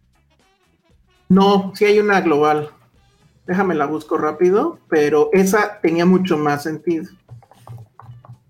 No, 1.30 1.72
sí 1.76 1.86
hay 1.86 2.00
una 2.00 2.22
global. 2.22 2.72
Déjame 3.46 3.76
la 3.76 3.86
busco 3.86 4.18
rápido, 4.18 4.80
pero 4.90 5.30
esa 5.32 5.80
tenía 5.80 6.06
mucho 6.06 6.38
más 6.38 6.64
sentido. 6.64 7.08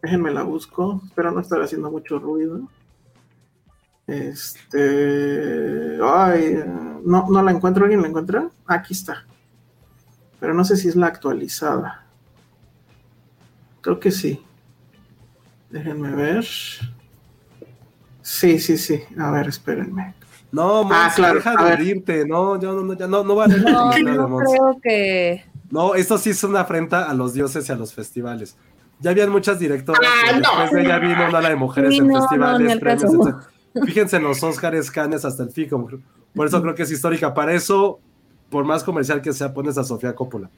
Déjenme 0.02 0.32
la 0.32 0.44
busco. 0.44 1.02
Espero 1.06 1.32
no 1.32 1.42
estar 1.42 1.62
haciendo 1.62 1.92
mucho 1.92 2.20
ruido. 2.20 2.62
Este. 4.08 6.00
Ay, 6.04 6.64
no, 7.04 7.28
no 7.30 7.42
la 7.44 7.52
encuentro. 7.52 7.84
¿Alguien 7.84 8.02
la 8.02 8.08
encuentra? 8.08 8.50
Aquí 8.66 8.94
está. 8.94 9.26
Pero 10.40 10.54
no 10.54 10.64
sé 10.64 10.78
si 10.78 10.88
es 10.88 10.96
la 10.96 11.08
actualizada. 11.08 12.06
Creo 13.82 14.00
que 14.00 14.12
sí. 14.12 14.44
Déjenme 15.70 16.16
ver. 16.16 16.46
Sí, 18.22 18.60
sí, 18.60 18.78
sí. 18.78 19.04
A 19.18 19.32
ver, 19.32 19.50
espérenme. 19.50 20.16
No, 20.52 20.84
Monse, 20.84 20.96
Ah, 21.00 21.12
claro, 21.16 21.36
deja 21.36 21.52
a 21.58 21.64
de 21.64 21.70
ver. 21.70 21.82
irte. 21.82 22.26
No, 22.28 22.60
ya 22.60 22.70
no, 22.70 22.82
no, 22.82 22.94
ya 22.94 23.08
no, 23.08 23.24
no 23.24 23.36
vale 23.36 23.58
la 23.58 23.72
No, 23.72 24.28
no 24.28 24.38
creo 24.38 24.80
que. 24.82 25.44
No, 25.70 25.94
esto 25.94 26.18
sí 26.18 26.32
es 26.32 26.44
una 26.44 26.62
afrenta 26.62 27.10
a 27.10 27.14
los 27.14 27.34
dioses 27.34 27.68
y 27.70 27.72
a 27.72 27.76
los 27.76 27.94
festivales. 27.94 28.56
Ya 29.00 29.12
habían 29.12 29.30
muchas 29.30 29.60
directoras. 29.60 30.02
Ah, 30.04 30.32
no. 30.34 30.40
Después 30.62 30.72
de 30.72 30.82
ella 30.82 31.00
vino 31.00 31.30
una 31.30 31.42
de 31.48 31.56
mujeres 31.56 31.92
Sí, 31.92 32.00
en 32.00 32.08
no, 32.08 32.14
no, 32.16 32.22
festivales, 32.22 32.72
al 32.72 32.80
premios, 32.80 33.14
etc. 33.14 33.36
Fíjense 33.86 34.18
en 34.18 34.24
los 34.24 34.42
Oscars, 34.44 34.90
Cannes, 34.92 35.24
hasta 35.24 35.44
el 35.44 35.52
FICOM. 35.52 35.88
Por 36.34 36.48
eso 36.48 36.62
creo 36.62 36.74
que 36.76 36.84
es 36.84 36.92
histórica. 36.92 37.34
Para 37.34 37.54
eso, 37.54 38.00
por 38.50 38.66
más 38.66 38.84
comercial 38.84 39.22
que 39.22 39.32
sea, 39.32 39.54
pones 39.54 39.78
a 39.78 39.84
Sofía 39.84 40.16
Coppola. 40.16 40.50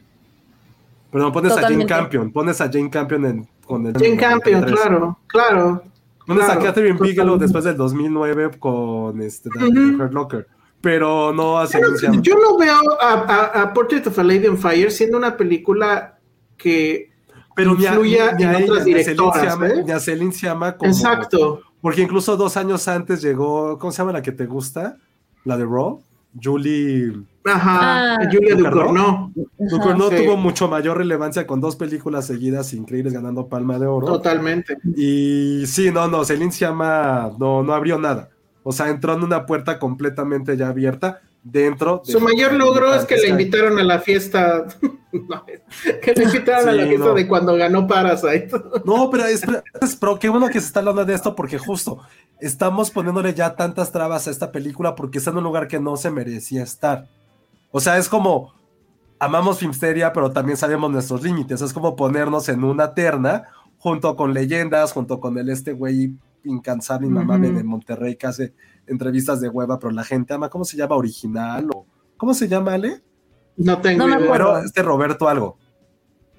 Perdón, 1.12 1.34
pones 1.34 1.52
a 1.52 1.56
Totalmente. 1.56 1.94
Jane 1.94 2.02
Campion. 2.04 2.32
Pones 2.32 2.62
a 2.62 2.72
Jane 2.72 2.90
Campion 2.90 3.26
en, 3.26 3.50
con 3.66 3.86
el. 3.86 3.94
Jane 3.94 4.16
Campion, 4.18 4.62
93. 4.62 4.80
claro, 4.80 5.20
claro. 5.28 5.84
Pones 6.28 6.46
claro, 6.46 6.60
a 6.62 6.64
Catherine 6.64 6.98
Bigelow 7.00 7.38
después 7.38 7.64
del 7.64 7.76
2009 7.78 8.52
con 8.60 9.22
este, 9.22 9.50
The 9.50 9.66
Ujú. 9.66 10.02
Hurt 10.04 10.14
Locker. 10.14 10.48
Pero 10.82 11.32
no 11.34 11.60
hace 11.60 11.80
no, 11.80 12.22
yo 12.22 12.36
no 12.40 12.58
veo 12.58 12.74
a, 13.00 13.14
a- 13.14 13.62
a 13.62 13.74
Portrait 13.74 14.06
of 14.08 14.18
a 14.18 14.24
Lady 14.24 14.48
on 14.48 14.58
Fire 14.58 14.92
siendo 14.92 15.18
una 15.18 15.38
película 15.38 16.18
que 16.58 17.12
Pero 17.56 17.76
ni 17.76 17.86
a, 17.86 17.90
influya 17.90 18.32
ni 18.34 18.44
a 18.44 18.58
en 18.58 18.64
otras 18.64 18.86
ni 18.86 18.94
a 18.94 18.98
Celine 18.98 18.98
directoras, 19.04 19.44
Sciamma- 19.60 19.96
¿eh? 19.96 20.00
Celine 20.00 20.32
Sciamma 20.32 20.78
como- 20.78 20.92
exacto 20.92 21.62
Porque 21.82 22.02
incluso 22.02 22.36
dos 22.36 22.58
años 22.58 22.88
antes 22.88 23.22
llegó, 23.22 23.78
¿cómo 23.78 23.92
se 23.92 24.00
llama 24.00 24.12
la 24.14 24.22
que 24.24 24.32
te 24.32 24.46
gusta? 24.48 24.98
La 25.44 25.56
de 25.58 25.66
Raw, 25.66 26.02
Julie 26.42 27.14
ajá 27.44 28.16
Ah. 28.16 28.30
Julia 28.32 28.56
Ducournau. 28.56 29.32
Ducournau 29.58 30.10
sí. 30.12 30.18
tuvo 30.24 30.38
mucho 30.38 30.68
mayor 30.68 30.98
relevancia 30.98 31.48
con 31.48 31.60
dos 31.60 31.76
películas 31.76 32.28
seguidas 32.28 32.74
increíbles 32.74 33.14
ganando 33.14 33.48
Palma 33.48 33.80
de 33.80 33.88
Oro. 33.88 34.08
totalmente 34.08 34.78
Y 34.96 35.64
sí, 35.66 35.92
no, 35.92 36.08
no, 36.08 36.24
Celine 36.24 36.52
Sciamma 36.52 37.32
no, 37.40 37.64
no 37.64 37.74
abrió 37.74 37.98
nada. 37.98 38.30
O 38.64 38.72
sea, 38.72 38.90
entró 38.90 39.14
en 39.16 39.24
una 39.24 39.46
puerta 39.46 39.80
completamente 39.80 40.56
ya 40.56 40.68
abierta. 40.70 41.22
dentro. 41.44 42.04
de- 42.06 42.12
Su 42.12 42.20
mayor 42.20 42.54
logro 42.54 42.94
es 42.94 43.06
que 43.06 43.18
le 43.18 43.30
invitaron 43.30 43.80
a 43.80 43.84
la 43.84 43.98
fiesta. 44.00 44.66
No, 45.14 45.46
que 46.02 46.14
le 46.14 46.24
invitaron 46.24 46.70
a 46.70 46.72
la 46.72 46.86
no. 46.86 47.14
de 47.14 47.28
cuando 47.28 47.56
ganó 47.56 47.88
Parasite. 47.88 48.50
No, 48.86 49.10
pero 49.10 49.26
es, 49.26 49.44
pero 50.00 50.20
qué 50.20 50.30
bueno 50.30 50.48
que 50.48 50.60
se 50.60 50.68
está 50.68 50.80
hablando 50.80 51.06
de 51.06 51.14
esto 51.14 51.36
porque 51.36 51.58
justo 51.58 52.00
estamos 52.40 52.92
poniéndole 52.92 53.34
ya 53.34 53.56
tantas 53.56 53.92
trabas 53.92 54.28
a 54.28 54.32
esta 54.32 54.52
película 54.52 54.96
porque 54.96 55.20
está 55.20 55.32
en 55.32 55.38
un 55.38 55.44
lugar 55.44 55.68
que 55.68 55.80
no 55.80 55.98
se 55.98 56.12
merecía 56.12 56.64
estar. 56.64 57.08
O 57.72 57.80
sea, 57.80 57.98
es 57.98 58.10
como 58.10 58.54
amamos 59.20 59.60
Filmsteria, 59.60 60.12
pero 60.14 60.32
también 60.32 60.58
sabemos 60.58 60.92
nuestros 60.92 61.22
límites. 61.22 61.62
Es 61.62 61.74
como 61.74 61.96
ponernos 61.96 62.50
en 62.50 62.64
una 62.64 62.94
terna 62.94 63.48
junto 63.78 64.16
con 64.16 64.34
leyendas, 64.34 64.92
junto 64.94 65.20
con 65.20 65.38
el 65.38 65.50
este 65.50 65.74
güey 65.74 66.16
incansable, 66.44 67.08
inmamable 67.08 67.50
Ujú. 67.50 67.58
de 67.58 67.64
Monterrey 67.64 68.16
que 68.16 68.28
hace 68.28 68.54
entrevistas 68.88 69.40
de 69.42 69.50
hueva, 69.50 69.78
pero 69.80 69.92
la 69.92 70.04
gente 70.04 70.34
ama. 70.34 70.50
¿Cómo 70.50 70.66
se 70.66 70.76
llama? 70.78 70.96
Original 70.96 71.70
o 71.74 71.86
¿cómo 72.18 72.34
se 72.34 72.48
llama, 72.48 72.74
Ale? 72.74 73.02
No 73.58 73.80
tengo 73.82 74.00
No 74.00 74.08
me 74.08 74.16
idea. 74.16 74.26
acuerdo. 74.26 74.54
Pero 74.54 74.66
este 74.66 74.82
Roberto 74.84 75.28
algo. 75.28 75.58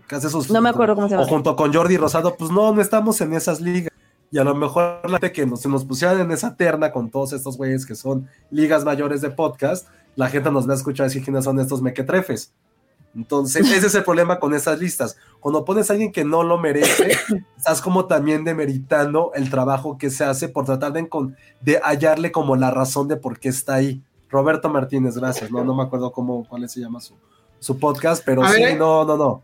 Que 0.09 0.17
hace 0.17 0.29
sus 0.29 0.51
No 0.51 0.61
me 0.61 0.69
acuerdo 0.71 0.95
cómo 0.95 1.09
se 1.09 1.15
O 1.15 1.19
llama. 1.19 1.29
junto 1.31 1.57
con 1.57 1.73
Jordi 1.73 1.97
Rosado, 1.97 2.37
pues 2.37 2.51
no, 2.51 2.73
no 2.75 2.81
estamos 2.81 3.21
en 3.21 3.33
esas 3.35 3.61
ligas. 3.61 3.91
Y 4.31 4.39
a 4.39 4.45
lo 4.45 4.55
mejor 4.55 5.01
la 5.05 5.19
gente 5.19 5.33
que 5.33 5.47
nos, 5.47 5.61
se 5.61 5.69
nos 5.69 5.85
pusieran 5.85 6.19
en 6.21 6.31
esa 6.33 6.57
terna 6.57 6.91
con 6.91 7.11
todos 7.11 7.33
estos 7.35 7.57
güeyes 7.59 7.85
que 7.85 7.95
son 7.95 8.29
ligas 8.51 8.83
mayores 8.85 9.21
de 9.21 9.31
podcast, 9.31 9.87
la 10.17 10.29
gente 10.29 10.51
nos 10.51 10.67
va 10.67 10.73
a 10.73 10.77
escuchar 10.77 11.07
decir 11.07 11.23
quiénes 11.23 11.45
son 11.45 11.61
estos 11.61 11.83
mequetrefes. 11.83 12.53
Entonces, 13.15 13.71
ese 13.71 13.89
es 13.89 13.95
el 13.95 14.05
problema 14.05 14.41
con 14.41 14.55
esas 14.55 14.79
listas. 14.79 15.19
Cuando 15.39 15.67
pones 15.67 15.91
a 15.91 15.93
alguien 15.93 16.13
que 16.13 16.25
no 16.25 16.43
lo 16.43 16.57
merece, 16.59 17.13
estás 17.59 17.83
como 17.83 18.07
también 18.07 18.43
demeritando 18.43 19.33
el 19.35 19.51
trabajo 19.51 19.99
que 19.99 20.09
se 20.09 20.25
hace 20.25 20.49
por 20.49 20.65
tratar 20.65 20.95
de, 20.95 21.07
de 21.61 21.79
hallarle 21.85 22.33
como 22.33 22.57
la 22.57 22.71
razón 22.71 23.09
de 23.09 23.17
por 23.19 23.39
qué 23.39 23.51
está 23.51 23.75
ahí. 23.75 24.03
Roberto 24.33 24.69
Martínez, 24.69 25.17
gracias. 25.17 25.51
No, 25.51 25.63
no 25.63 25.75
me 25.77 25.83
acuerdo 25.85 26.11
cómo, 26.11 26.45
cuál 26.49 26.69
se 26.69 26.81
llama 26.81 27.01
su, 27.01 27.15
su 27.61 27.79
podcast, 27.79 28.25
pero 28.25 28.43
A 28.43 28.49
sí, 28.51 28.63
ver, 28.63 28.77
no, 28.79 29.05
no, 29.05 29.17
no. 29.17 29.43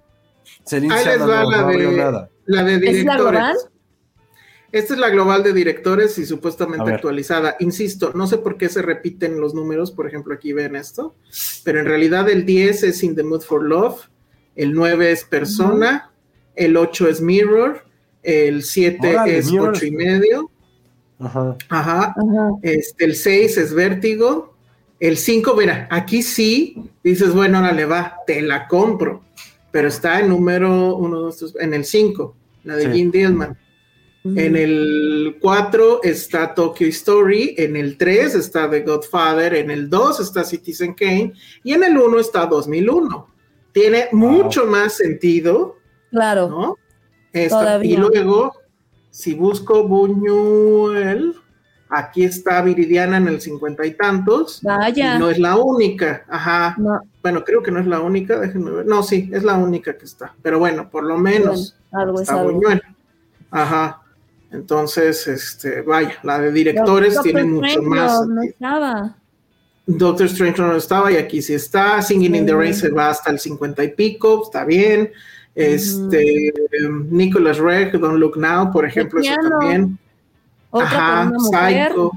Celine 0.64 0.94
Ahí 0.94 1.04
les 1.04 1.18
Shannon 1.18 1.30
va 1.30 1.42
no, 1.42 1.50
la 1.50 1.60
no 1.62 1.68
de- 1.68 1.92
nada. 1.96 2.30
La 2.46 2.64
de 2.64 2.74
¿Es 2.76 2.80
la 2.80 2.88
directores. 2.90 3.30
global? 3.40 3.56
Esta 4.70 4.94
es 4.94 5.00
la 5.00 5.08
global 5.08 5.42
de 5.42 5.52
directores 5.54 6.18
y 6.18 6.26
supuestamente 6.26 6.90
actualizada. 6.92 7.56
Insisto, 7.60 8.12
no 8.14 8.26
sé 8.26 8.36
por 8.38 8.56
qué 8.58 8.68
se 8.68 8.82
repiten 8.82 9.40
los 9.40 9.54
números, 9.54 9.90
por 9.92 10.06
ejemplo, 10.06 10.34
aquí 10.34 10.52
ven 10.52 10.76
esto, 10.76 11.14
pero 11.64 11.80
en 11.80 11.86
realidad 11.86 12.28
el 12.28 12.44
10 12.44 12.82
es 12.82 13.02
In 13.02 13.14
the 13.14 13.22
Mood 13.22 13.40
for 13.42 13.62
Love, 13.62 14.08
el 14.56 14.74
9 14.74 15.10
es 15.12 15.24
Persona, 15.24 16.10
el 16.54 16.76
8 16.76 17.08
es 17.08 17.20
Mirror, 17.22 17.82
el 18.22 18.62
7 18.62 19.10
Órale, 19.14 19.38
es 19.38 19.50
Mirror. 19.50 19.68
8 19.70 19.86
y 19.86 19.90
medio, 19.90 20.50
Ajá. 21.18 21.56
ajá, 21.70 22.14
Ajá. 22.14 22.50
este, 22.62 23.06
el 23.06 23.16
6 23.16 23.56
es 23.56 23.72
Vértigo, 23.72 24.54
el 25.00 25.16
5, 25.16 25.54
mira, 25.56 25.86
aquí 25.90 26.22
sí 26.22 26.76
dices, 27.04 27.32
bueno, 27.34 27.58
ahora 27.58 27.72
le 27.72 27.84
va, 27.84 28.16
te 28.26 28.42
la 28.42 28.66
compro, 28.66 29.22
pero 29.70 29.88
está 29.88 30.20
en 30.20 30.28
número 30.30 30.96
1, 30.96 31.20
2, 31.20 31.36
3, 31.38 31.54
en 31.60 31.74
el 31.74 31.84
5, 31.84 32.36
la 32.64 32.76
de 32.76 32.82
Sí. 32.84 32.98
Gene 32.98 33.10
Dillman. 33.10 33.58
En 34.24 34.56
el 34.56 35.38
4 35.40 36.02
está 36.02 36.52
Tokyo 36.52 36.86
Story, 36.88 37.54
en 37.56 37.76
el 37.76 37.96
3 37.96 38.34
está 38.34 38.68
The 38.68 38.80
Godfather, 38.80 39.54
en 39.54 39.70
el 39.70 39.88
2 39.88 40.20
está 40.20 40.44
Citizen 40.44 40.92
Kane 40.94 41.32
y 41.62 41.72
en 41.72 41.84
el 41.84 41.96
1 41.96 42.18
está 42.18 42.44
2001. 42.44 43.26
Tiene 43.72 44.08
mucho 44.12 44.66
más 44.66 44.94
sentido, 44.94 45.76
Claro. 46.10 46.48
¿no? 46.48 46.76
Todavía. 47.48 47.90
Y 47.90 47.96
luego, 47.96 48.52
si 49.10 49.34
busco 49.34 49.86
Buñuel, 49.86 51.34
aquí 51.90 52.24
está 52.24 52.60
Viridiana 52.62 53.16
en 53.16 53.28
el 53.28 53.40
cincuenta 53.40 53.84
y 53.86 53.92
tantos. 53.92 54.60
Vaya. 54.62 55.16
Y 55.16 55.18
no 55.18 55.30
es 55.30 55.38
la 55.38 55.56
única, 55.56 56.24
ajá. 56.28 56.74
No, 56.78 57.00
Bueno, 57.22 57.44
creo 57.44 57.62
que 57.62 57.70
no 57.70 57.80
es 57.80 57.86
la 57.86 58.00
única, 58.00 58.38
déjenme 58.38 58.70
ver. 58.70 58.86
No, 58.86 59.02
sí, 59.02 59.30
es 59.32 59.42
la 59.42 59.54
única 59.54 59.96
que 59.96 60.04
está. 60.04 60.34
Pero 60.42 60.58
bueno, 60.58 60.88
por 60.90 61.04
lo 61.04 61.18
menos 61.18 61.76
bueno, 61.90 62.04
algo 62.04 62.16
es 62.16 62.22
está 62.22 62.40
algo. 62.40 62.52
Buñuel. 62.52 62.82
Ajá. 63.50 64.02
Entonces, 64.50 65.26
este, 65.26 65.82
vaya, 65.82 66.14
la 66.22 66.38
de 66.38 66.52
directores 66.52 67.14
Doctor 67.14 67.32
tiene 67.32 67.44
mucho 67.44 67.82
más. 67.82 68.12
No, 68.12 68.26
no 68.26 68.42
estaba. 68.42 69.16
Doctor 69.86 70.26
Strange 70.26 70.60
no 70.60 70.76
estaba 70.76 71.10
y 71.12 71.16
aquí 71.16 71.40
sí 71.40 71.54
está. 71.54 72.02
Singing 72.02 72.34
in 72.34 72.46
the 72.46 72.54
Rain 72.54 72.74
se 72.74 72.90
va 72.90 73.08
hasta 73.08 73.30
el 73.30 73.38
50 73.38 73.84
y 73.84 73.88
pico, 73.92 74.42
está 74.44 74.64
bien. 74.64 75.10
Este, 75.54 76.52
um, 76.86 77.06
Nicholas 77.10 77.58
Reg, 77.58 77.98
Don't 77.98 78.18
Look 78.18 78.36
Now, 78.36 78.70
por 78.70 78.84
ejemplo, 78.84 79.20
eso 79.20 79.34
también. 79.48 79.98
Otra 80.70 80.86
Ajá, 80.88 81.24
con 81.24 81.36
una 81.36 81.38
mujer. 81.38 81.88
Psycho, 81.88 82.12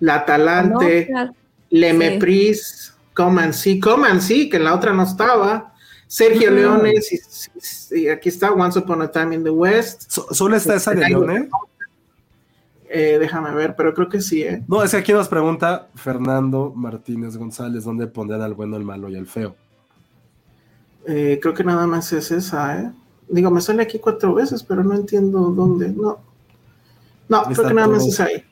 La 0.00 0.18
con 0.18 0.26
Talante, 0.26 1.00
Oscar. 1.10 1.32
Le 1.70 1.90
sí. 1.90 1.96
Mepris, 1.96 2.94
Come 3.14 3.42
and 3.42 3.52
See, 3.52 3.80
Come 3.80 4.08
and 4.08 4.20
See, 4.20 4.48
que 4.48 4.56
en 4.58 4.64
la 4.64 4.74
otra 4.74 4.92
no 4.92 5.02
estaba. 5.02 5.72
Sergio. 6.06 6.50
Leones, 6.50 7.90
y, 7.90 8.08
aquí 8.08 8.28
está 8.28 8.52
Once 8.52 8.78
Upon 8.78 9.00
a 9.00 9.10
Time 9.10 9.34
in 9.34 9.44
the 9.44 9.50
West. 9.50 10.10
So- 10.10 10.26
¿Solo 10.34 10.56
está 10.56 10.74
esa 10.74 10.92
de 10.92 11.08
Leone? 11.08 11.48
Eh, 12.94 13.16
déjame 13.18 13.50
ver, 13.54 13.74
pero 13.74 13.94
creo 13.94 14.10
que 14.10 14.20
sí, 14.20 14.42
¿eh? 14.42 14.62
No, 14.68 14.82
es 14.82 14.90
que 14.90 14.98
aquí 14.98 15.14
nos 15.14 15.26
pregunta 15.26 15.88
Fernando 15.94 16.74
Martínez 16.76 17.38
González 17.38 17.84
dónde 17.84 18.06
pondrán 18.06 18.42
al 18.42 18.52
bueno, 18.52 18.76
el 18.76 18.84
malo 18.84 19.08
y 19.08 19.14
el 19.14 19.26
feo. 19.26 19.56
Eh, 21.06 21.38
creo 21.40 21.54
que 21.54 21.64
nada 21.64 21.86
más 21.86 22.12
es 22.12 22.30
esa, 22.30 22.78
¿eh? 22.78 22.92
Digo, 23.28 23.50
me 23.50 23.62
sale 23.62 23.82
aquí 23.82 23.98
cuatro 23.98 24.34
veces, 24.34 24.62
pero 24.62 24.84
no 24.84 24.94
entiendo 24.94 25.40
dónde. 25.46 25.88
No, 25.88 26.20
no, 27.32 27.42
creo 27.44 27.52
está 27.52 27.68
que 27.68 27.74
nada 27.74 27.88
más 27.88 28.06
es 28.06 28.20
ahí. 28.20 28.44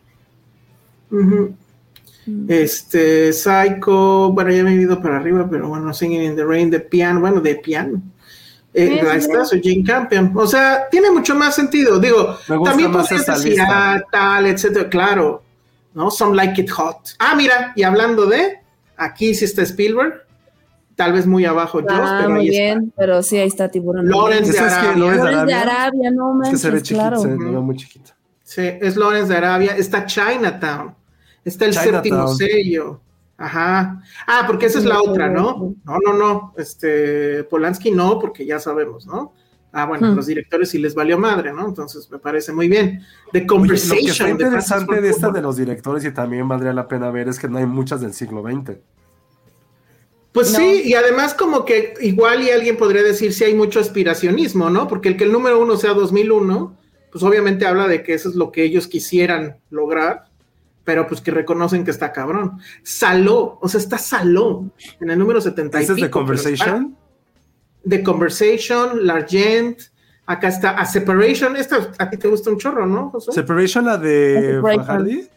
Mm. 1.11 1.47
Este, 2.49 3.33
Psycho, 3.33 4.33
bueno, 4.33 4.51
ya 4.51 4.63
me 4.63 4.73
he 4.73 4.81
ido 4.81 5.01
para 5.01 5.17
arriba, 5.17 5.47
pero 5.51 5.69
bueno, 5.69 5.93
Singing 5.93 6.23
in 6.23 6.37
the 6.37 6.45
Rain 6.45 6.71
de 6.71 6.81
piano, 6.81 7.21
bueno, 7.21 7.41
de 7.41 7.57
piano. 7.57 8.01
Eh, 8.73 9.01
Sí, 9.01 9.07
ahí 9.07 9.19
está, 9.19 9.45
soy 9.45 9.61
Jane 9.63 9.83
Campion. 9.85 10.33
O 10.35 10.47
sea, 10.47 10.89
tiene 10.91 11.11
mucho 11.11 11.35
más 11.35 11.57
sentido. 11.57 11.99
Digo, 11.99 12.37
también 12.65 12.93
podrías 12.93 13.27
decir, 13.27 13.51
lista. 13.51 13.67
ah, 13.95 14.03
tal, 14.13 14.47
etcétera, 14.47 14.89
claro. 14.89 15.43
¿No? 15.93 16.11
Some 16.11 16.37
like 16.37 16.61
it 16.61 16.71
hot. 16.71 16.99
Ah, 17.19 17.35
mira, 17.35 17.73
y 17.75 17.83
hablando 17.83 18.27
de, 18.27 18.61
aquí 18.97 19.35
sí 19.35 19.45
está 19.45 19.63
Spielberg, 19.63 20.25
tal 20.95 21.13
vez 21.15 21.27
muy 21.27 21.45
abajo 21.45 21.81
Joss, 21.81 21.91
Ah, 21.91 22.19
pero 22.21 22.31
muy 22.31 22.43
ahí 22.43 22.51
bien, 22.51 22.93
pero 22.97 23.25
sí, 23.25 23.39
ahí 23.39 23.49
está 23.49 23.69
Tiburón. 23.69 24.09
Lawrence 24.09 24.53
de 24.53 24.59
¿Eso 24.59 24.67
es 24.67 24.73
que 24.75 24.79
Arabia. 24.87 25.05
Lawrence 25.05 25.47
de 25.47 25.55
Arabia? 25.55 26.11
No 26.13 26.31
Es 26.31 26.33
que 26.33 26.39
manches, 26.39 26.61
se 26.61 26.71
ve 26.71 26.83
chiquito, 26.83 27.01
claro. 27.01 27.19
se 27.21 27.29
ve 27.29 27.35
muy 27.37 27.77
chiquito. 27.77 28.13
Sí, 28.51 28.63
es 28.63 28.97
Lawrence 28.97 29.29
de 29.29 29.37
Arabia. 29.37 29.77
Está 29.77 30.07
Chinatown. 30.07 30.93
Está 31.45 31.67
el 31.67 31.71
Chinatown. 31.73 31.95
séptimo 32.03 32.35
sello. 32.35 33.01
Ajá. 33.39 34.03
Ah, 34.27 34.43
porque 34.45 34.67
esa 34.67 34.81
es 34.81 34.85
la 34.85 35.01
otra, 35.01 35.29
¿no? 35.29 35.77
No, 35.85 35.99
no, 36.05 36.13
no. 36.15 36.55
Este, 36.59 37.45
Polanski 37.45 37.93
no, 37.93 38.19
porque 38.19 38.45
ya 38.45 38.59
sabemos, 38.59 39.07
¿no? 39.07 39.33
Ah, 39.73 39.87
bueno, 39.87 40.09
Hmm. 40.11 40.17
los 40.17 40.27
directores 40.27 40.69
sí 40.71 40.79
les 40.79 40.97
valió 40.97 41.17
madre, 41.17 41.53
¿no? 41.53 41.65
Entonces 41.69 42.11
me 42.11 42.19
parece 42.19 42.53
muy 42.53 42.69
bien. 42.69 43.03
The 43.33 43.39
Oye, 43.39 43.41
lo 43.43 43.47
Conversation. 43.47 43.99
que 44.05 44.11
está 44.11 44.25
de 44.25 44.31
interesante 44.33 44.85
Francis 44.87 45.03
de 45.05 45.11
esta 45.11 45.31
de 45.31 45.43
los 45.43 45.57
directores 45.57 46.05
y 46.05 46.11
también 46.11 46.49
valdría 46.49 46.73
la 46.73 46.89
pena 46.89 47.09
ver 47.13 47.29
es 47.29 47.39
que 47.39 47.49
no 47.49 47.59
hay 47.59 47.67
muchas 47.67 48.01
del 48.01 48.13
siglo 48.15 48.43
XX. 48.43 48.79
Pues 50.33 50.53
No. 50.53 50.59
sí, 50.59 50.83
y 50.87 50.95
además 50.95 51.35
como 51.35 51.65
que 51.65 51.95
igual 52.01 52.43
y 52.43 52.51
alguien 52.51 52.77
podría 52.77 53.05
decir 53.05 53.33
si 53.33 53.45
hay 53.45 53.55
mucho 53.55 53.79
aspiracionismo, 53.79 54.71
¿no? 54.71 54.89
Porque 54.89 55.09
el 55.09 55.17
que 55.17 55.23
el 55.25 55.31
número 55.33 55.61
uno 55.63 55.77
sea 55.77 55.95
2001, 55.95 56.77
pues 57.11 57.23
obviamente 57.25 57.67
habla 57.67 57.87
de 57.89 58.03
que 58.03 58.15
eso 58.15 58.29
es 58.29 58.35
lo 58.35 58.51
que 58.53 58.63
ellos 58.65 58.87
quisieran 58.87 59.57
lograr, 59.71 60.27
pero 60.85 61.07
pues 61.07 61.21
que 61.21 61.31
reconocen 61.31 61.85
que 61.85 61.91
está 61.91 62.13
cabrón. 62.13 62.59
Saló, 62.83 63.59
o 63.61 63.69
sea, 63.69 63.81
está 63.81 63.99
Saló 63.99 64.65
en 65.01 65.11
el 65.11 65.19
número 65.19 65.41
70 65.41 65.81
y 65.81 65.85
¿Ese 65.85 65.93
es 65.93 65.99
está- 65.99 66.11
Conversation? 66.11 66.97
The 67.89 68.03
Conversation, 68.03 69.07
L'Argent, 69.07 69.81
acá 70.27 70.49
está 70.49 70.71
A 70.73 70.85
Separation, 70.85 71.57
esta 71.57 71.91
a 71.99 72.11
ti 72.11 72.17
te 72.17 72.29
gusta 72.29 72.51
un 72.51 72.59
chorro, 72.59 72.87
¿no? 72.87 73.13
¿Separation 73.21 73.85
la 73.87 73.97
de. 73.97 74.61
Fajardi? 74.63 75.29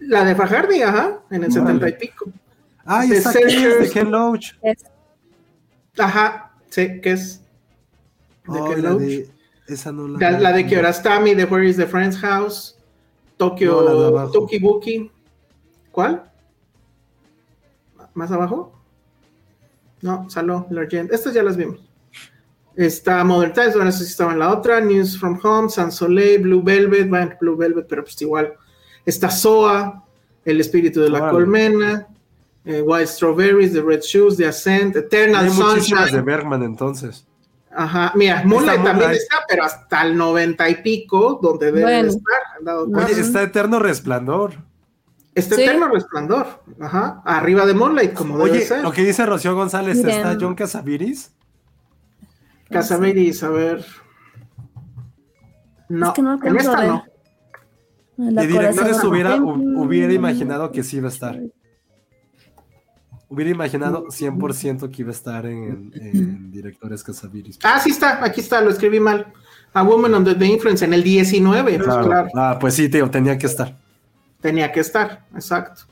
La 0.00 0.24
de 0.24 0.34
Fajardi, 0.34 0.82
ajá, 0.82 1.20
en 1.30 1.44
el 1.44 1.50
Órale. 1.52 1.80
70 1.80 1.88
y 1.88 1.92
pico. 1.92 2.24
Ah, 2.86 3.04
y 3.04 3.10
The 3.10 3.16
está 3.18 3.30
aquí, 3.30 3.42
es 3.64 3.80
de. 3.80 3.90
Ken 3.90 4.10
Loach. 4.10 4.52
Ajá, 5.98 6.52
sí, 6.70 7.00
¿qué 7.00 7.12
es? 7.12 7.40
¿De 8.46 8.58
Oh, 8.58 8.76
la 8.76 8.90
Loach? 8.90 9.00
de, 9.02 9.28
esa 9.66 9.92
no 9.92 10.08
la, 10.08 10.30
La, 10.32 10.38
la 10.38 10.52
de 10.52 10.66
Kiarostami, 10.66 11.34
de 11.34 11.44
Where 11.44 11.68
is 11.68 11.76
the 11.76 11.86
Friend's 11.86 12.18
House, 12.18 12.76
Tokyo, 13.36 14.10
No. 14.10 14.30
Tokibuki. 14.30 15.10
¿Cuál? 15.90 16.30
¿Más 18.14 18.30
abajo? 18.30 18.72
No, 20.02 20.28
Saló, 20.28 20.66
L'Argent. 20.70 21.12
Estas 21.12 21.34
ya 21.34 21.42
las 21.42 21.56
vimos. 21.56 21.80
Está 22.76 23.22
Modern 23.24 23.52
Times, 23.52 23.74
bueno, 23.74 23.90
eso 23.90 24.00
sí 24.00 24.10
estaba 24.10 24.32
en 24.32 24.40
la 24.40 24.52
otra. 24.52 24.80
News 24.80 25.18
from 25.18 25.38
Home, 25.42 25.68
Sans 25.68 25.94
Soleil, 25.94 26.42
Blue 26.42 26.62
Velvet, 26.62 27.08
bueno, 27.08 27.32
Blue 27.40 27.56
Velvet, 27.56 27.86
pero 27.88 28.02
pues 28.02 28.20
igual. 28.20 28.52
Está 29.06 29.30
Soa, 29.30 30.04
El 30.44 30.60
Espíritu 30.60 31.00
de 31.00 31.10
la. 31.10 31.30
Colmena, 31.30 32.08
eh, 32.64 32.82
White 32.82 33.06
Strawberries, 33.06 33.72
The 33.72 33.82
Red 33.82 34.00
Shoes, 34.02 34.36
The 34.36 34.46
Ascent, 34.46 34.96
Eternal 34.96 35.44
Hay 35.44 35.50
muchísimas 35.50 36.06
de 36.06 36.10
Sunshine. 36.10 36.24
Bergman 36.24 36.62
entonces. 36.64 37.26
Ajá, 37.76 38.12
mira, 38.14 38.42
Moonlight 38.44 38.76
también 38.84 38.96
Moonlight. 38.96 39.20
está, 39.22 39.36
pero 39.48 39.64
hasta 39.64 40.02
el 40.06 40.16
90 40.16 40.68
y 40.68 40.74
pico, 40.82 41.40
donde 41.42 41.66
debe 41.66 41.82
Bueno. 41.82 42.02
de 42.02 42.08
estar. 42.08 43.04
Oye, 43.10 43.20
está 43.20 43.42
Eterno 43.42 43.78
Resplandor. 43.80 44.52
Sí. 45.36 45.52
eterno 45.62 45.88
resplandor. 45.88 46.46
Ajá. 46.80 47.20
Arriba 47.24 47.66
de 47.66 47.74
Moonlight, 47.74 48.12
como 48.14 48.38
debe 48.38 48.50
Oye, 48.52 48.60
ser. 48.60 48.82
lo 48.84 48.92
que 48.92 49.02
dice 49.02 49.26
Rocío 49.26 49.52
González, 49.56 49.96
Miren. 49.96 50.14
¿está 50.18 50.36
John 50.40 50.54
Casaviris? 50.54 51.34
Casaveris, 52.70 53.42
a 53.42 53.48
ver. 53.48 53.84
No, 55.88 56.06
Es 56.08 56.12
que 56.12 56.22
no 56.22 56.38
en 56.42 56.56
esta 56.56 56.86
no. 56.86 57.04
Directores 58.16 58.76
corazón- 58.78 59.10
hubiera, 59.10 59.36
hu- 59.36 59.84
hubiera 59.84 60.12
imaginado 60.12 60.70
que 60.70 60.84
sí 60.84 60.98
iba 60.98 61.08
a 61.08 61.12
estar. 61.12 61.40
Hubiera 63.28 63.50
imaginado 63.50 64.06
100% 64.06 64.90
que 64.90 65.02
iba 65.02 65.10
a 65.10 65.14
estar 65.14 65.46
en, 65.46 65.92
en 65.94 66.50
directores 66.50 67.02
Casaviris. 67.02 67.58
Ah, 67.62 67.80
sí 67.80 67.90
está, 67.90 68.24
aquí 68.24 68.40
está, 68.40 68.60
lo 68.60 68.70
escribí 68.70 69.00
mal. 69.00 69.32
A 69.72 69.82
Woman 69.82 70.14
Under 70.14 70.38
the 70.38 70.46
Influence 70.46 70.84
en 70.84 70.94
el 70.94 71.02
19, 71.02 71.62
pues 71.62 71.82
Claro. 71.84 72.04
claro, 72.06 72.28
Ah, 72.36 72.58
pues 72.60 72.74
sí, 72.74 72.88
tío, 72.88 73.10
tenía 73.10 73.36
que 73.38 73.46
estar. 73.46 73.76
tenía 74.40 74.70
que 74.70 74.80
estar, 74.80 75.24
exacto. 75.34 75.82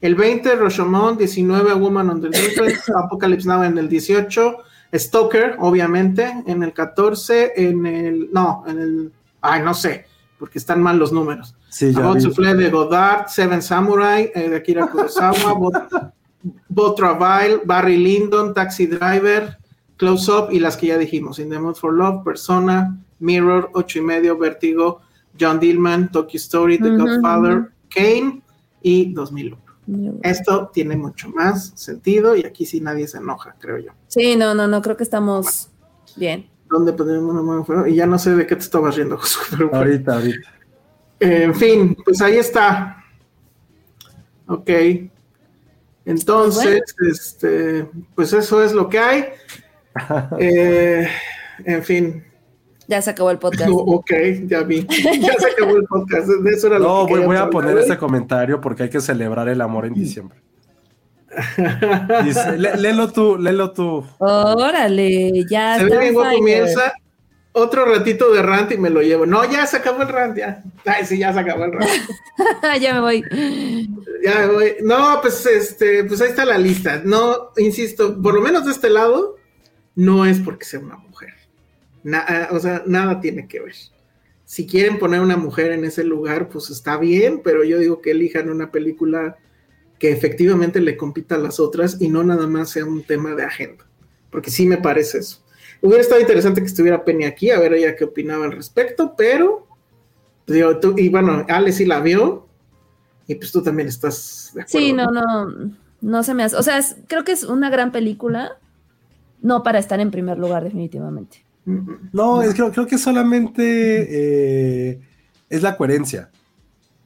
El 0.00 0.14
20, 0.14 0.54
Rashomon, 0.56 1.18
19, 1.18 1.70
A 1.72 1.74
Woman 1.74 2.08
Under 2.10 2.30
the 2.30 2.44
Influence, 2.46 2.80
Apocalypse 2.96 3.46
Now 3.48 3.62
en 3.64 3.76
el 3.78 3.88
18, 3.88 4.56
Stoker, 4.94 5.56
obviamente, 5.58 6.32
en 6.46 6.62
el 6.62 6.72
14, 6.72 7.52
en 7.56 7.84
el, 7.86 8.30
no, 8.32 8.64
en 8.66 8.78
el, 8.78 9.12
ay, 9.42 9.62
no 9.62 9.74
sé, 9.74 10.06
porque 10.38 10.58
están 10.58 10.80
mal 10.80 10.98
los 10.98 11.12
números. 11.12 11.54
Sí, 11.68 11.92
ya 11.92 12.54
de 12.54 12.70
Godard, 12.70 13.26
Seven 13.28 13.60
Samurai 13.60 14.30
eh, 14.34 14.48
de 14.48 14.56
Akira 14.56 14.86
Kurosawa, 14.90 16.14
Bot, 16.42 16.54
Bot 16.68 16.96
Travail, 16.96 17.60
Barry 17.64 17.96
Lyndon, 17.96 18.54
Taxi 18.54 18.86
Driver, 18.86 19.58
Close 19.96 20.30
Up 20.30 20.48
y 20.52 20.58
las 20.58 20.76
que 20.76 20.88
ya 20.88 20.98
dijimos, 20.98 21.38
In 21.38 21.50
the 21.50 21.58
Mood 21.58 21.74
for 21.74 21.92
Love, 21.92 22.22
Persona, 22.24 22.96
Mirror, 23.18 23.70
Ocho 23.74 23.98
y 23.98 24.02
medio, 24.02 24.36
Vertigo, 24.36 25.00
John 25.38 25.58
Dillman, 25.58 26.10
Tokyo 26.10 26.38
Story, 26.38 26.78
The 26.78 26.96
Godfather, 26.96 27.70
Kane 27.88 28.42
y 28.82 29.12
2001. 29.12 29.66
Esto 30.22 30.70
tiene 30.72 30.96
mucho 30.96 31.28
más 31.30 31.72
sentido 31.76 32.34
y 32.34 32.44
aquí 32.44 32.66
sí 32.66 32.80
nadie 32.80 33.06
se 33.06 33.18
enoja, 33.18 33.54
creo 33.58 33.78
yo. 33.78 33.92
Sí, 34.08 34.36
no, 34.36 34.54
no, 34.54 34.66
no, 34.66 34.82
creo 34.82 34.96
que 34.96 35.04
estamos 35.04 35.70
bien. 36.16 36.48
¿Dónde 36.68 36.92
podemos 36.92 37.32
una 37.32 37.42
mano 37.42 37.64
fuera? 37.64 37.88
Y 37.88 37.94
ya 37.94 38.06
no 38.06 38.18
sé 38.18 38.34
de 38.34 38.46
qué 38.46 38.56
te 38.56 38.62
estabas 38.62 38.96
riendo, 38.96 39.16
Josué, 39.16 39.42
pero 39.50 39.68
bueno. 39.68 39.84
Ahorita, 39.84 40.14
ahorita. 40.14 40.48
Eh, 41.20 41.42
en 41.44 41.54
fin, 41.54 41.96
pues 42.04 42.20
ahí 42.20 42.36
está. 42.36 43.04
Ok. 44.48 44.70
Entonces, 46.06 46.82
este, 47.10 47.86
pues 48.14 48.32
eso 48.32 48.62
es 48.64 48.72
lo 48.72 48.88
que 48.88 48.98
hay. 48.98 49.24
Eh, 50.38 51.08
en 51.64 51.82
fin. 51.82 52.22
Ya 52.86 53.00
se 53.00 53.10
acabó 53.10 53.30
el 53.30 53.38
podcast. 53.38 53.70
No, 53.70 53.76
ok, 53.78 54.10
ya 54.46 54.62
vi. 54.62 54.86
Ya 54.86 55.32
se 55.38 55.46
acabó 55.52 55.76
el 55.76 55.84
podcast. 55.84 56.28
De 56.28 56.50
eso 56.50 56.66
era 56.66 56.78
lo 56.78 56.84
No, 57.02 57.06
que 57.06 57.14
voy, 57.16 57.24
voy 57.26 57.36
a 57.36 57.48
poner 57.48 57.76
este 57.78 57.96
comentario 57.96 58.60
porque 58.60 58.84
hay 58.84 58.90
que 58.90 59.00
celebrar 59.00 59.48
el 59.48 59.60
amor 59.60 59.86
en 59.86 59.94
diciembre. 59.94 60.38
Dice, 62.24 62.56
lé- 62.58 62.76
léelo 62.76 63.10
tú, 63.10 63.36
léelo 63.38 63.72
tú. 63.72 64.04
Órale, 64.18 65.44
ya 65.50 65.78
Se 65.78 65.84
ve 65.84 65.88
está 65.90 66.00
bien 66.00 66.14
guapo 66.14 66.44
fire. 66.44 66.92
Otro 67.58 67.86
ratito 67.86 68.30
de 68.34 68.42
rant 68.42 68.70
y 68.72 68.76
me 68.76 68.90
lo 68.90 69.00
llevo. 69.00 69.24
No, 69.24 69.50
ya 69.50 69.66
se 69.66 69.78
acabó 69.78 70.02
el 70.02 70.08
rant, 70.08 70.36
ya. 70.36 70.62
Ay, 70.84 71.06
sí, 71.06 71.16
ya 71.16 71.32
se 71.32 71.40
acabó 71.40 71.64
el 71.64 71.72
rant. 71.72 71.90
ya 72.82 72.92
me 72.92 73.00
voy. 73.00 73.24
Ya 74.22 74.40
me 74.40 74.46
voy. 74.48 74.74
No, 74.82 75.20
pues 75.22 75.46
este, 75.46 76.04
pues 76.04 76.20
ahí 76.20 76.28
está 76.28 76.44
la 76.44 76.58
lista. 76.58 77.00
No, 77.02 77.52
insisto, 77.56 78.20
por 78.20 78.34
lo 78.34 78.42
menos 78.42 78.66
de 78.66 78.72
este 78.72 78.90
lado, 78.90 79.36
no 79.94 80.26
es 80.26 80.38
porque 80.40 80.66
sea 80.66 80.80
una 80.80 80.98
mujer. 80.98 81.32
Na- 82.02 82.26
ah, 82.28 82.48
o 82.50 82.58
sea, 82.58 82.82
nada 82.84 83.22
tiene 83.22 83.48
que 83.48 83.60
ver. 83.60 83.74
Si 84.44 84.66
quieren 84.66 84.98
poner 84.98 85.22
una 85.22 85.38
mujer 85.38 85.72
en 85.72 85.86
ese 85.86 86.04
lugar, 86.04 86.50
pues 86.50 86.68
está 86.68 86.98
bien, 86.98 87.40
pero 87.42 87.64
yo 87.64 87.78
digo 87.78 88.02
que 88.02 88.10
elijan 88.10 88.50
una 88.50 88.70
película 88.70 89.38
que 89.98 90.12
efectivamente 90.12 90.78
le 90.82 90.98
compita 90.98 91.36
a 91.36 91.38
las 91.38 91.58
otras 91.58 92.02
y 92.02 92.10
no 92.10 92.22
nada 92.22 92.46
más 92.46 92.68
sea 92.68 92.84
un 92.84 93.02
tema 93.02 93.34
de 93.34 93.44
agenda. 93.44 93.86
Porque 94.30 94.50
sí 94.50 94.66
me 94.66 94.76
parece 94.76 95.20
eso. 95.20 95.42
Hubiera 95.82 96.00
estado 96.02 96.20
interesante 96.20 96.60
que 96.60 96.66
estuviera 96.66 97.04
Penny 97.04 97.24
aquí, 97.24 97.50
a 97.50 97.58
ver 97.58 97.74
ella 97.74 97.94
qué 97.96 98.04
opinaba 98.04 98.44
al 98.46 98.52
respecto, 98.52 99.14
pero 99.16 99.66
digo, 100.46 100.78
tú, 100.78 100.94
y 100.96 101.08
bueno, 101.08 101.44
Ale 101.48 101.72
sí 101.72 101.84
la 101.84 102.00
vio, 102.00 102.46
y 103.26 103.34
pues 103.34 103.50
tú 103.52 103.62
también 103.62 103.88
estás 103.88 104.52
de 104.54 104.62
acuerdo. 104.62 104.86
Sí, 104.86 104.92
no, 104.92 105.06
no, 105.10 105.72
no 106.00 106.22
se 106.22 106.34
me 106.34 106.44
hace. 106.44 106.56
O 106.56 106.62
sea, 106.62 106.78
es- 106.78 106.96
creo 107.08 107.24
que 107.24 107.32
es 107.32 107.44
una 107.44 107.68
gran 107.70 107.92
película, 107.92 108.58
no 109.42 109.62
para 109.62 109.78
estar 109.78 110.00
en 110.00 110.10
primer 110.10 110.38
lugar, 110.38 110.64
definitivamente. 110.64 111.44
No, 112.12 112.42
es, 112.42 112.54
creo, 112.54 112.70
creo 112.70 112.86
que 112.86 112.96
solamente 112.96 114.06
eh, 114.90 115.00
es 115.50 115.62
la 115.62 115.76
coherencia. 115.76 116.30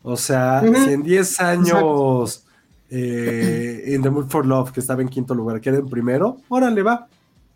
O 0.03 0.17
sea, 0.17 0.61
si 0.61 0.93
en 0.93 1.03
10 1.03 1.41
años 1.41 2.47
eh, 2.91 3.85
In 3.95 4.03
the 4.03 4.11
Mood 4.11 4.29
for 4.29 4.45
Love, 4.47 4.73
que 4.73 4.81
estaba 4.81 5.01
en 5.01 5.09
quinto 5.09 5.35
lugar, 5.35 5.61
queda 5.61 5.79
en 5.79 5.89
primero, 5.89 6.39
órale, 6.49 6.83
va. 6.83 7.09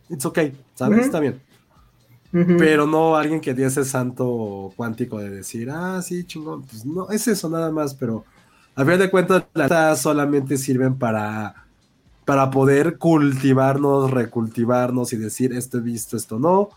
It's 0.09 0.27
okay, 0.27 0.57
¿sabes? 0.75 0.99
Ujú. 0.99 1.07
Está 1.07 1.21
bien. 1.21 1.41
Ujú. 2.33 2.57
Pero 2.59 2.87
no 2.87 3.17
alguien 3.17 3.41
que 3.41 3.55
diese 3.55 3.81
ese 3.81 3.85
santo 3.85 4.73
cuántico 4.77 5.19
de 5.19 5.31
decir, 5.31 5.71
ah, 5.71 6.03
sí, 6.03 6.25
chingón. 6.25 6.63
Pues 6.63 6.85
no, 6.85 7.09
es 7.11 7.29
eso 7.29 7.49
nada 7.49 7.71
más, 7.71 7.95
pero 7.95 8.25
a 8.75 8.85
fin 8.85 8.99
de 8.99 9.09
cuentas, 9.11 9.45
las 9.55 10.01
solamente 10.01 10.57
sirven 10.57 10.97
para, 10.97 11.67
para 12.25 12.51
poder 12.51 12.99
cultivarnos, 12.99 14.11
recultivarnos 14.11 15.13
y 15.13 15.17
decir, 15.17 15.53
esto 15.53 15.79
he 15.79 15.81
visto, 15.81 16.17
esto 16.17 16.41
no. 16.41 16.71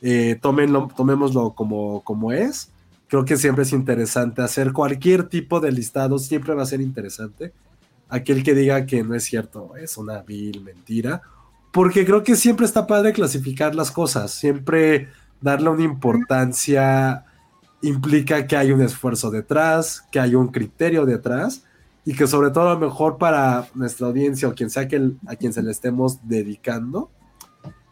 Eh, 0.00 0.38
tómenlo, 0.40 0.88
tomémoslo 0.96 1.50
como, 1.50 2.02
como 2.04 2.32
es. 2.32 2.70
Creo 3.06 3.26
que 3.26 3.36
siempre 3.36 3.64
es 3.64 3.72
interesante 3.72 4.40
hacer 4.40 4.72
cualquier 4.72 5.28
tipo 5.28 5.60
de 5.60 5.70
listado, 5.70 6.18
siempre 6.18 6.54
va 6.54 6.62
a 6.62 6.66
ser 6.66 6.80
interesante. 6.80 7.52
Aquel 8.08 8.42
que 8.42 8.54
diga 8.54 8.86
que 8.86 9.04
no 9.04 9.14
es 9.14 9.24
cierto 9.24 9.76
es 9.76 9.98
una 9.98 10.22
vil 10.22 10.62
mentira 10.62 11.22
porque 11.72 12.04
creo 12.04 12.22
que 12.22 12.36
siempre 12.36 12.66
está 12.66 12.86
padre 12.86 13.12
clasificar 13.12 13.74
las 13.74 13.90
cosas, 13.90 14.30
siempre 14.30 15.08
darle 15.40 15.70
una 15.70 15.82
importancia 15.82 17.24
implica 17.82 18.46
que 18.46 18.56
hay 18.56 18.70
un 18.70 18.80
esfuerzo 18.80 19.30
detrás, 19.30 20.04
que 20.12 20.20
hay 20.20 20.34
un 20.36 20.48
criterio 20.48 21.04
detrás 21.04 21.64
y 22.04 22.14
que 22.14 22.26
sobre 22.28 22.50
todo 22.50 22.70
a 22.70 22.74
lo 22.74 22.80
mejor 22.80 23.18
para 23.18 23.66
nuestra 23.74 24.06
audiencia 24.06 24.48
o 24.48 24.54
quien 24.54 24.70
sea 24.70 24.86
que 24.86 24.96
el- 24.96 25.18
a 25.26 25.34
quien 25.34 25.52
se 25.52 25.62
le 25.62 25.72
estemos 25.72 26.18
dedicando, 26.28 27.10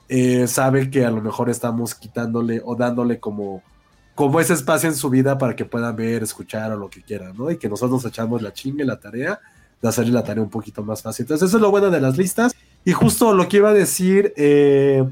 eh, 0.08 0.46
sabe 0.46 0.90
que 0.90 1.04
a 1.04 1.10
lo 1.10 1.20
mejor 1.22 1.48
estamos 1.50 1.94
quitándole 1.94 2.60
o 2.64 2.76
dándole 2.76 3.18
como, 3.18 3.62
como 4.14 4.40
ese 4.40 4.52
espacio 4.54 4.88
en 4.88 4.94
su 4.96 5.08
vida 5.10 5.38
para 5.38 5.56
que 5.56 5.64
puedan 5.64 5.96
ver, 5.96 6.22
escuchar 6.22 6.72
o 6.72 6.76
lo 6.76 6.90
que 6.90 7.02
quieran, 7.02 7.36
¿no? 7.36 7.50
Y 7.50 7.56
que 7.58 7.68
nosotros 7.68 8.02
nos 8.02 8.12
echamos 8.12 8.42
la 8.42 8.52
chinga 8.52 8.84
y 8.84 8.86
la 8.86 9.00
tarea 9.00 9.40
de 9.80 9.88
hacerle 9.88 10.12
la 10.12 10.24
tarea 10.24 10.42
un 10.42 10.50
poquito 10.50 10.84
más 10.84 11.02
fácil. 11.02 11.24
Entonces 11.24 11.48
eso 11.48 11.56
es 11.56 11.62
lo 11.62 11.70
bueno 11.70 11.90
de 11.90 12.00
las 12.00 12.18
listas. 12.18 12.52
Y 12.84 12.92
justo 12.92 13.34
lo 13.34 13.48
que 13.48 13.58
iba 13.58 13.70
a 13.70 13.74
decir 13.74 14.32
eh, 14.36 15.04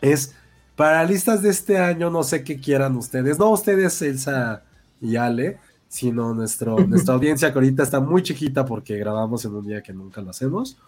es, 0.00 0.34
para 0.76 1.04
listas 1.04 1.42
de 1.42 1.50
este 1.50 1.78
año, 1.78 2.10
no 2.10 2.22
sé 2.22 2.44
qué 2.44 2.58
quieran 2.58 2.96
ustedes, 2.96 3.38
no 3.38 3.50
ustedes, 3.50 4.00
Elsa 4.02 4.62
y 5.00 5.16
Ale, 5.16 5.58
sino 5.88 6.34
nuestro, 6.34 6.78
nuestra 6.88 7.14
audiencia 7.14 7.52
que 7.52 7.58
ahorita 7.58 7.82
está 7.82 8.00
muy 8.00 8.22
chiquita 8.22 8.64
porque 8.64 8.96
grabamos 8.96 9.44
en 9.44 9.54
un 9.54 9.66
día 9.66 9.82
que 9.82 9.92
nunca 9.92 10.20
lo 10.20 10.30
hacemos, 10.30 10.78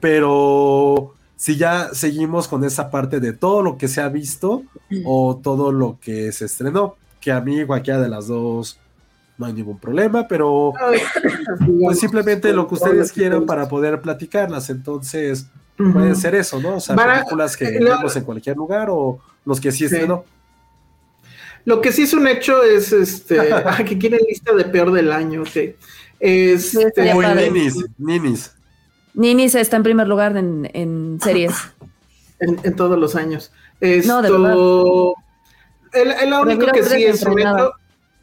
pero 0.00 1.14
si 1.36 1.56
ya 1.56 1.90
seguimos 1.92 2.48
con 2.48 2.64
esa 2.64 2.90
parte 2.90 3.20
de 3.20 3.32
todo 3.32 3.62
lo 3.62 3.76
que 3.76 3.88
se 3.88 4.00
ha 4.00 4.08
visto 4.08 4.64
o 5.04 5.36
todo 5.42 5.72
lo 5.72 5.98
que 6.00 6.32
se 6.32 6.44
estrenó, 6.44 6.96
que 7.20 7.32
a 7.32 7.40
mí 7.40 7.64
cualquiera 7.64 8.00
de 8.00 8.08
las 8.08 8.26
dos 8.26 8.78
no 9.42 9.46
hay 9.48 9.52
ningún 9.52 9.78
problema, 9.78 10.26
pero 10.28 10.72
pues 11.80 11.98
simplemente 11.98 12.52
lo 12.52 12.66
que 12.68 12.74
ustedes 12.74 13.10
quieran 13.12 13.44
para 13.44 13.68
poder 13.68 14.00
platicarlas. 14.00 14.70
Entonces, 14.70 15.46
puede 15.76 16.14
ser 16.14 16.34
eso, 16.36 16.60
¿no? 16.60 16.76
O 16.76 16.80
sea, 16.80 16.94
Para- 16.96 17.14
películas 17.20 17.56
que 17.56 17.64
eh, 17.66 17.80
lo- 17.80 17.90
vemos 17.96 18.16
en 18.16 18.24
cualquier 18.24 18.56
lugar 18.56 18.88
o 18.90 19.18
los 19.44 19.60
que 19.60 19.72
sí 19.72 19.78
Sí. 19.78 19.84
estrenó. 19.86 20.24
Lo 21.64 21.80
que 21.80 21.92
sí 21.92 22.02
es 22.02 22.14
un 22.14 22.26
hecho 22.26 22.62
es 22.62 22.92
este 22.92 23.36
que 23.86 23.98
quieren 23.98 24.20
lista 24.28 24.52
de 24.54 24.64
peor 24.64 24.92
del 24.92 25.12
año, 25.12 25.42
ok. 25.42 25.74
Este, 26.20 26.82
estaría 26.86 27.16
Uy, 27.16 27.24
padre. 27.24 27.50
ninis, 27.50 27.84
ninis. 27.98 28.52
Ninis 29.14 29.54
está 29.56 29.76
en 29.76 29.82
primer 29.82 30.06
lugar 30.08 30.36
en, 30.36 30.70
en 30.72 31.18
series. 31.22 31.52
en, 32.40 32.58
en 32.62 32.76
todos 32.76 32.98
los 32.98 33.14
años. 33.16 33.52
Esto, 33.80 34.12
No, 34.12 34.22
de 34.22 34.30
verdad. 34.30 34.52
el, 35.92 36.22
el- 36.24 36.30
lo 36.30 36.42
único 36.42 36.66
que 36.72 36.82
sí 36.84 37.04
es 37.04 37.22
un 37.24 37.38
hecho, 37.38 37.72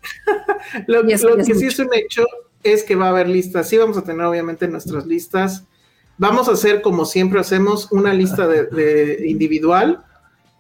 lo, 0.88 1.08
es 1.08 1.24
que 1.48 1.56
sí 1.56 1.66
es 1.68 1.80
un 1.80 1.90
hecho 1.94 2.26
es 2.64 2.84
que 2.84 2.96
va 2.96 3.08
a 3.08 3.10
haber 3.10 3.30
listas. 3.30 3.70
Sí 3.70 3.78
vamos 3.78 3.98
a 3.98 4.04
tener 4.04 4.26
obviamente 4.26 4.68
nuestras 4.68 5.06
listas. 5.06 5.66
Vamos 6.18 6.50
a 6.50 6.52
hacer 6.52 6.82
como 6.82 7.06
siempre 7.06 7.40
hacemos 7.40 7.92
una 7.92 8.14
lista 8.14 8.48
de, 8.48 8.66
de 8.66 9.28
individual 9.28 10.04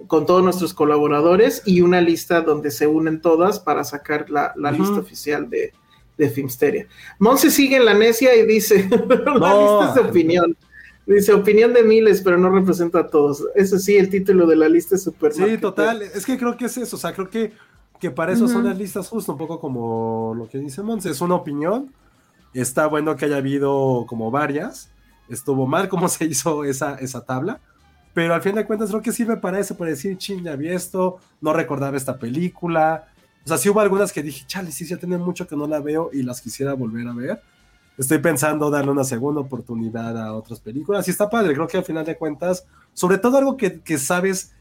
con 0.08 0.26
todos 0.26 0.44
nuestros 0.44 0.74
colaboradores 0.74 1.62
y 1.66 1.82
una 1.82 2.02
lista 2.02 2.42
donde 2.42 2.72
se 2.72 2.88
unen 2.88 3.22
todas 3.22 3.60
para 3.60 3.84
sacar 3.84 4.30
la, 4.30 4.54
lista 4.72 5.00
oficial 5.00 5.50
de, 5.50 5.74
de 6.18 6.30
Filmsteria. 6.30 6.88
Monse 7.20 7.52
sigue 7.52 7.78
en 7.78 7.86
la 7.86 7.94
necia 7.94 8.36
y 8.36 8.46
dice, 8.46 8.88
la 9.10 9.16
No. 9.38 9.80
lista 9.82 9.90
es 9.90 9.96
de 9.96 10.10
opinión. 10.10 10.58
Dice 11.06 11.34
opinión 11.34 11.74
de 11.74 11.82
miles, 11.82 12.22
pero 12.22 12.38
no 12.38 12.52
representa 12.52 13.00
a 13.00 13.08
todos. 13.08 13.44
Eso 13.56 13.80
sí, 13.80 13.98
el 13.98 14.10
título 14.10 14.46
de 14.46 14.56
la 14.56 14.70
lista 14.70 14.96
es 14.96 15.04
súper. 15.04 15.34
Sí, 15.34 15.58
total. 15.58 16.04
Es 16.04 16.24
que 16.24 16.38
creo 16.38 16.56
que 16.56 16.66
es 16.66 16.78
eso. 16.78 16.98
O 16.98 17.00
sea, 17.00 17.14
creo 17.14 17.30
que, 17.30 17.52
que 18.00 18.12
para 18.12 18.32
eso 18.32 18.48
son 18.48 18.66
las 18.66 18.78
listas 18.78 19.10
justo 19.10 19.34
un 19.34 19.38
poco 19.38 19.60
como 19.60 20.34
lo 20.36 20.48
que 20.48 20.58
dice 20.58 20.82
Monse. 20.82 21.10
Es 21.10 21.22
una 21.22 21.36
opinión. 21.36 21.94
está 22.54 22.88
bueno 22.88 23.16
que 23.16 23.26
haya 23.26 23.38
habido 23.38 24.06
como 24.08 24.32
varias. 24.32 24.90
Estuvo 25.28 25.68
mal 25.68 25.90
cómo 25.90 26.08
se 26.10 26.26
hizo 26.26 26.64
esa, 26.64 26.96
esa 26.96 27.26
tabla. 27.26 27.60
Pero 28.14 28.34
al 28.34 28.42
fin 28.42 28.56
de 28.56 28.66
cuentas 28.66 28.90
creo 28.90 29.02
que 29.02 29.12
sirve 29.12 29.38
para 29.38 29.60
eso, 29.60 29.78
para 29.78 29.92
decir, 29.92 30.18
ching, 30.18 30.44
ya 30.44 30.56
vi 30.56 30.70
esto, 30.70 31.20
no 31.42 31.54
recordaba 31.54 31.96
esta 31.96 32.18
película. 32.18 33.08
O 33.46 33.48
sea, 33.48 33.58
sí 33.58 33.70
hubo 33.70 33.80
algunas 33.82 34.12
que 34.12 34.24
dije, 34.24 34.46
chale, 34.48 34.72
sí, 34.72 34.86
ya 34.86 34.98
tiene 34.98 35.18
mucho 35.18 35.48
que 35.48 35.56
no 35.56 35.68
la 35.68 35.80
veo 35.80 36.10
y 36.12 36.24
las 36.24 36.42
quisiera 36.42 36.74
volver 36.74 37.08
a 37.08 37.14
ver. 37.14 37.42
Estoy 37.98 38.20
pensando 38.20 38.70
darle 38.70 38.92
una 38.92 39.04
segunda 39.04 39.42
oportunidad 39.42 40.18
a 40.18 40.34
otras 40.34 40.60
películas 40.60 41.08
y 41.08 41.12
está 41.12 41.30
padre, 41.30 41.54
creo 41.54 41.68
que 41.68 41.78
al 41.78 41.84
final 41.84 42.06
de 42.06 42.18
cuentas, 42.18 42.66
sobre 42.94 43.18
todo 43.18 43.38
algo 43.38 43.58
que, 43.58 43.82
que 43.82 43.98
sabes 43.98 44.54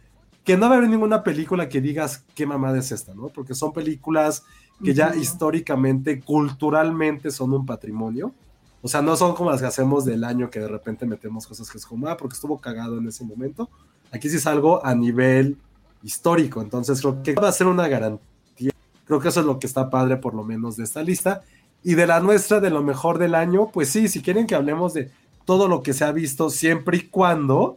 que 0.49 0.57
no 0.57 0.67
va 0.71 0.77
a 0.77 0.79
haber 0.79 0.89
ninguna 0.89 1.23
película 1.23 1.69
que 1.69 1.83
digas 1.83 2.25
qué 2.35 2.47
mamada 2.47 2.79
es 2.79 2.91
esta, 2.91 3.13
¿no? 3.13 3.29
Porque 3.29 3.55
son 3.55 3.71
películas 3.71 4.45
que 4.83 4.95
ya 4.95 5.15
históricamente, 5.15 6.23
culturalmente 6.23 7.31
son 7.31 7.53
un 7.53 7.67
patrimonio. 7.67 8.33
O 8.81 8.89
sea, 8.89 9.03
no 9.03 9.15
son 9.15 9.35
como 9.35 9.51
las 9.51 9.61
que 9.61 9.67
hacemos 9.67 10.07
del 10.07 10.25
año 10.25 10.49
que 10.49 10.59
de 10.59 10.69
repente 10.69 11.05
metemos 11.05 11.47
cosas 11.47 11.71
que 11.71 11.77
es 11.77 11.85
como, 11.85 12.09
ah, 12.09 12.17
porque 12.17 12.33
estuvo 12.33 12.59
cagado 12.59 12.97
en 12.97 13.07
ese 13.07 13.27
momento. 13.27 13.69
Aquí 14.11 14.31
sí 14.31 14.37
es 14.37 14.47
algo 14.47 14.83
a 14.87 14.95
nivel 14.95 15.59
histórico, 16.03 16.63
entonces 16.63 16.99
creo 17.03 17.23
que 17.23 17.35
va 17.35 17.51
a 17.51 17.53
ser 17.53 17.67
una 17.67 17.87
garantía. 17.87 18.73
Creo 19.05 19.21
que 19.21 19.29
eso 19.29 19.41
es 19.41 19.47
lo 19.47 19.59
que 19.59 19.67
está 19.67 19.91
padre 19.91 20.17
por 20.17 20.33
lo 20.33 20.45
menos 20.45 20.79
de 20.79 20.85
esta 20.85 21.03
lista. 21.03 21.43
Y 21.85 21.95
de 21.95 22.07
la 22.07 22.21
nuestra, 22.21 22.59
de 22.59 22.71
lo 22.71 22.83
mejor 22.83 23.19
del 23.19 23.35
año, 23.35 23.69
pues 23.71 23.91
sí, 23.91 24.09
si 24.09 24.23
quieren 24.23 24.47
que 24.47 24.55
hablemos 24.55 24.95
de 24.95 25.11
todo 25.45 25.69
lo 25.69 25.83
que 25.83 25.93
se 25.93 26.07
ha 26.07 26.13
visto, 26.13 26.49
siempre 26.49 26.97
y 26.97 27.01
cuando, 27.03 27.77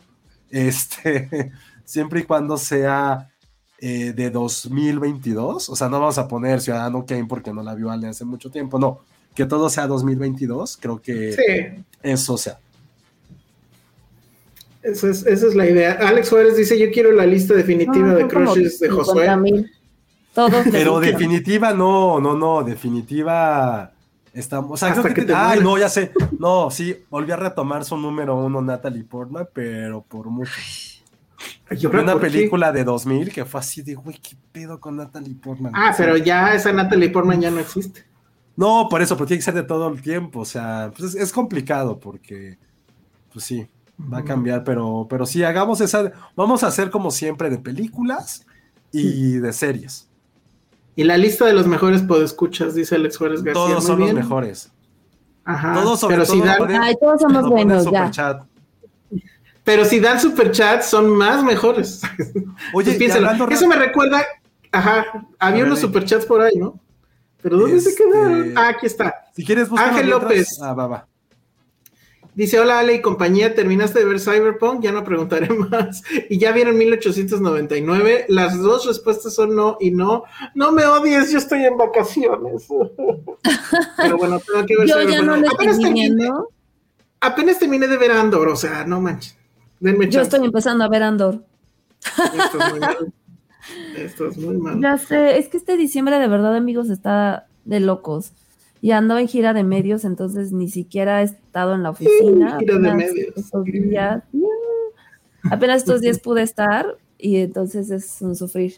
este, 0.49 1.51
siempre 1.92 2.22
y 2.22 2.24
cuando 2.24 2.56
sea 2.56 3.30
eh, 3.80 4.14
de 4.14 4.30
2022, 4.30 5.68
o 5.68 5.76
sea, 5.76 5.89
no 5.89 6.00
vamos 6.00 6.18
a 6.18 6.28
poner 6.28 6.62
Ciudadano 6.62 7.06
Kane 7.06 7.26
porque 7.26 7.52
no 7.52 7.62
la 7.62 7.76
vio 7.76 7.92
Ale 7.92 8.08
hace 8.08 8.24
mucho 8.24 8.50
tiempo, 8.50 8.80
no, 8.80 9.00
que 9.36 9.46
todo 9.46 9.70
sea 9.70 9.88
2022, 9.88 10.78
creo 10.78 11.02
que 11.02 11.34
Sí, 11.34 11.84
eso 12.02 12.38
sea. 12.38 12.60
esa 14.84 15.10
es, 15.10 15.26
esa 15.26 15.48
es 15.48 15.56
la 15.56 15.68
idea. 15.68 15.94
Alex 16.00 16.30
Juárez 16.30 16.56
dice, 16.56 16.80
yo 16.80 16.92
quiero 16.92 17.12
la 17.12 17.26
lista 17.26 17.54
definitiva 17.54 18.08
No, 18.08 18.16
de 18.16 18.28
crushes 18.28 18.80
de 18.80 18.88
50 18.88 18.96
Josué. 18.96 19.66
Todos 20.34 20.66
Pero 20.72 21.02
de 21.02 21.12
definitiva, 21.12 21.74
no, 21.74 22.22
no, 22.22 22.36
no, 22.38 22.64
definitiva. 22.64 23.92
Estamos, 24.34 24.72
o 24.72 24.78
sea, 24.78 24.89
Hasta 24.89 25.02
creo 25.02 25.14
que, 25.14 25.22
que 25.22 25.28
te 25.28 25.34
ay, 25.34 25.60
no, 25.60 25.78
ya 25.78 25.89
sé. 25.89 26.14
No, 26.39 26.72
sí, 26.72 26.96
volví 27.10 27.34
a 27.34 27.36
retomar 27.36 27.84
su 27.84 27.98
número 27.98 28.38
uno, 28.38 28.62
Natalie 28.62 29.04
Portman, 29.04 29.50
pero 29.52 30.04
por 30.04 30.28
mucho. 30.28 30.54
Ay, 30.56 31.01
yo 31.78 31.89
Vi 31.89 31.97
una 31.97 32.13
¿por 32.13 32.22
qué? 32.22 32.28
película 32.28 32.72
de 32.72 32.84
2000 32.84 33.32
que 33.32 33.45
fue 33.45 33.59
así 33.59 33.82
de, 33.82 33.95
güey, 33.95 34.17
¿qué 34.17 34.36
pedo 34.51 34.80
con 34.80 34.97
Natalie 34.97 35.36
Portman? 35.36 35.72
Ah, 35.76 35.93
pero 35.95 36.17
ya 36.17 36.53
esa 36.53 36.72
Natalie 36.72 37.09
Portman 37.09 37.41
ya 37.41 37.51
no 37.51 37.59
existe. 37.59 38.05
No, 38.55 38.88
por 38.89 39.01
eso, 39.01 39.15
pero 39.15 39.28
tiene 39.28 39.39
que 39.39 39.45
ser 39.45 39.53
de 39.53 39.63
todo 39.63 39.88
el 39.88 40.01
tiempo. 40.01 40.41
O 40.41 40.45
sea, 40.45 40.91
pues 40.95 41.15
es, 41.15 41.22
es 41.22 41.32
complicado 41.32 41.99
porque, 41.99 42.57
pues 43.34 43.45
sí, 43.45 43.67
va 44.11 44.19
a 44.19 44.24
cambiar, 44.24 44.63
pero, 44.63 45.07
pero 45.09 45.26
sí, 45.26 45.43
hagamos 45.43 45.82
esa. 45.82 46.11
Vamos 46.36 46.63
a 46.63 46.67
hacer 46.67 46.89
como 46.89 47.11
siempre 47.11 47.49
de 47.49 47.57
películas 47.57 48.45
y 48.91 49.34
de 49.34 49.53
series. 49.53 50.09
Y 50.95 51.03
la 51.03 51.17
lista 51.17 51.45
de 51.45 51.53
los 51.53 51.67
mejores 51.67 52.01
podescuchas, 52.01 52.76
dice 52.76 52.95
Alex 52.95 53.17
Juárez 53.17 53.43
García. 53.43 53.65
Todos 53.65 53.84
son 53.86 53.97
bien. 53.97 54.15
los 54.15 54.24
mejores. 54.24 54.72
Ajá. 55.43 55.74
Todos 55.74 55.99
sobre 55.99 56.17
pero, 56.17 56.28
todo 56.28 56.36
si 56.36 56.41
dan, 56.41 56.82
Ay, 56.82 56.95
todos 56.99 57.22
somos 57.22 57.49
buenos, 57.49 57.89
ya. 57.89 58.45
Pero 59.72 59.86
si 59.86 60.01
dan 60.01 60.19
superchats, 60.19 60.88
son 60.88 61.09
más 61.15 61.43
mejores. 61.45 62.01
Oye, 62.74 62.97
Pues 62.97 63.51
Eso 63.51 63.67
me 63.69 63.78
recuerda. 63.78 64.26
Ajá, 64.74 65.05
había 65.39 65.59
ver, 65.59 65.67
unos 65.67 65.80
superchats 65.80 66.26
por 66.26 66.41
ahí, 66.41 66.57
¿no? 66.57 66.78
Pero 67.41 67.57
¿dónde 67.57 67.80
se 67.80 67.89
Este- 67.91 68.03
quedaron? 68.03 68.53
Ah, 68.57 68.67
aquí 68.69 68.86
está. 68.86 69.15
Si 69.34 69.45
quieres 69.45 69.69
buscar 69.69 69.89
Ángel 69.91 70.09
López. 70.09 70.59
Ah, 70.61 70.74
va, 70.74 70.88
va. 70.88 71.07
Dice, 72.36 72.59
hola 72.59 72.80
Ale 72.80 72.95
y 72.95 73.01
compañía, 73.01 73.55
¿terminaste 73.55 73.99
de 73.99 74.05
ver 74.05 74.19
Cyberpunk? 74.19 74.82
Ya 74.82 74.91
no 74.91 75.05
preguntaré 75.05 75.47
más. 75.53 76.03
Y 76.30 76.38
ya 76.38 76.51
vieron 76.51 76.78
1899. 76.78 78.26
Las 78.28 78.57
dos 78.61 78.86
respuestas 78.86 79.34
son 79.34 79.55
no 79.55 79.78
y 79.80 79.91
no. 79.91 80.24
No 80.53 80.74
me 80.74 80.86
odies, 80.86 81.32
yo 81.32 81.38
estoy 81.38 81.63
en 81.63 81.78
vacaciones. 81.78 82.67
Pero 83.97 84.17
bueno, 84.17 84.38
tengo 84.39 84.65
que 84.65 84.78
ver 84.78 84.88
Yo 84.88 85.01
ya 85.01 85.19
Cyberpunk. 85.22 85.41
no 85.43 85.51
apenas, 85.51 85.80
terminé, 85.80 86.30
apenas 87.22 87.57
terminé 87.59 87.88
de 87.88 87.97
ver 87.97 88.11
Andor, 88.11 88.49
o 88.49 88.55
sea, 88.57 88.84
no 88.86 88.99
manches. 88.99 89.38
Denme 89.82 90.05
Yo 90.05 90.11
chance. 90.11 90.29
estoy 90.36 90.45
empezando 90.45 90.84
a 90.86 90.88
ver 90.88 91.03
Andor. 91.03 91.43
Esto 92.05 92.59
es 92.59 92.71
muy 92.71 92.79
mal. 92.79 93.13
Esto 93.97 94.27
es 94.27 94.38
muy 94.38 94.57
mal. 94.57 94.79
Ya 94.82 94.97
sé, 94.97 95.38
es 95.38 95.49
que 95.49 95.57
este 95.57 95.75
diciembre 95.75 96.17
de 96.19 96.27
verdad, 96.27 96.55
amigos, 96.55 96.89
está 96.89 97.47
de 97.65 97.79
locos. 97.79 98.32
Y 98.79 98.91
ando 98.91 99.17
en 99.17 99.27
gira 99.27 99.53
de 99.53 99.63
medios, 99.63 100.05
entonces 100.05 100.51
ni 100.51 100.67
siquiera 100.69 101.21
he 101.21 101.25
estado 101.25 101.75
en 101.75 101.84
la 101.84 101.91
oficina. 101.91 102.57
gira 102.59 102.79
de 102.79 102.93
medios. 102.93 103.38
Estos 103.38 103.65
días, 103.65 104.23
apenas 105.43 105.77
estos 105.77 106.01
días 106.01 106.19
pude 106.23 106.41
estar 106.43 106.97
y 107.17 107.38
entonces 107.38 107.91
es 107.91 108.21
un 108.21 108.36
sufrir. 108.36 108.75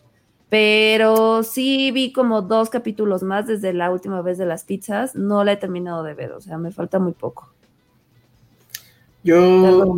Pero 0.50 1.44
sí 1.44 1.92
vi 1.92 2.12
como 2.14 2.42
dos 2.42 2.70
capítulos 2.70 3.24
más 3.24 3.48
desde 3.48 3.74
la 3.74 3.92
última 3.92 4.22
vez 4.22 4.38
de 4.38 4.46
las 4.46 4.64
pizzas. 4.64 5.16
No 5.16 5.44
la 5.44 5.54
he 5.54 5.58
terminado 5.58 6.04
de 6.04 6.14
ver, 6.14 6.32
o 6.34 6.42
sea, 6.42 6.58
me 6.58 6.72
falta 6.72 7.00
muy 7.00 7.14
poco. 7.14 7.53
Yo 9.24 9.96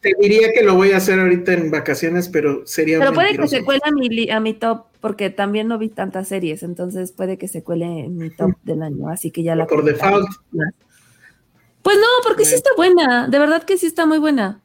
te 0.00 0.14
diría 0.20 0.52
que 0.52 0.62
lo 0.62 0.74
voy 0.76 0.92
a 0.92 0.98
hacer 0.98 1.18
ahorita 1.18 1.54
en 1.54 1.70
vacaciones, 1.70 2.28
pero 2.28 2.64
sería 2.66 3.00
Pero 3.00 3.12
puede 3.12 3.36
que 3.36 3.48
se 3.48 3.64
cuele 3.64 3.80
a 3.84 3.90
mi, 3.90 4.30
a 4.30 4.38
mi 4.38 4.54
top, 4.54 4.86
porque 5.00 5.30
también 5.30 5.66
no 5.66 5.76
vi 5.76 5.88
tantas 5.88 6.28
series, 6.28 6.62
entonces 6.62 7.10
puede 7.10 7.36
que 7.36 7.48
se 7.48 7.64
cuele 7.64 7.86
en 7.86 8.16
mi 8.16 8.30
top 8.30 8.52
del 8.62 8.82
año, 8.82 9.08
así 9.08 9.32
que 9.32 9.42
ya 9.42 9.56
la 9.56 9.66
Por 9.66 9.84
default. 9.84 10.28
Pues 11.82 11.96
no, 11.96 12.06
porque 12.22 12.44
sí 12.44 12.54
está 12.54 12.70
buena, 12.76 13.26
de 13.26 13.38
verdad 13.38 13.64
que 13.64 13.76
sí 13.76 13.86
está 13.86 14.06
muy 14.06 14.18
buena. 14.18 14.60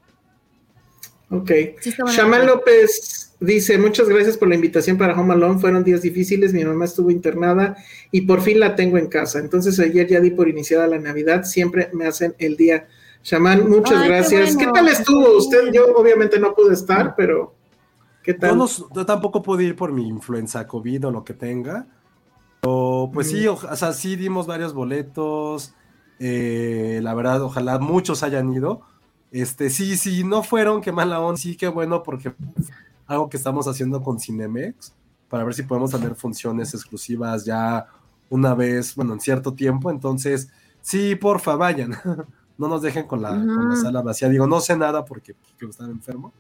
Ok. 1.31 1.51
Sí 1.79 1.89
está 1.89 2.03
buena. 2.03 2.17
Shaman 2.17 2.45
López 2.45 3.35
dice, 3.39 3.77
muchas 3.77 4.07
gracias 4.07 4.37
por 4.37 4.49
la 4.49 4.55
invitación 4.55 4.97
para 4.97 5.19
Home 5.19 5.33
Alone, 5.33 5.59
fueron 5.59 5.83
días 5.83 6.01
difíciles, 6.01 6.53
mi 6.53 6.63
mamá 6.63 6.85
estuvo 6.85 7.09
internada 7.09 7.75
y 8.11 8.21
por 8.21 8.41
fin 8.41 8.59
la 8.59 8.75
tengo 8.75 8.97
en 8.97 9.07
casa. 9.07 9.39
Entonces 9.39 9.79
ayer 9.79 10.07
ya 10.07 10.19
di 10.19 10.31
por 10.31 10.47
iniciada 10.47 10.87
la 10.87 10.99
Navidad, 10.99 11.43
siempre 11.43 11.89
me 11.93 12.05
hacen 12.05 12.35
el 12.37 12.55
día. 12.55 12.87
Shaman, 13.25 13.67
muchas 13.67 13.97
Ay, 13.97 14.01
qué 14.03 14.07
gracias. 14.07 14.49
¿Qué, 14.55 14.65
bueno. 14.67 14.73
tal 14.73 14.87
estuvo 14.87 15.37
usted? 15.37 15.71
Yo 15.73 15.87
obviamente 15.95 16.39
no 16.39 16.53
pude 16.53 16.75
estar, 16.75 17.15
pero 17.15 17.55
¿qué 18.21 18.35
tal? 18.35 18.55
no- 18.55 18.67
yo 18.67 19.03
tampoco 19.03 19.41
pude 19.41 19.63
ir 19.63 19.75
por 19.75 19.91
mi 19.91 20.07
influenza 20.07 20.67
COVID 20.67 21.07
o 21.07 21.11
lo 21.11 21.23
que 21.23 21.33
tenga. 21.33 21.87
Pero 22.61 23.09
pues 23.11 23.31
sí, 23.31 23.47
o, 23.47 23.53
o 23.55 23.75
sea, 23.75 23.93
sí 23.93 24.15
dimos 24.15 24.45
varios 24.45 24.73
boletos. 24.75 25.73
eh, 26.19 26.99
la 27.01 27.15
verdad, 27.15 27.41
ojalá 27.41 27.79
muchos 27.79 28.21
hayan 28.21 28.53
ido. 28.53 28.81
Este, 29.31 29.71
sí, 29.71 29.97
sí, 29.97 30.23
no 30.23 30.43
fueron, 30.43 30.81
qué 30.81 30.91
mala 30.91 31.19
onda, 31.19 31.37
sí, 31.41 31.57
qué 31.57 31.67
bueno, 31.67 32.03
porque 32.03 32.33
algo 33.07 33.27
que 33.27 33.37
estamos 33.37 33.67
haciendo 33.67 34.01
con 34.03 34.19
Cinemex, 34.19 34.93
para 35.29 35.43
ver 35.43 35.55
si 35.55 35.63
podemos 35.63 35.89
tener 35.89 36.13
funciones 36.13 36.75
exclusivas 36.75 37.43
ya 37.43 37.87
una 38.29 38.53
vez, 38.53 38.95
bueno, 38.95 39.13
en 39.13 39.19
cierto 39.19 39.53
tiempo. 39.55 39.89
Entonces, 39.89 40.47
sí, 40.81 41.15
porfa, 41.15 41.55
vayan. 41.55 41.95
no 42.57 42.67
nos 42.67 42.81
dejen 42.81 43.05
con 43.05 43.21
la, 43.21 43.29
con 43.29 43.69
la 43.69 43.75
sala 43.75 44.01
vacía. 44.01 44.29
Digo, 44.29 44.47
no 44.47 44.59
sé 44.59 44.77
nada 44.77 45.03
porque, 45.03 45.33
porque 45.33 45.65
estaba 45.71 45.89
enfermo. 45.89 46.33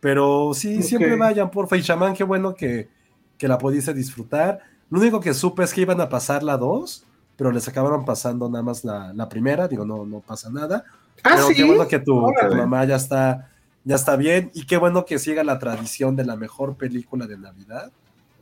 Pero 0.00 0.52
sí, 0.54 0.82
siempre 0.82 1.16
vayan, 1.16 1.50
porfa. 1.50 1.76
Y 1.76 1.82
chamán, 1.82 2.14
qué 2.14 2.24
bueno 2.24 2.54
que, 2.54 2.88
que 3.36 3.48
la 3.48 3.58
pudiste 3.58 3.92
disfrutar. 3.92 4.60
Lo 4.90 5.00
único 5.00 5.20
que 5.20 5.34
supe 5.34 5.64
es 5.64 5.74
que 5.74 5.80
iban 5.80 6.00
a 6.00 6.08
pasar 6.08 6.42
la 6.42 6.56
2, 6.56 7.04
pero 7.36 7.50
les 7.50 7.66
acabaron 7.68 8.04
pasando 8.04 8.48
nada 8.48 8.62
más 8.62 8.84
la, 8.84 9.12
la 9.12 9.28
primera. 9.28 9.66
Digo, 9.66 9.84
no, 9.84 10.06
no 10.06 10.20
pasa 10.20 10.50
nada. 10.50 10.84
ah, 11.24 11.32
pero 11.34 11.48
sí. 11.48 11.54
qué 11.54 11.64
bueno 11.64 11.88
que 11.88 11.98
tu, 11.98 12.26
que 12.40 12.46
tu 12.48 12.54
mamá 12.54 12.84
ya 12.84 12.96
está, 12.96 13.50
ya 13.84 13.96
está 13.96 14.16
bien. 14.16 14.50
Y 14.54 14.66
qué 14.66 14.76
bueno 14.76 15.04
que 15.04 15.18
siga 15.18 15.42
la 15.42 15.58
tradición 15.58 16.14
de 16.14 16.24
la 16.24 16.36
mejor 16.36 16.76
película 16.76 17.26
de 17.26 17.36
Navidad, 17.36 17.90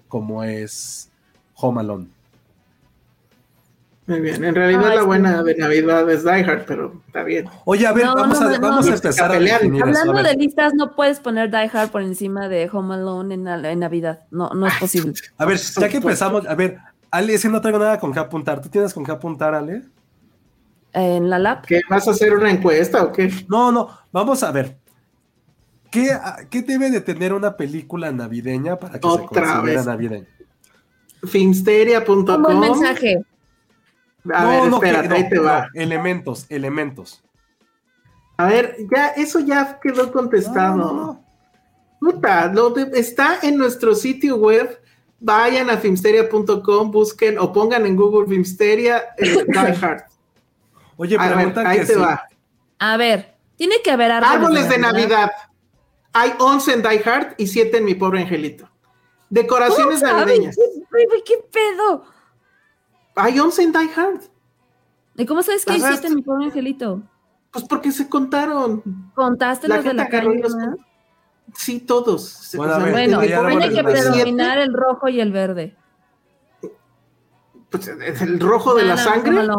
como 0.09 0.45
es 0.45 1.11
Home 1.55 1.81
Alone. 1.81 2.16
Muy 4.07 4.21
bien. 4.21 4.45
En 4.45 4.55
realidad 4.55 4.89
Ay, 4.91 4.97
la 4.99 5.03
buena 5.03 5.43
de 5.43 5.57
Navidad 5.57 6.09
es 6.09 6.23
Die 6.23 6.31
Hard, 6.31 6.65
pero 6.67 7.03
está 7.09 7.25
bien. 7.25 7.47
Oye, 7.65 7.87
a 7.89 7.93
ver, 7.93 8.05
No, 8.07 8.15
vamos, 8.15 8.41
no, 8.41 8.47
a, 8.47 8.53
no, 8.53 8.61
vamos 8.61 8.87
no. 8.87 8.93
a 8.93 8.95
empezar 8.95 9.31
a 9.31 9.35
Pelear. 9.35 9.61
definir 9.61 9.83
eso. 9.83 9.99
A 9.99 10.03
Hablando 10.03 10.23
de 10.29 10.35
listas, 10.37 10.75
no 10.75 10.95
puedes 10.95 11.19
poner 11.19 11.51
Die 11.51 11.71
Hard 11.73 11.91
por 11.91 12.03
encima 12.03 12.49
de 12.49 12.71
Home 12.73 12.95
Alone 12.95 13.35
en, 13.35 13.49
en 13.49 13.79
Navidad. 13.81 14.21
No, 14.31 14.51
no 14.51 14.67
es 14.69 14.75
posible. 14.79 15.13
a 15.37 15.45
ver, 15.45 15.59
ya 15.59 15.89
que 15.89 15.97
empezamos, 15.97 16.47
a 16.47 16.55
ver, 16.55 16.79
Ale, 17.11 17.35
es 17.35 17.43
que 17.43 17.49
no 17.49 17.61
traigo 17.61 17.79
nada 17.81 17.99
con 17.99 18.13
qué 18.13 18.21
apuntar. 18.21 18.61
¿Tú 18.63 18.69
tienes 18.69 18.95
con 18.95 19.05
qué 19.05 19.11
apuntar, 19.11 19.55
Ale? 19.55 19.83
En 20.93 21.29
la 21.29 21.39
lap. 21.41 21.65
¿Qué 21.67 21.81
vas 21.91 22.07
a 22.07 22.13
hacer 22.13 22.33
una 22.33 22.51
encuesta 22.51 23.03
o 23.03 23.11
qué? 23.13 23.31
No, 23.49 23.73
no, 23.73 23.91
vamos 24.13 24.43
a 24.45 24.53
ver. 24.53 24.77
¿Qué, 25.91 26.13
a- 26.13 26.47
qué 26.49 26.63
debe 26.63 26.91
de 26.91 27.01
tener 27.01 27.33
una 27.33 27.57
película 27.57 28.13
navideña 28.13 28.77
para 28.77 28.95
que 29.01 29.01
se 29.01 29.07
Otra 29.15 29.27
considere 29.55 29.77
vez. 29.79 29.87
navideña? 29.87 30.27
Filmsteria.com. 31.25 32.25
Como 32.25 32.49
el 32.51 32.59
mensaje. 32.71 33.25
A 34.35 34.45
ver, 34.47 34.65
no, 34.65 34.81
que- 34.81 34.87
espérate, 34.87 35.09
no, 35.09 35.15
ahí 35.15 35.29
te 35.29 35.37
no, 35.37 35.43
va. 35.45 35.69
elementos, 35.75 36.47
elementos. 36.49 37.23
A 38.37 38.47
ver, 38.47 38.77
ya, 38.95 39.09
eso 39.09 39.41
ya 39.41 39.79
quedó 39.81 40.13
contestado. 40.13 40.77
No, 40.77 40.93
no, 40.93 41.07
no. 41.07 41.25
Puta, 42.01 42.47
lo 42.53 42.71
de- 42.71 42.99
está 42.99 43.39
en 43.43 43.57
nuestro 43.57 43.95
sitio 43.95 44.37
web. 44.37 44.81
Vayan 45.19 45.71
a 45.71 45.79
filmsteria.com, 45.79 46.91
busquen 46.91 47.39
o 47.39 47.51
pongan 47.53 47.87
en 47.87 47.97
Google 47.97 48.27
Filmsteria 48.29 49.03
eh, 49.17 49.45
Die 49.49 49.59
Hard. 49.59 50.03
Oye, 50.99 51.17
A 51.19 51.29
ver, 51.35 51.59
ahí 51.67 51.79
que 51.81 51.85
te 51.87 51.95
sí. 51.95 51.99
va. 52.01 52.23
A 52.79 52.97
ver, 52.99 53.35
tiene 53.57 53.77
que 53.83 53.91
haber 53.91 54.13
árboles, 54.13 54.35
Árboles 54.37 54.69
de 54.69 54.79
Navidad. 54.79 55.31
Hay 56.13 56.35
11 56.39 56.73
en 56.75 56.83
Die 56.83 57.03
Hard 57.05 57.35
y 57.39 57.47
7 57.47 57.79
en 57.79 57.85
Mi 57.87 57.95
Pobre 57.95 58.21
Angelito. 58.21 58.69
Decoraciones 59.31 60.03
navideñas. 60.03 60.57
Güey, 60.91 61.07
güey, 61.07 61.23
¿Qué 61.25 61.35
pedo? 61.51 62.05
Hay 63.17 63.39
11 63.39 63.63
en 63.63 63.73
Die 63.73 63.91
Hard. 63.97 64.21
¿Y 65.17 65.27
cómo 65.27 65.43
sabes 65.43 65.65
que 65.65 65.75
hiciste 65.75 66.09
rast- 66.09 66.15
mi 66.15 66.23
pobre 66.23 66.45
angelito? 66.45 67.03
Pues 67.51 67.65
porque 67.65 67.91
se 67.91 68.09
contaron. 68.09 68.83
¿Contaste 69.15 69.67
La 69.67 69.77
los 69.77 69.85
de 69.87 69.95
la 69.95 70.09
calle? 70.09 70.43
Sí, 71.55 71.81
todos. 71.81 72.51
Bueno, 72.55 72.79
ver, 72.81 72.93
Bueno, 72.93 73.21
hay 73.21 73.75
que 73.75 73.83
predominar 73.83 74.59
el 74.59 74.75
rojo 74.75 75.09
y 75.09 75.21
el 75.21 75.33
verde. 75.33 75.75
Pues, 77.71 77.89
el 77.89 78.39
rojo 78.41 78.75
de 78.75 78.85
la 78.85 78.97
sangre. 78.97 79.39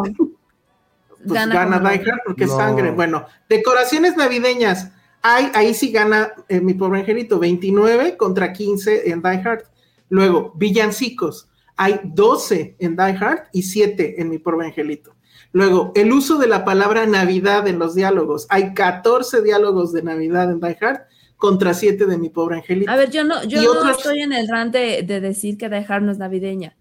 Pues 1.25 1.33
gana. 1.33 1.79
Die 1.79 2.09
Hard 2.09 2.19
porque 2.25 2.43
es 2.45 2.51
sangre. 2.51 2.91
Bueno, 2.91 3.25
decoraciones 3.49 4.15
navideñas. 4.15 4.91
Hay, 5.23 5.51
ahí 5.55 5.73
sí 5.73 5.91
gana 5.91 6.31
eh, 6.47 6.61
mi 6.61 6.73
pobre 6.75 6.99
angelito, 7.01 7.39
29 7.39 8.15
contra 8.15 8.53
15 8.53 9.09
en 9.09 9.21
Die 9.21 9.41
Hard. 9.43 9.63
Luego, 10.09 10.53
villancicos. 10.55 11.49
Hay 11.77 11.99
12 12.03 12.75
en 12.79 12.95
Die 12.95 13.03
Hard 13.03 13.43
y 13.53 13.63
7 13.63 14.21
en 14.21 14.29
mi 14.29 14.39
pobre 14.39 14.67
angelito. 14.67 15.15
Luego, 15.53 15.91
el 15.95 16.11
uso 16.11 16.37
de 16.37 16.47
la 16.47 16.65
palabra 16.65 17.05
Navidad 17.05 17.67
en 17.67 17.79
los 17.79 17.95
diálogos. 17.95 18.47
Hay 18.49 18.73
14 18.73 19.41
diálogos 19.41 19.93
de 19.93 20.03
Navidad 20.03 20.51
en 20.51 20.59
Die 20.59 20.77
Hard 20.81 21.01
contra 21.37 21.73
7 21.73 22.05
de 22.05 22.17
mi 22.17 22.29
pobre 22.29 22.57
angelito. 22.57 22.91
A 22.91 22.95
ver, 22.95 23.11
yo 23.11 23.23
no, 23.23 23.43
yo 23.43 23.61
no 23.61 23.89
estoy 23.91 24.21
en 24.21 24.33
el 24.33 24.47
rant 24.47 24.73
de, 24.73 25.03
de 25.03 25.21
decir 25.21 25.57
que 25.57 25.69
dejar 25.69 26.01
no 26.01 26.11
es 26.11 26.17
navideña. 26.17 26.75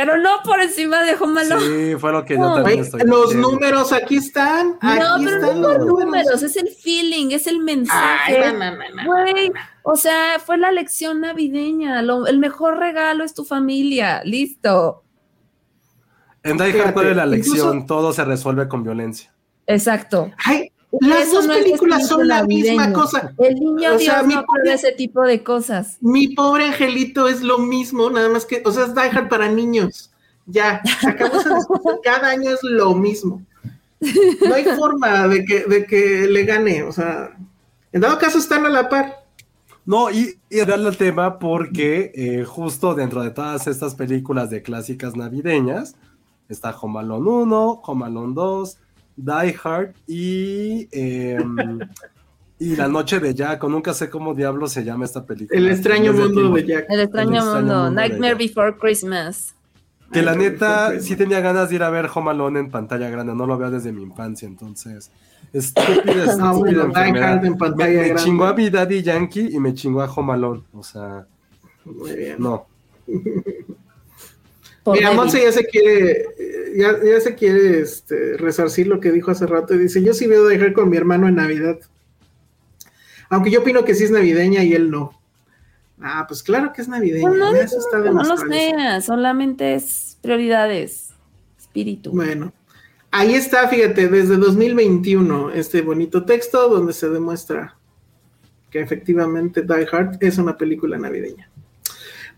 Pero 0.00 0.16
no 0.16 0.30
por 0.44 0.60
encima 0.60 1.02
de 1.02 1.16
Home 1.16 1.40
Alone. 1.40 1.60
Sí, 1.92 1.96
fue 1.98 2.12
lo 2.12 2.24
que 2.24 2.36
yo 2.36 2.54
también 2.54 2.78
estoy 2.80 3.00
los 3.04 3.22
diciendo. 3.30 3.50
números 3.50 3.92
aquí 3.92 4.18
están. 4.18 4.78
No, 4.80 4.88
Aquí 5.16 5.24
pero 5.24 5.36
están 5.40 5.60
no 5.60 5.72
los 5.74 5.86
números, 5.86 6.40
es 6.44 6.56
el 6.56 6.68
feeling, 6.68 7.32
es 7.32 7.48
el 7.48 7.58
mensaje. 7.58 8.38
Ay, 8.38 8.52
no, 8.52 8.58
no, 8.58 8.76
no, 8.76 8.94
no. 8.94 9.04
Güey, 9.04 9.50
o 9.82 9.96
sea, 9.96 10.38
fue 10.38 10.56
la 10.56 10.70
lección 10.70 11.20
navideña. 11.22 12.00
lo- 12.02 12.28
el 12.28 12.38
mejor 12.38 12.78
regalo 12.78 13.24
es 13.24 13.34
tu 13.34 13.44
familia. 13.44 14.22
Listo. 14.24 15.02
En 16.44 16.56
Die 16.58 16.66
Hard, 16.66 16.72
Fíjate, 16.72 16.92
¿cuál 16.92 17.06
es 17.08 17.16
la 17.16 17.26
lección? 17.26 17.56
incluso- 17.78 17.86
Todo 17.86 18.12
se 18.12 18.24
resuelve 18.24 18.68
con 18.68 18.84
violencia. 18.84 19.34
Exacto. 19.66 20.30
Ay, 20.44 20.70
las 21.00 21.26
Eso 21.28 21.36
dos 21.36 21.46
no 21.46 21.52
películas 21.54 22.08
son 22.08 22.26
la 22.28 22.44
misma 22.44 22.92
cosa. 22.92 23.34
El 23.38 23.54
niño 23.56 23.94
O 23.94 23.98
sea, 23.98 24.14
Dios 24.22 24.26
mi 24.26 24.34
no 24.34 24.44
pobre- 24.44 24.72
ese 24.72 24.92
tipo 24.92 25.22
de 25.22 25.42
cosas. 25.42 25.98
Mi 26.00 26.28
pobre 26.28 26.64
angelito 26.66 27.28
es 27.28 27.42
lo 27.42 27.58
mismo, 27.58 28.08
nada 28.10 28.28
más 28.28 28.46
que, 28.46 28.62
o 28.64 28.72
sea, 28.72 28.84
es 28.84 28.94
Die 28.94 29.00
Hard 29.00 29.28
para 29.28 29.48
niños. 29.50 30.10
Ya. 30.46 30.80
Cada 32.02 32.28
año 32.30 32.50
es 32.50 32.60
lo 32.62 32.94
mismo. 32.94 33.42
No 34.00 34.54
hay 34.54 34.64
forma 34.64 35.26
de 35.28 35.44
que, 35.44 35.64
de 35.64 35.84
que 35.84 36.26
le 36.28 36.44
gane, 36.44 36.84
o 36.84 36.92
sea, 36.92 37.36
en 37.92 38.00
dado 38.00 38.18
caso 38.18 38.38
están 38.38 38.64
a 38.64 38.68
la 38.68 38.88
par. 38.88 39.24
No, 39.84 40.10
y, 40.10 40.38
y 40.50 40.58
darle 40.60 40.90
el 40.90 40.96
tema 40.96 41.38
porque 41.38 42.12
eh, 42.14 42.44
justo 42.44 42.94
dentro 42.94 43.22
de 43.22 43.30
todas 43.30 43.66
estas 43.66 43.94
películas 43.94 44.50
de 44.50 44.62
clásicas 44.62 45.16
navideñas 45.16 45.96
está 46.48 46.70
Home 46.78 47.00
Alone 47.00 47.28
1, 47.28 47.82
Home 47.84 48.04
Alone 48.06 48.34
2, 48.34 48.78
Die 49.18 49.56
Hard 49.64 49.94
y, 50.06 50.88
em, 50.92 51.56
y 52.58 52.76
La 52.76 52.88
Noche 52.88 53.18
de 53.20 53.34
Jack, 53.34 53.62
o 53.64 53.68
nunca 53.68 53.92
sé 53.92 54.08
cómo 54.08 54.32
diablo 54.34 54.66
se 54.68 54.84
llama 54.84 55.04
esta 55.04 55.24
película. 55.26 55.58
El 55.58 55.68
extraño 55.68 56.12
de 56.12 56.18
mundo 56.20 56.40
Tim- 56.42 56.54
de 56.54 56.66
Jack. 56.66 56.86
El 56.88 57.00
extraño, 57.00 57.34
extraño 57.36 57.44
mundo, 57.60 57.74
mundo 57.74 57.84
de 57.84 57.90
Nightmare. 58.08 58.34
Before 58.36 58.76
Christmas. 58.78 59.54
Que 60.12 60.22
la 60.22 60.34
neta 60.34 60.98
sí 61.00 61.16
tenía 61.16 61.40
ganas 61.40 61.68
de 61.68 61.74
ir 61.74 61.82
a 61.82 61.90
ver 61.90 62.08
Home 62.14 62.30
Alone 62.30 62.60
en 62.60 62.70
pantalla 62.70 63.10
grande, 63.10 63.34
no 63.34 63.46
lo 63.46 63.58
veo 63.58 63.70
desde 63.70 63.92
mi 63.92 64.02
infancia, 64.02 64.46
entonces. 64.48 65.10
Estúpida, 65.52 65.94
estúpida 66.24 66.36
No, 66.36 66.58
bueno, 66.58 66.78
Die 66.80 66.86
enfermedad. 66.86 67.32
Hard 67.32 67.44
en 67.44 67.52
Me, 67.52 67.58
pantalla 67.58 68.00
me 68.00 68.04
grande. 68.08 68.22
chingó 68.22 68.44
a 68.46 68.54
mi 68.54 68.70
Daddy 68.70 69.02
Yankee 69.02 69.48
y 69.52 69.58
me 69.58 69.74
chingó 69.74 70.00
a 70.02 70.10
Home 70.10 70.32
Alone, 70.32 70.62
o 70.72 70.82
sea, 70.82 71.26
Muy 71.84 72.14
bien. 72.16 72.36
no. 72.38 72.66
Mira. 74.92 75.12
Monse 75.12 75.42
ya 75.42 75.52
se 75.52 75.64
quiere, 75.64 76.26
ya, 76.76 76.96
ya 77.02 77.20
se 77.20 77.34
quiere 77.34 77.80
este, 77.80 78.36
resarcir 78.36 78.86
lo 78.86 79.00
que 79.00 79.12
dijo 79.12 79.30
hace 79.30 79.46
rato 79.46 79.74
y 79.74 79.78
dice, 79.78 80.02
yo 80.02 80.14
sí 80.14 80.26
veo 80.26 80.46
dejar 80.46 80.72
con 80.72 80.88
mi 80.88 80.96
hermano 80.96 81.28
en 81.28 81.36
Navidad. 81.36 81.78
Aunque 83.28 83.50
yo 83.50 83.60
opino 83.60 83.84
que 83.84 83.94
sí 83.94 84.04
es 84.04 84.10
navideña 84.10 84.62
y 84.64 84.74
él 84.74 84.90
no. 84.90 85.18
Ah, 86.00 86.24
pues 86.28 86.42
claro 86.42 86.72
que 86.72 86.82
es 86.82 86.88
navideña. 86.88 87.28
Pues 87.28 87.38
no, 87.38 87.54
eso 87.54 87.78
está 87.78 87.98
no 87.98 88.22
los 88.22 88.44
veas, 88.44 89.04
solamente 89.04 89.74
es 89.74 90.16
prioridades, 90.22 91.10
espíritu. 91.58 92.12
Bueno, 92.12 92.52
ahí 93.10 93.34
está, 93.34 93.68
fíjate, 93.68 94.08
desde 94.08 94.36
2021, 94.36 95.50
este 95.50 95.82
bonito 95.82 96.24
texto 96.24 96.68
donde 96.68 96.92
se 96.92 97.08
demuestra 97.08 97.76
que 98.70 98.80
efectivamente 98.80 99.62
Die 99.62 99.88
Hard 99.90 100.18
es 100.20 100.38
una 100.38 100.56
película 100.56 100.98
navideña. 100.98 101.50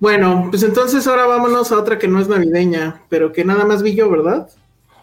Bueno, 0.01 0.49
pues 0.51 0.63
entonces 0.63 1.07
ahora 1.07 1.27
vámonos 1.27 1.71
a 1.73 1.79
otra 1.79 1.99
que 1.99 2.09
no 2.09 2.21
es 2.21 2.29
navideña, 2.29 3.03
pero 3.09 3.33
que 3.33 3.45
nada 3.45 3.65
más 3.65 3.83
vi 3.83 3.95
yo, 3.95 4.11
¿verdad? 4.11 4.49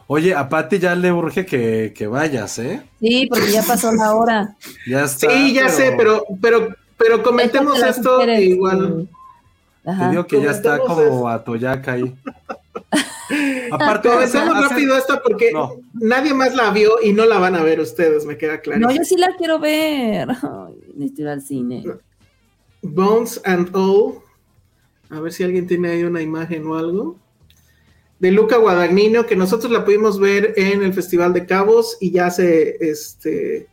Oye, 0.08 0.34
a 0.34 0.50
Pati 0.50 0.80
ya 0.80 0.96
le 0.96 1.12
urge 1.12 1.46
que, 1.46 1.94
que 1.96 2.08
vayas, 2.08 2.58
¿eh? 2.60 2.82
Sí, 3.00 3.28
porque 3.30 3.52
ya 3.52 3.62
pasó 3.64 3.92
la 3.92 4.14
hora. 4.16 4.56
Ya 4.88 5.04
está. 5.04 5.30
Sí, 5.30 5.54
ya 5.54 5.70
sé, 5.70 5.94
pero, 5.98 6.24
pero, 6.42 6.70
pero 6.98 7.22
comentemos 7.24 7.82
esto 7.84 8.14
mujeres, 8.16 8.42
igual. 8.42 9.08
Te 9.84 10.10
digo 10.10 10.26
que 10.28 10.42
ya 10.42 10.52
está 10.52 10.80
como 10.80 11.28
a 11.30 11.44
Toyaca 11.44 11.94
ahí. 11.94 12.14
Aparte, 13.72 14.10
Comentemos 14.10 14.56
hace- 14.56 14.70
rápido 14.70 14.98
esto 14.98 15.20
porque 15.24 15.52
No. 15.52 15.74
nadie 15.94 16.34
más 16.34 16.56
la 16.56 16.72
vio 16.72 17.02
y 17.04 17.12
no 17.14 17.26
la 17.26 17.38
van 17.38 17.56
a 17.56 17.64
ver 17.64 17.80
ustedes, 17.82 18.26
me 18.26 18.38
queda 18.38 18.60
claro. 18.62 18.80
No, 18.82 18.92
yo 18.92 19.04
sí 19.04 19.18
la 19.18 19.36
quiero 19.38 19.60
ver. 19.60 20.30
Ay, 20.42 20.74
necesito 20.96 21.22
ir 21.24 21.28
al 21.28 21.42
cine. 21.42 21.84
Bones 22.82 23.42
and 23.44 23.70
All. 23.76 24.20
A 25.10 25.20
ver 25.20 25.32
si 25.32 25.44
alguien 25.44 25.68
tiene 25.68 25.90
ahí 25.90 26.04
una 26.04 26.22
imagen 26.22 26.66
o 26.68 26.76
algo. 26.76 27.18
De 28.20 28.32
Luca 28.32 28.58
Guadagnino, 28.58 29.26
que 29.26 29.36
nosotros 29.36 29.72
la 29.72 29.86
pudimos 29.86 30.20
ver 30.20 30.54
en 30.58 30.84
el 30.84 30.94
Festival 30.94 31.34
de 31.34 31.46
Cabos 31.46 31.98
y 32.02 32.12
ya 32.12 32.32
se, 32.32 32.78
este, 32.80 33.68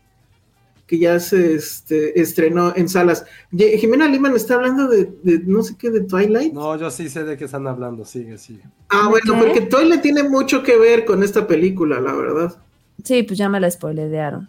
que 0.87 0.99
ya 0.99 1.19
se 1.19 1.55
este, 1.55 2.21
estrenó 2.21 2.75
en 2.77 2.89
salas. 2.89 3.25
Jimena 3.57 4.07
Lima 4.07 4.29
me 4.29 4.37
está 4.37 4.55
hablando 4.55 4.87
de, 4.89 5.11
de 5.23 5.39
no 5.41 5.63
sé 5.63 5.77
qué, 5.79 5.91
de 5.91 6.03
Twilight. 6.03 6.53
No, 6.53 6.77
yo 6.77 6.91
sí 6.91 7.09
sé 7.09 7.25
de 7.25 7.37
qué 7.39 7.47
están 7.47 7.67
hablando. 7.67 8.05
Sigue, 8.05 8.37
sigue. 8.37 8.63
Ah, 8.91 9.09
bueno, 9.09 9.33
¿Qué? 9.33 9.39
porque 9.41 9.61
Twilight 9.63 10.03
tiene 10.03 10.23
mucho 10.25 10.63
que 10.63 10.77
ver 10.77 11.05
con 11.05 11.23
esta 11.23 11.47
película, 11.47 12.01
la 12.01 12.13
verdad. 12.13 12.57
Sí, 13.03 13.23
pues 13.23 13.39
ya 13.39 13.49
me 13.49 13.61
la 13.61 13.71
spoilerearon. 13.71 14.49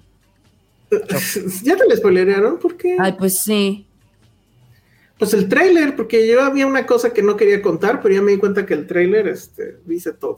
¿Ya 1.64 1.76
te 1.78 1.88
la 1.88 1.96
spoilerearon? 1.96 2.60
¿Por 2.60 2.76
qué? 2.76 2.98
Ay, 3.00 3.16
pues 3.18 3.40
sí. 3.40 3.88
Pues 5.18 5.34
el 5.34 5.48
tráiler, 5.48 5.96
porque 5.96 6.28
yo 6.28 6.42
había 6.44 6.68
una 6.68 6.86
cosa 6.86 7.14
que 7.14 7.24
no 7.24 7.38
quería 7.38 7.62
contar, 7.62 8.02
pero 8.02 8.16
ya 8.16 8.22
me 8.22 8.34
di 8.34 8.38
cuenta 8.38 8.66
que 8.66 8.74
el 8.74 8.86
tráiler 8.86 9.28
este, 9.28 9.78
dice 9.86 10.12
todo. 10.12 10.38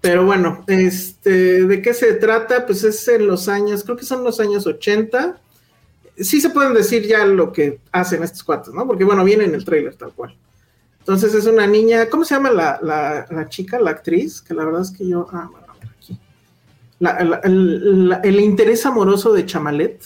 Pero 0.00 0.24
bueno, 0.24 0.64
este, 0.68 1.64
¿de 1.64 1.82
qué 1.82 1.92
se 1.92 2.14
trata? 2.14 2.64
Pues 2.64 2.84
es 2.84 3.08
en 3.08 3.26
los 3.26 3.48
años, 3.48 3.82
creo 3.82 3.96
que 3.96 4.04
son 4.04 4.22
los 4.22 4.38
años 4.38 4.66
80. 4.66 5.40
Sí 6.16 6.40
se 6.40 6.50
pueden 6.50 6.74
decir 6.74 7.02
ya 7.06 7.24
lo 7.26 7.52
que 7.52 7.80
hacen 7.90 8.22
estos 8.22 8.44
cuates, 8.44 8.72
¿no? 8.72 8.86
Porque 8.86 9.02
bueno, 9.04 9.24
viene 9.24 9.44
en 9.44 9.54
el 9.54 9.64
tráiler 9.64 9.96
tal 9.96 10.12
cual. 10.12 10.36
Entonces 11.00 11.34
es 11.34 11.46
una 11.46 11.66
niña, 11.66 12.08
¿cómo 12.08 12.24
se 12.24 12.34
llama 12.34 12.50
la, 12.50 12.78
la- 12.82 13.48
chica, 13.48 13.80
la 13.80 13.90
actriz? 13.90 14.40
Que 14.42 14.54
la 14.54 14.64
verdad 14.64 14.82
es 14.82 14.90
que 14.92 15.08
yo, 15.08 15.26
ah, 15.32 15.48
bueno, 15.50 15.66
aquí. 15.98 16.18
La- 17.00 17.40
el, 17.42 18.16
el 18.22 18.40
interés 18.40 18.86
amoroso 18.86 19.32
de 19.32 19.46
Chamalet. 19.46 20.00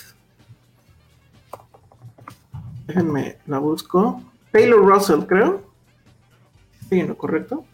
Déjenme, 2.93 3.39
la 3.47 3.59
busco. 3.59 4.23
Taylor 4.51 4.85
Russell, 4.85 5.21
creo. 5.27 5.63
Sí, 6.91 7.03
¿no? 7.03 7.17
¿Correcto? 7.17 7.65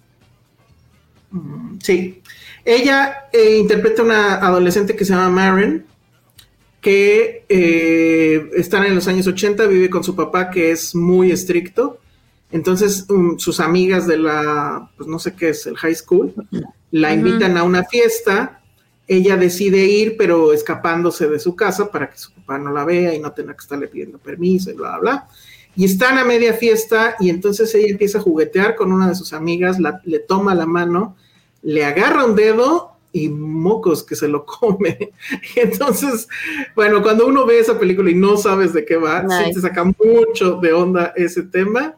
Mm, 1.33 1.79
Sí. 1.81 2.23
Ella 2.65 3.29
eh, 3.33 3.57
interpreta 3.57 4.03
a 4.03 4.05
una 4.05 4.35
adolescente 4.35 4.95
que 4.95 5.05
se 5.05 5.13
llama 5.15 5.31
Maren, 5.31 5.87
que 6.81 7.45
eh, 7.49 8.51
está 8.57 8.87
en 8.87 8.95
los 8.95 9.09
años 9.09 9.27
80, 9.27 9.67
vive 9.67 9.91
con 9.91 10.05
su 10.05 10.15
papá 10.15 10.51
que 10.51 10.71
es 10.71 10.95
muy 10.95 11.33
estricto. 11.33 11.99
Entonces, 12.53 13.07
um, 13.09 13.39
sus 13.39 13.59
amigas 13.59 14.07
de 14.07 14.19
la, 14.19 14.91
pues 14.97 15.09
no 15.09 15.19
sé 15.19 15.35
qué 15.35 15.49
es, 15.51 15.67
el 15.67 15.77
high 15.77 15.95
school, 15.95 16.33
la 16.93 17.13
invitan 17.13 17.57
a 17.57 17.65
una 17.65 17.85
fiesta. 17.85 18.58
Ella 19.09 19.37
decide 19.39 19.87
ir, 19.87 20.17
pero 20.19 20.53
escapándose 20.53 21.29
de 21.29 21.39
su 21.41 21.57
casa 21.57 21.91
para 21.91 22.11
que 22.11 22.19
su 22.19 22.31
papá 22.33 22.59
no 22.59 22.71
la 22.73 22.85
vea 22.85 23.15
y 23.15 23.19
no 23.21 23.33
tenga 23.33 23.55
que 23.55 23.63
estarle 23.63 23.89
pidiendo 23.89 24.19
permiso 24.19 24.71
y 24.71 24.75
bla, 24.75 24.91
bla, 24.99 25.01
bla. 25.01 25.29
Y 25.75 25.85
están 25.87 26.19
a 26.19 26.25
media 26.25 26.53
fiesta 26.55 27.17
y 27.19 27.31
entonces 27.31 27.75
ella 27.75 27.89
empieza 27.89 28.19
a 28.19 28.23
juguetear 28.23 28.77
con 28.77 28.93
una 28.93 29.09
de 29.09 29.15
sus 29.15 29.33
amigas, 29.33 29.79
la- 29.81 30.01
le 30.05 30.19
toma 30.19 30.55
la 30.55 30.67
mano, 30.67 31.17
le 31.63 31.85
agarra 31.85 32.25
un 32.25 32.35
dedo 32.37 32.93
y 33.13 33.31
mocos 33.31 34.05
que 34.05 34.15
se 34.15 34.29
lo 34.29 34.45
come. 34.61 35.13
Entonces, 35.57 36.29
bueno, 36.75 37.03
cuando 37.03 37.27
uno 37.27 37.47
ve 37.47 37.59
esa 37.61 37.79
película 37.79 38.11
y 38.11 38.15
no 38.15 38.37
sabes 38.37 38.73
de 38.73 38.85
qué 38.85 38.97
va, 38.97 39.23
sí 39.23 39.45
Nice. 39.47 39.55
te 39.55 39.61
saca 39.63 39.85
mucho 39.85 40.57
de 40.61 40.73
onda 40.73 41.13
ese 41.17 41.43
tema. 41.45 41.95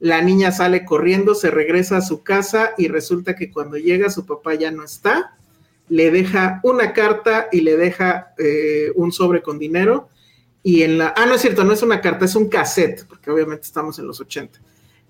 La 0.00 0.22
niña 0.22 0.52
sale 0.52 0.84
corriendo, 0.84 1.34
se 1.34 1.50
regresa 1.50 1.98
a 1.98 2.02
su 2.02 2.22
casa 2.22 2.70
y 2.78 2.88
resulta 2.88 3.34
que 3.36 3.50
cuando 3.50 3.76
llega 3.76 4.10
su 4.10 4.26
papá 4.26 4.54
ya 4.54 4.70
no 4.70 4.84
está. 4.84 5.36
Le 5.88 6.10
deja 6.10 6.60
una 6.62 6.92
carta 6.92 7.48
y 7.50 7.60
le 7.62 7.76
deja 7.76 8.34
eh, 8.38 8.92
un 8.94 9.12
sobre 9.12 9.42
con 9.42 9.58
dinero. 9.58 10.08
Y 10.62 10.82
en 10.82 10.98
la. 10.98 11.14
Ah, 11.16 11.26
no 11.26 11.34
es 11.34 11.40
cierto, 11.40 11.64
no 11.64 11.72
es 11.72 11.82
una 11.82 12.00
carta, 12.00 12.24
es 12.24 12.34
un 12.34 12.48
cassette, 12.48 13.06
porque 13.06 13.30
obviamente 13.30 13.64
estamos 13.64 13.98
en 13.98 14.06
los 14.06 14.20
80. 14.20 14.60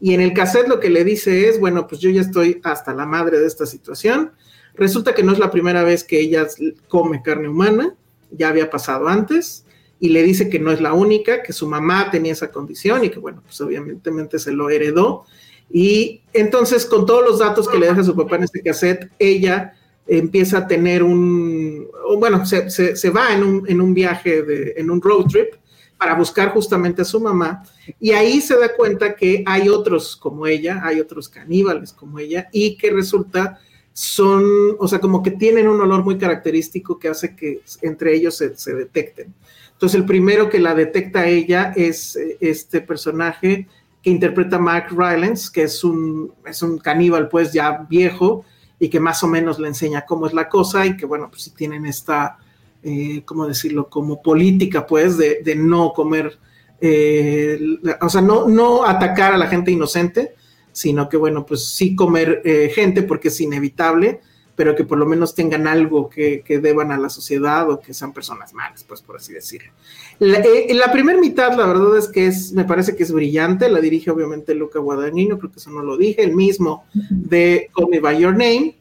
Y 0.01 0.15
en 0.15 0.21
el 0.21 0.33
cassette 0.33 0.69
lo 0.69 0.79
que 0.79 0.91
le 0.91 1.05
dice 1.05 1.49
es: 1.49 1.59
bueno, 1.59 1.87
pues 1.87 2.01
yo 2.01 2.11
ya 2.11 2.21
estoy 2.21 2.61
hasta 2.65 2.95
la 2.95 3.07
madre 3.07 3.39
de 3.41 3.47
esta 3.47 3.67
situación. 3.67 4.33
Resulta 4.75 5.15
que 5.15 5.25
no 5.25 5.33
es 5.33 5.39
la 5.39 5.51
primera 5.51 5.83
vez 5.83 6.05
que 6.05 6.21
ella 6.21 6.47
come 6.87 7.23
carne 7.23 7.49
humana, 7.49 7.97
ya 8.31 8.49
había 8.49 8.71
pasado 8.71 9.09
antes. 9.09 9.65
Y 10.01 10.11
le 10.11 10.23
dice 10.23 10.49
que 10.49 10.61
no 10.61 10.71
es 10.71 10.81
la 10.81 10.93
única, 10.93 11.43
que 11.43 11.53
su 11.53 11.67
mamá 11.67 12.13
tenía 12.13 12.33
esa 12.33 12.53
condición 12.53 13.05
y 13.05 13.11
que, 13.11 13.19
bueno, 13.19 13.43
pues 13.45 13.61
obviamente 13.61 14.39
se 14.39 14.53
lo 14.53 14.71
heredó. 14.71 15.25
Y 15.71 16.23
entonces, 16.33 16.87
con 16.87 17.05
todos 17.05 17.25
los 17.25 17.41
datos 17.41 17.69
que 17.69 17.79
le 17.79 17.89
deja 17.89 18.05
su 18.05 18.15
papá 18.15 18.37
en 18.37 18.45
este 18.45 18.63
cassette, 18.63 19.11
ella 19.19 19.75
empieza 20.09 20.59
a 20.59 20.67
tener 20.67 21.03
un, 21.03 21.87
bueno, 22.19 22.45
se, 22.47 22.71
se, 22.71 23.11
va 23.11 23.35
en 23.35 23.45
un, 23.45 23.69
en 23.69 23.81
un 23.81 23.93
viaje, 23.93 24.43
de, 24.43 24.75
en 24.77 24.91
un 24.91 25.01
road 25.03 25.27
trip 25.27 25.55
para 25.99 26.15
buscar 26.15 26.51
justamente 26.51 27.03
a 27.03 27.05
su 27.05 27.21
mamá 27.21 27.63
y 28.01 28.13
ahí 28.13 28.41
se 28.41 28.57
da 28.57 28.75
cuenta 28.75 29.15
que 29.15 29.43
hay 29.47 29.69
otros 29.69 30.17
como 30.17 30.47
ella, 30.47 30.81
hay 30.83 31.01
otros 31.01 31.29
caníbales 31.29 31.93
como 31.93 32.19
ella 32.19 32.49
y 32.53 32.77
que 32.77 32.91
resulta 32.91 33.61
son, 33.93 34.45
o 34.79 34.87
sea, 34.87 35.01
como 35.01 35.25
que 35.25 35.33
tienen 35.33 35.67
un 35.67 35.81
olor 35.81 36.05
muy 36.05 36.19
característico 36.19 37.01
que 37.01 37.09
hace 37.09 37.35
que 37.35 37.63
entre 37.83 38.15
ellos 38.15 38.37
se, 38.37 38.57
se 38.57 38.73
detecten. 38.73 39.35
Entonces 39.73 40.01
el 40.01 40.07
primero 40.07 40.49
que 40.49 40.61
la 40.61 40.75
detecta 40.75 41.27
ella 41.27 41.73
es 41.77 42.17
eh, 42.17 42.37
este 42.41 42.81
personaje 42.81 43.67
que 44.03 44.11
interpreta 44.11 44.59
Mark 44.59 44.89
Rylance, 44.91 45.51
que 45.53 45.63
es 45.63 45.83
un, 45.83 46.33
es 46.47 46.63
un 46.63 46.79
caníbal 46.79 47.29
pues 47.29 47.53
ya 47.53 47.87
viejo, 47.91 48.45
y 48.79 48.89
que 48.89 49.01
más 49.01 49.23
o 49.23 49.29
menos 49.29 49.59
le 49.59 49.69
enseña 49.69 50.07
cómo 50.07 50.27
es 50.27 50.33
la 50.33 50.49
cosa 50.49 50.87
y 50.87 50.97
que 50.97 51.07
bueno, 51.07 51.29
pues 51.31 51.43
si 51.43 51.51
tienen 51.51 51.87
esta, 51.87 52.39
eh, 52.83 53.23
¿cómo 53.25 53.47
decirlo?, 53.47 53.89
como 53.89 54.23
política 54.23 54.87
pues 54.87 55.19
de, 55.19 55.55
no 55.57 55.93
comer, 55.93 56.39
eh, 56.81 57.59
o 58.01 58.09
sea, 58.09 58.21
no, 58.21 58.47
no 58.47 58.85
atacar 58.85 59.33
a 59.33 59.39
la 59.39 59.49
gente 59.49 59.71
inocente, 59.71 60.35
sino 60.73 61.09
que 61.09 61.17
bueno, 61.17 61.45
pues 61.45 61.69
sí 61.69 61.97
comer 61.97 62.41
eh, 62.45 62.71
gente 62.73 63.03
porque 63.03 63.29
es 63.29 63.41
inevitable, 63.41 64.21
pero 64.59 64.75
que 64.75 64.83
por 64.83 64.99
lo 64.99 65.07
menos 65.07 65.37
tengan 65.37 65.69
algo 65.69 66.11
que, 66.11 66.43
deban 66.61 66.91
a 66.91 66.99
la 66.99 67.09
sociedad 67.09 67.71
o 67.71 67.79
que 67.79 67.95
sean 67.95 68.13
personas 68.13 68.53
malas, 68.53 68.83
pues 68.83 69.01
por 69.01 69.15
así 69.15 69.33
decirlo. 69.33 69.71
La, 70.19 70.43
la 70.71 70.91
primera 70.91 71.17
mitad, 71.21 71.57
la 71.57 71.65
verdad 71.65 71.97
es 71.97 72.09
que 72.09 72.27
es, 72.27 72.51
me 72.51 72.65
parece 72.65 72.97
que 72.97 73.05
es 73.05 73.13
brillante, 73.13 73.69
la 73.69 73.79
dirige 73.79 74.11
obviamente 74.11 74.57
Luca 74.57 74.81
Guadagnino, 74.81 75.39
creo 75.39 75.53
que 75.53 75.61
eso 75.61 75.71
no 75.71 75.85
lo 75.85 75.97
dije, 75.97 76.25
el 76.25 76.35
mismo 76.35 76.87
de 76.93 77.71
Call 77.73 77.87
Me 77.89 78.01
By 78.01 78.19
Your 78.19 78.33
Name, 78.33 78.75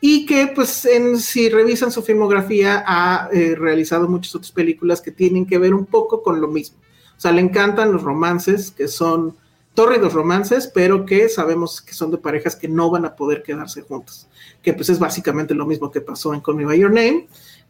y 0.00 0.26
que 0.26 0.48
pues 0.52 0.84
en, 0.84 1.16
si 1.16 1.48
revisan 1.48 1.92
su 1.92 2.02
filmografía 2.02 2.82
ha 2.84 3.28
eh, 3.32 3.54
realizado 3.56 4.08
muchas 4.08 4.34
otras 4.34 4.50
películas 4.50 5.00
que 5.00 5.12
tienen 5.12 5.46
que 5.46 5.58
ver 5.58 5.74
un 5.74 5.86
poco 5.86 6.24
con 6.24 6.40
lo 6.40 6.48
mismo. 6.48 6.76
O 7.16 7.20
sea, 7.20 7.30
le 7.30 7.40
encantan 7.40 7.92
los 7.92 8.02
romances, 8.02 8.72
que 8.72 8.88
son 8.88 9.36
tórridos 9.74 10.12
romances, 10.12 10.70
pero 10.72 11.06
que 11.06 11.28
sabemos 11.28 11.80
que 11.80 11.94
son 11.94 12.10
de 12.10 12.18
parejas 12.18 12.56
que 12.56 12.68
no 12.68 12.90
van 12.90 13.04
a 13.04 13.14
poder 13.14 13.42
quedarse 13.42 13.82
juntas, 13.82 14.28
que 14.62 14.72
pues 14.72 14.88
es 14.90 14.98
básicamente 14.98 15.54
lo 15.54 15.66
mismo 15.66 15.90
que 15.90 16.00
pasó 16.00 16.34
en 16.34 16.40
Call 16.40 16.56
Me 16.56 16.64
By 16.64 16.78
Your 16.78 16.92
Name, 16.92 17.28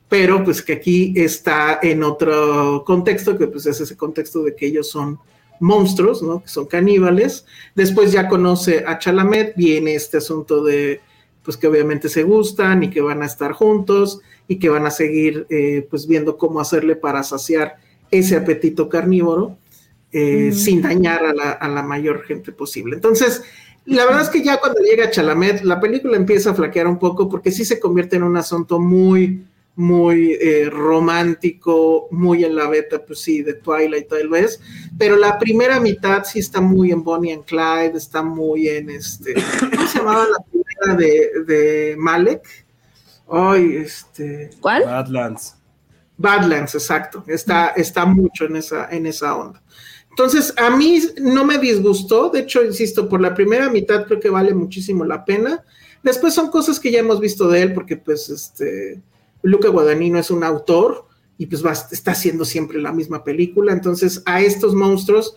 pero 0.09 0.43
pues 0.43 0.61
que 0.63 0.75
aquí 0.75 1.13
está 1.17 1.79
en 1.83 2.03
otro 2.03 2.83
contexto, 2.85 3.39
que 3.39 3.47
pues 3.47 3.67
es 3.67 3.81
ese 3.81 3.97
contexto 3.97 4.43
de 4.43 4.57
que 4.57 4.67
ellos 4.67 4.91
son 4.91 5.21
monstruos, 5.61 6.23
¿no? 6.23 6.43
Que 6.43 6.49
son 6.49 6.67
caníbales. 6.67 7.45
Después 7.77 8.11
ya 8.11 8.27
conoce 8.27 8.83
a 8.87 8.99
Chalamet, 8.99 9.55
viene 9.55 9.95
este 9.95 10.17
asunto 10.17 10.65
de, 10.65 11.01
pues 11.45 11.57
que 11.57 11.69
obviamente 11.69 12.09
se 12.09 12.25
gustan 12.25 12.83
y 12.83 12.91
que 12.91 13.03
van 13.03 13.23
a 13.23 13.27
estar 13.27 13.53
juntos 13.53 14.21
y 14.49 14.59
que 14.59 14.69
van 14.69 14.87
a 14.87 14.91
seguir, 14.91 15.47
eh, 15.49 15.87
pues 15.89 16.09
viendo 16.09 16.37
cómo 16.37 16.61
hacerle 16.61 16.97
para 16.97 17.23
saciar 17.23 17.77
ese 18.11 18.37
apetito 18.37 18.89
carnívoro 18.89 19.59
eh, 20.13 20.53
sin 20.53 20.83
dañar 20.83 21.25
a 21.25 21.35
la, 21.35 21.51
a 21.53 21.69
la 21.69 21.83
mayor 21.83 22.25
gente 22.25 22.53
posible. 22.53 22.97
Entonces, 22.97 23.43
la 23.85 24.05
verdad 24.05 24.23
es 24.23 24.29
que 24.29 24.43
ya 24.43 24.59
cuando 24.59 24.81
llega 24.81 25.11
Chalamet, 25.11 25.63
la 25.63 25.81
película 25.81 26.17
empieza 26.17 26.51
a 26.51 26.55
flaquear 26.55 26.87
un 26.87 26.99
poco 26.99 27.29
porque 27.29 27.51
sí 27.51 27.65
se 27.65 27.81
convierte 27.81 28.17
en 28.17 28.23
un 28.23 28.37
asunto 28.37 28.79
muy 28.79 29.45
muy 29.77 30.37
eh, 30.41 30.69
romántico, 30.69 32.09
muy 32.11 32.45
en 32.45 32.55
la 32.55 32.69
beta, 32.69 33.03
pues 33.03 33.21
sí, 33.21 33.43
de 33.43 33.55
Twilight 33.55 34.09
tal 34.09 34.29
vez, 34.29 34.61
pero 34.99 35.17
la 35.17 35.39
primera 35.39 35.81
mitad 35.81 36.25
sí 36.25 36.41
está 36.41 36.61
muy 36.61 36.93
en 36.93 37.03
Bonnie 37.03 37.33
and 37.33 37.45
Clyde, 37.45 37.97
está 37.97 38.23
muy 38.23 38.69
en 38.69 38.91
este, 38.91 39.35
¿cómo 39.59 39.87
se 39.87 39.99
llamaba 39.99 40.27
la 40.27 40.45
primera 40.45 40.97
de, 40.99 41.45
de 41.47 41.97
Malek? 41.97 42.43
Ay, 43.31 43.77
este... 43.77 44.51
¿Cuál? 44.61 44.85
Badlands. 44.85 45.57
Badlands, 46.19 46.75
exacto, 46.75 47.25
está, 47.27 47.69
está 47.69 48.05
mucho 48.05 48.45
en 48.45 48.57
esa, 48.57 48.87
en 48.91 49.07
esa 49.07 49.35
onda. 49.35 49.63
Entonces, 50.21 50.53
a 50.59 50.69
mí 50.69 51.01
no 51.19 51.47
me 51.47 51.57
disgustó, 51.57 52.29
de 52.29 52.41
hecho, 52.41 52.63
insisto, 52.63 53.09
por 53.09 53.23
la 53.23 53.33
primera 53.33 53.71
mitad 53.71 54.05
creo 54.05 54.21
que 54.21 54.29
vale 54.29 54.53
muchísimo 54.53 55.03
la 55.07 55.25
pena. 55.25 55.65
Después 56.03 56.35
son 56.35 56.51
cosas 56.51 56.79
que 56.79 56.91
ya 56.91 56.99
hemos 56.99 57.21
visto 57.21 57.49
de 57.49 57.63
él, 57.63 57.73
porque 57.73 57.97
pues 57.97 58.29
este 58.29 59.01
Luca 59.41 59.71
Guadagnino 59.71 60.19
es 60.19 60.31
un 60.31 60.45
autor 60.45 61.07
y 61.39 61.47
pues 61.47 61.65
está 61.91 62.11
haciendo 62.11 62.45
siempre 62.45 62.83
la 62.83 62.93
misma 62.93 63.25
película, 63.25 63.73
entonces 63.73 64.23
a 64.27 64.43
estos 64.43 64.75
monstruos 64.75 65.35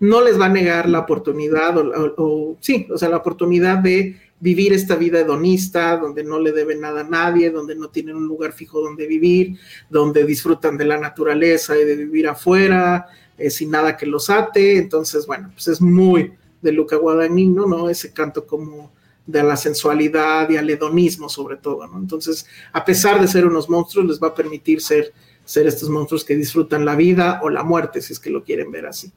no 0.00 0.20
les 0.20 0.38
va 0.38 0.44
a 0.44 0.50
negar 0.50 0.86
la 0.86 0.98
oportunidad, 0.98 1.74
o, 2.18 2.58
sí, 2.60 2.86
o 2.92 2.98
sea, 2.98 3.08
la 3.08 3.16
oportunidad 3.16 3.78
de 3.78 4.20
vivir 4.38 4.74
esta 4.74 4.96
vida 4.96 5.20
hedonista, 5.20 5.96
donde 5.96 6.22
no 6.22 6.38
le 6.38 6.52
deben 6.52 6.82
nada 6.82 7.00
a 7.00 7.08
nadie, 7.08 7.50
donde 7.50 7.74
no 7.74 7.88
tienen 7.88 8.16
un 8.16 8.28
lugar 8.28 8.52
fijo 8.52 8.82
donde 8.82 9.06
vivir, 9.06 9.56
donde 9.88 10.24
disfrutan 10.24 10.76
de 10.76 10.84
la 10.84 10.98
naturaleza 10.98 11.74
y 11.78 11.86
de 11.86 11.96
vivir 11.96 12.28
afuera, 12.28 13.06
eh, 13.38 13.50
sin 13.50 13.70
nada 13.70 13.96
que 13.96 14.06
los 14.06 14.30
ate. 14.30 14.78
Entonces, 14.78 15.26
bueno, 15.26 15.50
pues 15.52 15.68
es 15.68 15.80
muy 15.80 16.32
de 16.62 16.72
Luca 16.72 16.96
Guadagnino, 16.96 17.66
¿no? 17.66 17.88
Ese 17.88 18.12
canto 18.12 18.46
como 18.46 18.92
de 19.26 19.42
la 19.42 19.56
sensualidad 19.56 20.48
y 20.50 20.56
al 20.56 20.70
hedonismo 20.70 21.28
sobre 21.28 21.56
todo, 21.56 21.86
¿no? 21.86 21.98
Entonces, 21.98 22.46
a 22.72 22.84
pesar 22.84 23.20
de 23.20 23.28
ser 23.28 23.44
unos 23.44 23.68
monstruos, 23.68 24.06
les 24.06 24.22
va 24.22 24.28
a 24.28 24.34
permitir 24.34 24.80
ser, 24.80 25.12
ser 25.44 25.66
estos 25.66 25.88
monstruos 25.88 26.24
que 26.24 26.36
disfrutan 26.36 26.84
la 26.84 26.94
vida 26.94 27.40
o 27.42 27.50
la 27.50 27.64
muerte, 27.64 28.00
si 28.00 28.12
es 28.12 28.20
que 28.20 28.30
lo 28.30 28.44
quieren 28.44 28.70
ver 28.70 28.86
así. 28.86 29.12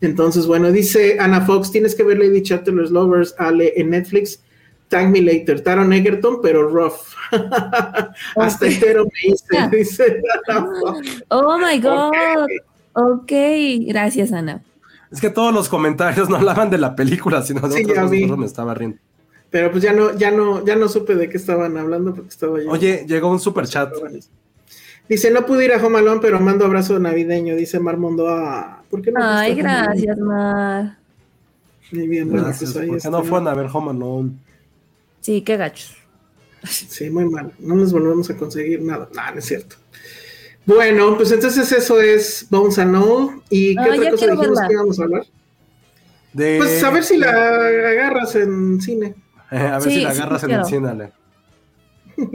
Entonces, 0.00 0.46
bueno, 0.46 0.72
dice 0.72 1.18
Ana 1.20 1.42
Fox, 1.42 1.70
tienes 1.70 1.94
que 1.94 2.02
ver 2.02 2.18
Lady 2.18 2.42
Chatterley's 2.42 2.90
Lovers, 2.90 3.34
Ale, 3.38 3.74
en 3.76 3.90
Netflix, 3.90 4.42
Thank 4.88 5.10
Me 5.10 5.20
Later, 5.20 5.60
Taron 5.60 5.92
Egerton, 5.92 6.40
pero 6.42 6.66
rough. 6.66 7.14
Hasta 8.36 8.66
entero 8.66 9.04
me 9.04 9.32
hice, 9.32 9.68
dice 9.76 10.22
Ana 10.48 10.66
Fox. 10.80 11.24
Oh, 11.28 11.58
my 11.58 11.78
God. 11.78 12.48
Ok, 12.92 13.32
gracias, 13.86 14.32
Ana. 14.32 14.62
Es 15.10 15.20
que 15.20 15.30
todos 15.30 15.52
los 15.52 15.68
comentarios 15.68 16.28
no 16.28 16.36
hablaban 16.36 16.70
de 16.70 16.78
la 16.78 16.94
película, 16.94 17.42
sino 17.42 17.68
de 17.68 17.78
sí, 17.78 17.84
otras 17.84 18.10
cosas, 18.10 18.38
me 18.38 18.46
estaba 18.46 18.74
riendo. 18.74 18.98
Pero 19.50 19.72
pues 19.72 19.82
ya 19.82 19.92
no, 19.92 20.16
ya 20.16 20.30
no, 20.30 20.64
ya 20.64 20.76
no 20.76 20.88
supe 20.88 21.16
de 21.16 21.28
qué 21.28 21.36
estaban 21.36 21.76
hablando 21.76 22.14
porque 22.14 22.28
estaba 22.28 22.62
yo. 22.62 22.70
Oye, 22.70 23.04
llegó 23.08 23.30
un 23.30 23.40
super 23.40 23.66
chat. 23.66 23.92
Dice, 25.08 25.32
no 25.32 25.44
pude 25.44 25.64
ir 25.64 25.72
a 25.72 25.80
Jomalón, 25.80 26.20
pero 26.20 26.38
mando 26.38 26.64
abrazo 26.64 27.00
navideño, 27.00 27.56
dice 27.56 27.80
Marmondo. 27.80 28.28
Ah, 28.28 28.84
¿por 28.88 29.02
qué 29.02 29.10
no? 29.10 29.18
Ay, 29.20 29.56
gracias, 29.56 30.16
Mar. 30.18 30.98
Muy 31.90 32.06
bien, 32.06 32.30
gracias. 32.30 32.72
Pues 32.72 32.86
¿Por 32.86 33.00
qué 33.00 33.10
no 33.10 33.24
fueron 33.24 33.48
a 33.48 33.54
ver 33.54 33.68
Home 33.72 34.30
Sí, 35.20 35.42
qué 35.42 35.56
gachos. 35.56 35.96
Sí, 36.62 37.10
muy 37.10 37.24
mal. 37.24 37.52
No 37.58 37.74
nos 37.74 37.92
volvemos 37.92 38.30
a 38.30 38.36
conseguir 38.36 38.82
nada. 38.82 39.08
No, 39.12 39.32
no 39.32 39.38
es 39.38 39.44
cierto. 39.46 39.76
Bueno, 40.66 41.16
pues 41.16 41.32
entonces 41.32 41.72
eso 41.72 42.00
es 42.00 42.46
Bones 42.50 42.78
and 42.78 42.94
All. 42.96 43.42
¿Y 43.50 43.74
qué 43.74 43.90
otra 43.90 44.10
cosa 44.10 44.26
dijimos 44.26 44.60
que 44.66 44.72
íbamos 44.72 45.00
a 45.00 45.02
hablar? 45.02 45.26
Pues 46.32 46.84
a 46.84 46.90
ver 46.90 47.04
si 47.04 47.16
la 47.18 47.30
agarras 47.30 48.36
en 48.36 48.80
cine. 48.80 49.14
a 49.50 49.78
ver 49.78 49.82
si 49.82 50.00
la 50.00 50.10
agarras 50.10 50.44
en 50.44 50.50
el 50.52 50.64
cine, 50.64 51.12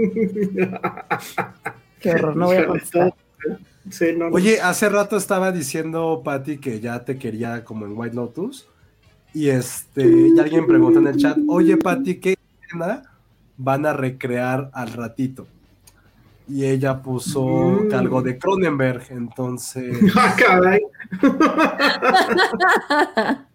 Qué 2.00 2.12
horror, 2.12 2.36
no 2.36 2.48
voy 2.48 2.58
a 2.58 2.68
contestar. 2.68 3.14
Oye, 4.32 4.60
hace 4.62 4.90
rato 4.90 5.16
estaba 5.16 5.52
diciendo 5.52 6.22
Patty 6.24 6.58
que 6.58 6.80
ya 6.80 7.06
te 7.06 7.18
quería 7.18 7.64
como 7.64 7.86
en 7.86 7.96
White 7.96 8.16
Lotus. 8.16 8.68
Y 9.34 9.50
este, 9.50 10.04
y 10.06 10.40
alguien 10.40 10.66
pregunta 10.66 11.00
en 11.00 11.08
el 11.08 11.18
chat, 11.18 11.38
oye 11.48 11.78
Patty, 11.78 12.16
¿qué 12.16 12.38
escena 12.64 13.04
van 13.58 13.86
a 13.86 13.94
recrear 13.94 14.72
al 14.74 14.94
ratito? 14.94 15.46
Y 16.48 16.66
ella 16.66 17.02
puso 17.02 17.44
mm. 17.44 17.94
algo 17.94 18.22
de 18.22 18.38
Cronenberg, 18.38 19.08
entonces. 19.10 19.98
¡Ah, 20.16 20.36
caray! 20.38 20.82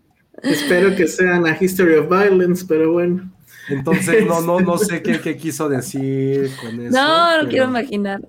Espero 0.42 0.96
que 0.96 1.06
sean 1.06 1.46
a 1.46 1.56
History 1.58 1.94
of 1.94 2.08
Violence, 2.08 2.64
pero 2.66 2.92
bueno. 2.92 3.30
Entonces, 3.68 4.26
no, 4.26 4.40
no, 4.40 4.60
no 4.60 4.78
sé 4.78 5.02
qué, 5.02 5.20
qué 5.22 5.36
quiso 5.36 5.68
decir 5.68 6.50
con 6.60 6.80
eso. 6.80 6.96
No, 6.96 7.42
no 7.42 7.48
quiero 7.48 7.66
imaginar. 7.66 8.22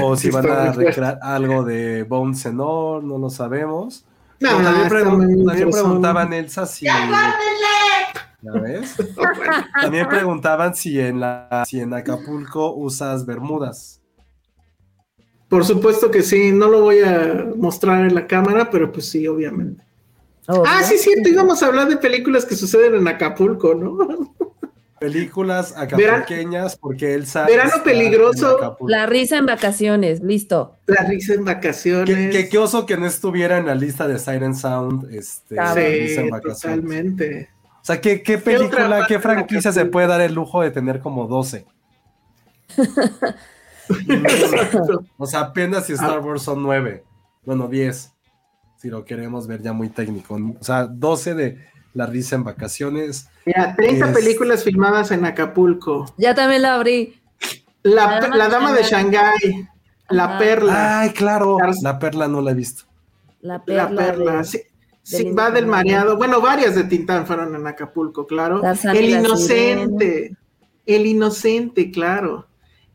O 0.00 0.16
si 0.16 0.30
van 0.30 0.50
a 0.50 0.72
recrear 0.72 1.18
algo 1.20 1.64
de 1.64 2.04
Bones 2.04 2.40
Senor, 2.40 3.04
no 3.04 3.18
lo 3.18 3.28
sabemos. 3.28 4.06
No, 4.40 4.62
también, 4.62 5.44
también 5.44 5.70
preguntaban 5.70 6.32
Elsa 6.32 6.64
si. 6.64 6.86
¿Ya 6.86 7.34
ves? 8.42 8.96
También 9.82 10.08
preguntaban 10.08 10.74
si 10.74 11.00
en, 11.00 11.20
la, 11.20 11.64
si 11.66 11.80
en 11.80 11.92
Acapulco 11.94 12.74
usas 12.74 13.26
bermudas. 13.26 14.00
Por 15.48 15.64
supuesto 15.64 16.10
que 16.10 16.22
sí, 16.22 16.52
no 16.52 16.68
lo 16.68 16.82
voy 16.82 17.00
a 17.00 17.46
mostrar 17.56 18.04
en 18.04 18.14
la 18.14 18.26
cámara, 18.26 18.70
pero 18.70 18.92
pues 18.92 19.08
sí, 19.08 19.26
obviamente. 19.26 19.82
Ah, 20.46 20.82
sí, 20.82 20.96
cierto, 20.98 21.28
íbamos 21.28 21.62
a 21.62 21.66
hablar 21.66 21.88
de 21.88 21.96
películas 21.96 22.44
que 22.44 22.54
suceden 22.54 22.94
en 22.94 23.08
Acapulco, 23.08 23.74
¿no? 23.74 24.34
Películas 24.98 25.74
acapulqueñas, 25.76 26.76
porque 26.76 27.14
él 27.14 27.26
sabe. 27.26 27.52
Verano 27.52 27.82
peligroso. 27.84 28.76
La 28.86 29.06
risa 29.06 29.36
en 29.36 29.46
vacaciones, 29.46 30.22
listo. 30.22 30.76
La 30.86 31.04
risa 31.04 31.34
en 31.34 31.44
vacaciones. 31.44 32.34
Qué, 32.34 32.48
qué, 32.48 32.58
oso 32.58 32.86
que 32.86 32.96
no 32.96 33.06
estuviera 33.06 33.58
en 33.58 33.66
la 33.66 33.74
lista 33.74 34.08
de 34.08 34.18
Siren 34.18 34.54
Sound. 34.54 35.12
Este, 35.14 35.56
sí, 36.08 36.30
totalmente. 36.42 37.50
O 37.88 37.90
sea, 37.90 38.02
¿qué, 38.02 38.22
qué 38.22 38.36
película, 38.36 39.06
qué, 39.08 39.18
franquicia 39.18 39.72
se 39.72 39.86
puede 39.86 40.06
dar 40.06 40.20
el 40.20 40.34
lujo 40.34 40.60
de 40.60 40.70
tener 40.70 41.00
como 41.00 41.26
12? 41.26 41.64
o 45.16 45.26
sea, 45.26 45.40
apenas 45.40 45.86
si 45.86 45.94
Star 45.94 46.18
Wars 46.18 46.42
son 46.42 46.62
9. 46.62 47.02
Bueno, 47.46 47.66
10. 47.66 48.12
Si 48.76 48.90
lo 48.90 49.06
queremos 49.06 49.46
ver 49.46 49.62
ya 49.62 49.72
muy 49.72 49.88
técnico. 49.88 50.34
O 50.34 50.62
sea, 50.62 50.84
12 50.84 51.34
de 51.34 51.66
La 51.94 52.04
risa 52.04 52.36
en 52.36 52.44
vacaciones. 52.44 53.30
Mira, 53.46 53.74
30 53.74 54.12
películas 54.12 54.64
filmadas 54.64 55.10
en 55.10 55.24
Acapulco. 55.24 56.12
Ya 56.18 56.34
también 56.34 56.60
la 56.60 56.74
abrí. 56.74 57.18
La, 57.84 58.20
Dama, 58.50 58.74
de 58.74 58.82
Shanghái. 58.82 59.66
La 60.10 60.36
Perla. 60.36 61.00
Ay, 61.00 61.10
claro. 61.14 61.56
La 61.80 61.98
Perla 61.98 62.28
no 62.28 62.42
la 62.42 62.50
he 62.50 62.54
visto. 62.54 62.84
La 63.40 63.64
Perla. 63.64 63.90
La 63.90 63.96
Perla. 63.96 64.44
Sí. 64.44 64.60
Sí, 65.08 65.30
va 65.30 65.50
del 65.50 65.66
mareado. 65.66 66.18
Bueno, 66.18 66.42
varias 66.42 66.74
de 66.74 66.84
Tintán 66.84 67.26
fueron 67.26 67.54
en 67.54 67.66
Acapulco, 67.66 68.26
claro. 68.26 68.60
El 68.92 69.08
inocente. 69.08 70.36
El 70.84 71.06
inocente, 71.06 71.90
claro. 71.90 72.46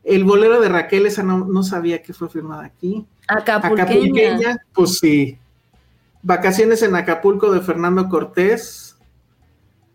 El 0.04 0.22
bolero 0.22 0.60
de 0.60 0.68
Raquel, 0.68 1.06
esa 1.06 1.24
no, 1.24 1.62
sabía 1.64 2.02
que 2.02 2.12
fue 2.12 2.28
filmada 2.28 2.66
aquí. 2.66 3.04
Acapulqueña. 3.26 4.58
Pues 4.72 4.98
sí. 4.98 5.36
Vacaciones 6.22 6.82
en 6.82 6.94
Acapulco 6.94 7.50
de 7.50 7.60
Fernando 7.60 8.08
Cortés. 8.08 8.96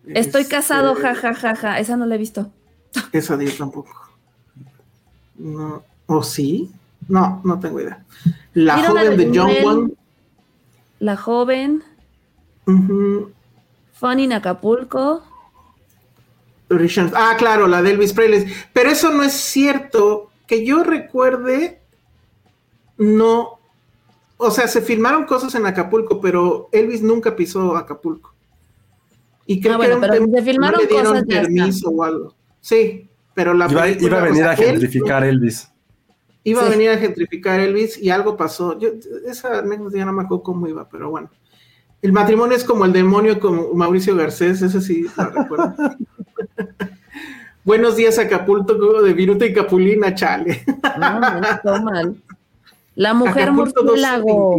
Estoy 0.05 0.43
casado, 0.43 0.95
jajajaja. 0.95 1.31
Este, 1.31 1.37
ja, 1.37 1.55
ja, 1.55 1.73
ja. 1.73 1.79
Esa 1.79 1.95
no 1.95 2.05
la 2.05 2.15
he 2.15 2.17
visto. 2.17 2.51
Esa 3.13 3.41
yo 3.41 3.57
tampoco. 3.57 3.95
No. 5.37 5.83
¿O 6.05 6.21
sí? 6.21 6.69
No, 7.07 7.39
no 7.45 7.57
tengo 7.61 7.79
idea. 7.79 8.03
La 8.55 8.77
joven 8.83 9.15
de 9.15 9.31
John 9.33 9.51
Wayne. 9.63 9.93
La 10.99 11.15
joven. 11.15 11.83
Funny 13.93 14.23
en 14.23 14.33
Acapulco. 14.33 15.23
Ah, 17.15 17.35
claro, 17.37 17.67
la 17.67 17.81
de 17.81 17.91
Elvis 17.91 18.13
Presley. 18.13 18.53
Pero 18.73 18.89
eso 18.89 19.11
no 19.11 19.23
es 19.23 19.33
cierto. 19.33 20.29
Que 20.45 20.65
yo 20.65 20.83
recuerde, 20.83 21.81
no. 22.97 23.59
O 24.37 24.51
sea, 24.51 24.67
se 24.67 24.81
filmaron 24.81 25.25
cosas 25.25 25.53
en 25.55 25.65
Acapulco, 25.65 26.21
pero 26.21 26.69
Elvis 26.71 27.01
nunca 27.01 27.35
pisó 27.35 27.75
Acapulco. 27.75 28.33
Y 29.45 29.59
creo 29.59 29.75
ah, 29.75 29.77
bueno, 29.77 29.95
que 29.99 30.07
pero 30.07 30.25
se 30.25 30.41
filmaron 30.43 30.81
no 30.81 30.87
le 30.87 31.03
cosas 31.03 31.25
permiso 31.25 31.89
o 31.89 32.03
algo. 32.03 32.35
Sí, 32.61 33.09
pero 33.33 33.53
la 33.53 33.69
iba, 33.69 33.89
iba 33.89 34.19
a 34.19 34.23
venir 34.23 34.43
a 34.43 34.55
gentrificar 34.55 35.23
Elvis. 35.23 35.71
Iba 36.43 36.65
a 36.65 36.69
venir 36.69 36.91
a 36.91 36.97
gentrificar 36.97 37.59
Elvis 37.59 37.97
y 37.97 38.09
algo 38.09 38.37
pasó. 38.37 38.79
Yo, 38.79 38.89
esa 39.27 39.59
anécdota 39.59 39.97
ya 39.97 40.05
no 40.05 40.13
me 40.13 40.23
acuerdo 40.23 40.43
cómo 40.43 40.67
iba, 40.67 40.87
pero 40.87 41.09
bueno. 41.09 41.29
El 42.01 42.13
matrimonio 42.13 42.55
es 42.55 42.63
como 42.63 42.85
el 42.85 42.93
demonio 42.93 43.39
con 43.39 43.75
Mauricio 43.75 44.15
Garcés, 44.15 44.61
eso 44.61 44.79
sí 44.79 45.05
lo 45.17 45.25
recuerdo. 45.25 45.75
Buenos 47.65 47.97
días, 47.97 48.17
Acapulco, 48.17 49.01
de 49.01 49.13
Viruta 49.13 49.45
y 49.45 49.53
Capulina, 49.53 50.15
chale. 50.15 50.63
No, 50.97 51.81
mal. 51.83 52.15
La 52.95 53.13
mujer 53.13 53.51
murciélago. 53.51 54.57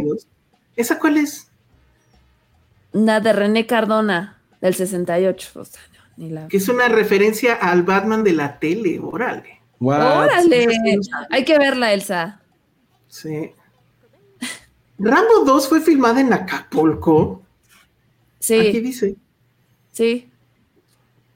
¿Esa 0.76 0.99
cuál 0.99 1.16
es? 1.16 1.51
La 2.93 3.20
de 3.20 3.32
René 3.32 3.66
Cardona, 3.66 4.38
del 4.61 4.74
68. 4.74 5.62
Que 6.49 6.57
es 6.57 6.68
una 6.68 6.88
referencia 6.88 7.55
al 7.55 7.82
Batman 7.82 8.22
de 8.22 8.32
la 8.32 8.59
tele, 8.59 9.01
órale. 9.03 9.61
Órale. 9.80 10.68
Hay 11.30 11.45
que 11.45 11.59
verla, 11.59 11.93
Elsa. 11.95 12.41
Sí. 13.09 13.53
Rambo 15.03 15.44
2 15.44 15.68
fue 15.68 15.80
filmada 15.80 16.20
en 16.20 16.32
Acapulco. 16.32 17.42
Sí. 18.38 18.59
Aquí 18.59 18.80
dice. 18.80 19.16
Sí. 19.92 20.30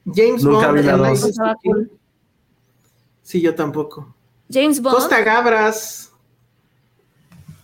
James 0.05 0.43
Bond. 0.43 1.89
Sí, 3.23 3.41
yo 3.41 3.55
tampoco. 3.55 4.13
James 4.51 4.79
Bond. 4.81 4.95
Costa 4.95 5.21
Gabras. 5.21 6.11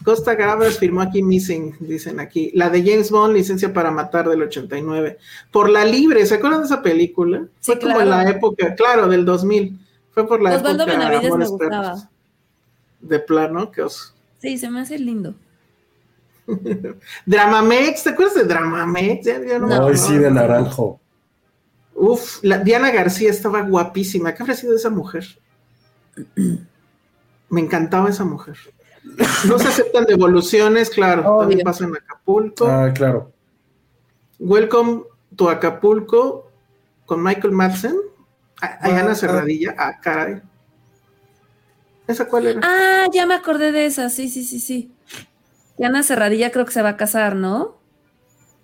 Costa 0.04 0.34
Gabras 0.34 0.80
firmó 0.80 1.02
aquí 1.02 1.22
Missing, 1.22 1.76
dicen 1.80 2.20
aquí. 2.20 2.52
La 2.56 2.72
de 2.72 2.82
James 2.84 3.12
Bond, 3.12 3.36
licencia 3.36 3.72
para 3.72 3.92
matar 3.92 4.28
del 4.28 4.42
89. 4.42 5.20
Por 5.52 5.70
la 5.70 5.86
libre, 5.86 6.26
¿se 6.26 6.36
acuerdan 6.36 6.62
de 6.62 6.66
esa 6.66 6.82
película? 6.82 7.46
Sí, 7.60 7.74
Fue 7.74 7.80
como 7.80 8.02
en 8.02 8.10
la 8.10 8.28
época, 8.28 8.74
claro, 8.74 9.08
del 9.08 9.24
2000. 9.24 9.80
Fue 10.10 10.28
por 10.28 10.42
la 10.42 10.56
Osvaldo 10.56 10.84
época 10.84 10.98
Benavides 10.98 11.36
me 11.36 11.48
gustaba. 11.48 12.10
De 13.00 13.20
plano, 13.20 13.72
qué 13.72 13.84
oso. 13.84 14.14
Sí, 14.40 14.58
se 14.58 14.70
me 14.72 14.82
hace 14.82 14.98
lindo. 14.98 15.36
Dramamex, 17.26 18.04
¿te 18.04 18.10
acuerdas 18.10 18.36
de 18.36 18.44
Dramamex? 18.46 19.28
no, 19.60 19.94
sí, 19.96 20.18
de 20.18 20.32
naranjo. 20.32 21.00
Uf, 21.94 22.40
la, 22.42 22.58
Diana 22.58 22.92
García 22.92 23.30
estaba 23.30 23.62
guapísima. 23.62 24.34
¿Qué 24.34 24.44
habría 24.44 24.56
sido 24.56 24.76
esa 24.76 24.90
mujer? 24.90 25.26
Me 27.50 27.62
encantaba 27.62 28.10
esa 28.10 28.24
mujer. 28.24 28.58
No 29.48 29.60
se 29.60 29.68
aceptan 29.68 30.06
devoluciones, 30.06 30.90
claro. 30.90 31.38
También 31.40 31.62
pasa 31.62 31.86
en 31.86 31.96
Acapulco. 31.96 32.68
Ah, 32.68 32.92
claro. 32.94 33.32
Welcome 34.40 35.04
to 35.36 35.50
Acapulco 35.50 36.52
con 37.06 37.22
Michael 37.22 37.54
Madsen. 37.54 37.96
Hay 38.62 38.94
Ana 38.94 39.16
Cerradilla. 39.16 39.76
Ah, 39.78 40.00
caray. 40.02 40.42
¿Esa 42.08 42.28
cuál 42.28 42.48
era? 42.48 42.62
Ah, 42.64 43.08
ya 43.12 43.26
me 43.26 43.34
acordé 43.34 43.72
de 43.72 43.86
esa. 43.86 44.10
Sí, 44.10 44.30
sí, 44.30 44.44
sí, 44.44 44.60
sí. 44.60 44.92
Ana 45.84 46.04
Cerradilla 46.04 46.52
creo 46.52 46.66
que 46.66 46.74
se 46.74 46.82
va 46.82 46.90
a 46.90 46.98
casar, 46.98 47.36
¿no? 47.36 47.78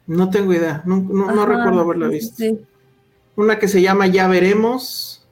No 0.06 0.30
tengo 0.30 0.54
idea, 0.54 0.84
no, 0.86 1.46
recuerdo 1.46 1.82
haberla 1.82 2.08
visto. 2.08 2.44
Una 3.36 3.60
que 3.60 3.68
se 3.68 3.82
llama 3.82 4.08
Ya 4.08 4.28
Veremos. 4.28 5.28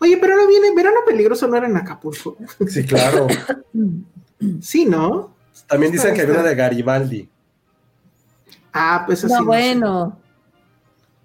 Oye, 0.00 0.16
pero 0.16 0.36
no 0.36 0.48
viene, 0.48 0.74
verano 0.74 1.00
peligroso 1.06 1.46
no 1.46 1.56
era 1.56 1.66
en 1.66 1.76
Acapulco. 1.76 2.36
Sí, 2.68 2.84
claro. 2.84 3.26
sí, 4.60 4.86
¿no? 4.86 5.34
También 5.66 5.92
dicen 5.92 6.14
que 6.14 6.22
hay 6.22 6.30
una 6.30 6.42
de 6.42 6.54
Garibaldi. 6.54 7.28
Ah, 8.72 9.04
pues 9.06 9.24
así. 9.24 9.34
No, 9.34 9.44
bueno. 9.44 10.18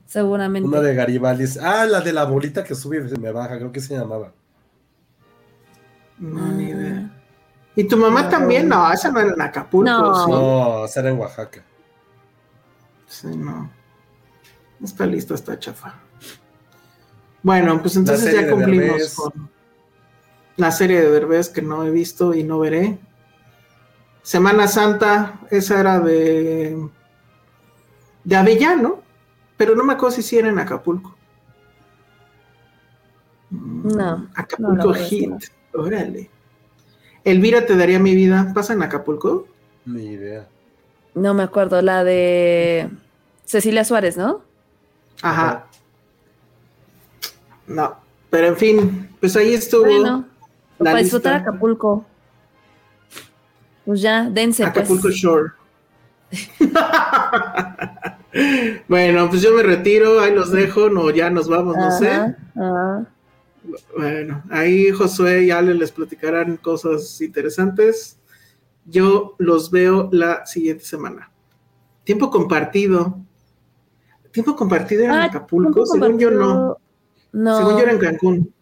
Seguramente. 0.05 0.67
Una 0.67 0.81
de 0.81 0.93
Garibaldi. 0.93 1.45
Ah, 1.61 1.85
la 1.85 2.01
de 2.01 2.13
la 2.13 2.25
bolita 2.25 2.63
que 2.63 2.75
sube 2.75 3.03
y 3.03 3.09
se 3.09 3.17
me 3.17 3.31
baja, 3.31 3.57
creo 3.57 3.71
que 3.71 3.81
se 3.81 3.97
llamaba. 3.97 4.33
No, 6.19 6.51
ni 6.51 6.69
idea. 6.69 7.14
¿Y 7.75 7.83
tu 7.85 7.97
mamá 7.97 8.29
también? 8.29 8.69
No, 8.69 8.91
esa 8.91 9.11
no 9.11 9.19
era 9.19 9.33
en 9.33 9.41
Acapulco. 9.41 9.89
No, 9.89 10.27
no 10.27 10.85
esa 10.85 10.99
era 11.01 11.09
en 11.09 11.19
Oaxaca. 11.19 11.63
Sí, 13.07 13.27
no. 13.27 13.69
Está 14.83 15.05
listo, 15.05 15.33
está 15.33 15.59
chafa. 15.59 15.95
Bueno, 17.43 17.81
pues 17.81 17.95
entonces 17.95 18.33
ya 18.33 18.49
cumplimos 18.49 19.13
con 19.15 19.49
la 20.57 20.71
serie 20.71 21.01
de 21.01 21.11
Derbez 21.11 21.49
que 21.49 21.61
no 21.61 21.83
he 21.83 21.91
visto 21.91 22.33
y 22.33 22.43
no 22.43 22.59
veré. 22.59 22.97
Semana 24.21 24.67
Santa, 24.67 25.39
esa 25.51 25.79
era 25.79 25.99
de 25.99 26.89
de 28.25 28.35
Avellano, 28.35 29.01
pero 29.55 29.75
no 29.75 29.83
me 29.85 29.93
acuerdo 29.93 30.15
si 30.17 30.23
sí 30.23 30.37
era 30.37 30.49
en 30.49 30.59
Acapulco. 30.59 31.15
No. 33.51 34.27
Acapulco 34.35 34.93
Hit, 34.93 35.31
órale. 35.73 36.29
Elvira 37.25 37.65
te 37.65 37.75
daría 37.75 37.99
mi 37.99 38.15
vida. 38.15 38.51
¿Pasa 38.53 38.73
en 38.73 38.83
Acapulco? 38.83 39.47
Ni 39.85 40.05
idea. 40.05 40.47
No 41.15 41.33
me 41.33 41.43
acuerdo, 41.43 41.81
la 41.81 42.03
de 42.03 42.89
Cecilia 43.43 43.83
Suárez, 43.83 44.15
¿no? 44.15 44.41
Ajá. 45.21 45.65
No, 47.67 47.97
pero 48.29 48.47
en 48.47 48.57
fin, 48.57 49.09
pues 49.19 49.35
ahí 49.35 49.53
estuvo. 49.53 49.85
Bueno, 49.85 50.25
para 50.77 50.99
disfrutar 50.99 51.35
Acapulco. 51.35 52.05
Pues 53.85 54.01
ya, 54.01 54.29
dense. 54.29 54.63
Pues. 54.63 54.77
Acapulco 54.77 55.09
Shore. 55.09 55.51
bueno, 58.87 59.29
pues 59.29 59.41
yo 59.41 59.53
me 59.53 59.63
retiro, 59.63 60.19
ahí 60.19 60.33
los 60.33 60.51
dejo, 60.51 60.89
no, 60.89 61.09
ya 61.09 61.29
nos 61.29 61.47
vamos, 61.47 61.77
no 61.77 61.97
sé. 61.97 62.09
Ajá. 62.09 63.05
Bueno, 63.97 64.43
ahí 64.49 64.91
Josué 64.91 65.43
y 65.45 65.51
Ale 65.51 65.73
les 65.73 65.91
platicarán 65.91 66.57
cosas 66.57 67.19
interesantes. 67.21 68.17
Yo 68.85 69.35
los 69.39 69.71
veo 69.71 70.09
la 70.11 70.45
siguiente 70.45 70.85
semana. 70.85 71.31
Tiempo 72.03 72.29
compartido. 72.29 73.19
Tiempo 74.31 74.55
compartido 74.55 75.03
era 75.05 75.13
en 75.13 75.19
Ah, 75.21 75.25
Acapulco, 75.25 75.85
según 75.85 76.19
yo 76.19 76.29
no. 76.31 76.77
No. 77.31 77.57
Según 77.57 77.73
yo 77.73 77.79
era 77.79 77.91
en 77.93 77.99
Cancún. 77.99 78.53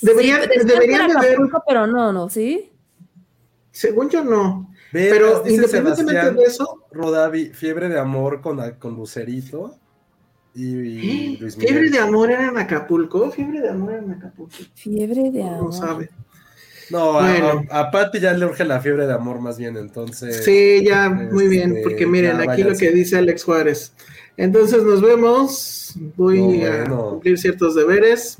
Deberían, 0.00 0.42
Sí, 0.42 0.64
deberían 0.64 1.08
de 1.08 1.14
ver, 1.20 1.38
pero 1.66 1.86
no, 1.86 2.12
no, 2.12 2.28
¿sí? 2.28 2.72
según 3.70 4.08
yo 4.08 4.24
no. 4.24 4.72
Veras, 4.92 5.18
Pero 5.18 5.28
independientemente 5.46 5.96
Sebastián 5.96 6.36
de 6.36 6.42
eso, 6.44 6.84
Rodavi, 6.92 7.50
Fiebre 7.50 7.88
de 7.88 7.98
Amor 7.98 8.40
con, 8.40 8.58
con 8.78 8.96
Lucerito 8.96 9.76
y, 10.62 10.64
y 11.34 11.36
Luis 11.38 11.56
Miguel. 11.56 11.72
Fiebre 11.74 11.90
de 11.90 11.98
amor 11.98 12.30
era 12.30 12.48
en 12.48 12.58
Acapulco. 12.58 13.30
Fiebre 13.30 13.60
de 13.60 13.68
amor 13.70 13.92
era 13.92 14.02
en 14.02 14.10
Acapulco. 14.12 14.54
Fiebre 14.74 15.30
de 15.30 15.42
No 15.44 15.56
amor. 15.58 15.72
sabe. 15.72 16.10
No, 16.90 17.18
a- 17.18 17.22
Bueno. 17.30 17.62
a, 17.70 17.80
a 17.80 17.90
Patty 17.90 18.18
ya 18.20 18.32
le 18.32 18.46
urge 18.46 18.64
la 18.64 18.80
fiebre 18.80 19.06
de 19.06 19.12
amor 19.12 19.40
más 19.40 19.58
bien, 19.58 19.76
entonces. 19.76 20.44
Sí, 20.44 20.82
ya, 20.84 21.08
muy 21.10 21.46
bien, 21.48 21.70
este, 21.76 21.82
porque 21.82 22.06
miren, 22.06 22.40
aquí 22.48 22.62
lo 22.62 22.74
que 22.76 22.90
dice 22.90 23.18
Alex 23.18 23.44
Juárez. 23.44 23.92
Entonces 24.36 24.82
nos 24.84 25.00
vemos. 25.02 25.94
Voy 26.16 26.40
No, 26.40 26.66
a 26.66 26.76
bueno. 26.78 27.10
cumplir 27.10 27.38
ciertos 27.38 27.74
deberes 27.74 28.38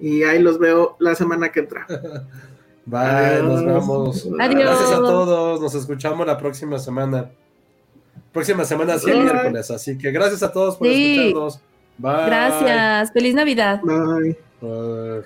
y 0.00 0.22
ahí 0.24 0.40
los 0.42 0.58
veo 0.58 0.96
la 0.98 1.14
semana 1.14 1.50
que 1.52 1.60
entra. 1.60 1.86
Bye, 2.86 3.42
nos 3.42 3.64
vemos. 3.64 4.28
Adiós. 4.40 4.60
Gracias 4.60 4.90
a 4.92 4.96
todos. 4.98 5.60
Nos 5.60 5.74
escuchamos 5.74 6.26
la 6.26 6.38
próxima 6.38 6.78
semana. 6.78 7.30
Próxima 8.36 8.64
semana, 8.66 8.98
sí, 8.98 9.10
miércoles. 9.10 9.70
Así 9.70 9.96
que 9.96 10.10
gracias 10.10 10.42
a 10.42 10.52
todos 10.52 10.76
por 10.76 10.86
Sí. 10.88 11.16
escucharnos. 11.28 11.60
Bye. 11.96 12.26
Gracias. 12.26 13.12
Feliz 13.12 13.34
Navidad. 13.34 13.80
Bye. 13.82 14.38
Bye. 14.60 15.22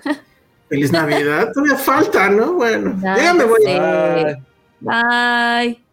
Feliz 0.69 0.91
Navidad. 0.93 1.51
Todavía 1.53 1.75
falta, 1.77 2.29
¿no? 2.29 2.53
Bueno, 2.53 2.97
Ya 3.03 3.33
me 3.33 3.43
voy. 3.43 3.59
Bye. 3.65 4.41
Bye. 4.79 5.83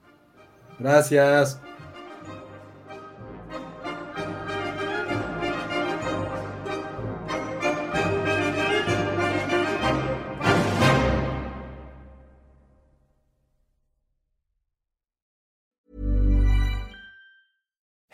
Gracias. 0.78 1.60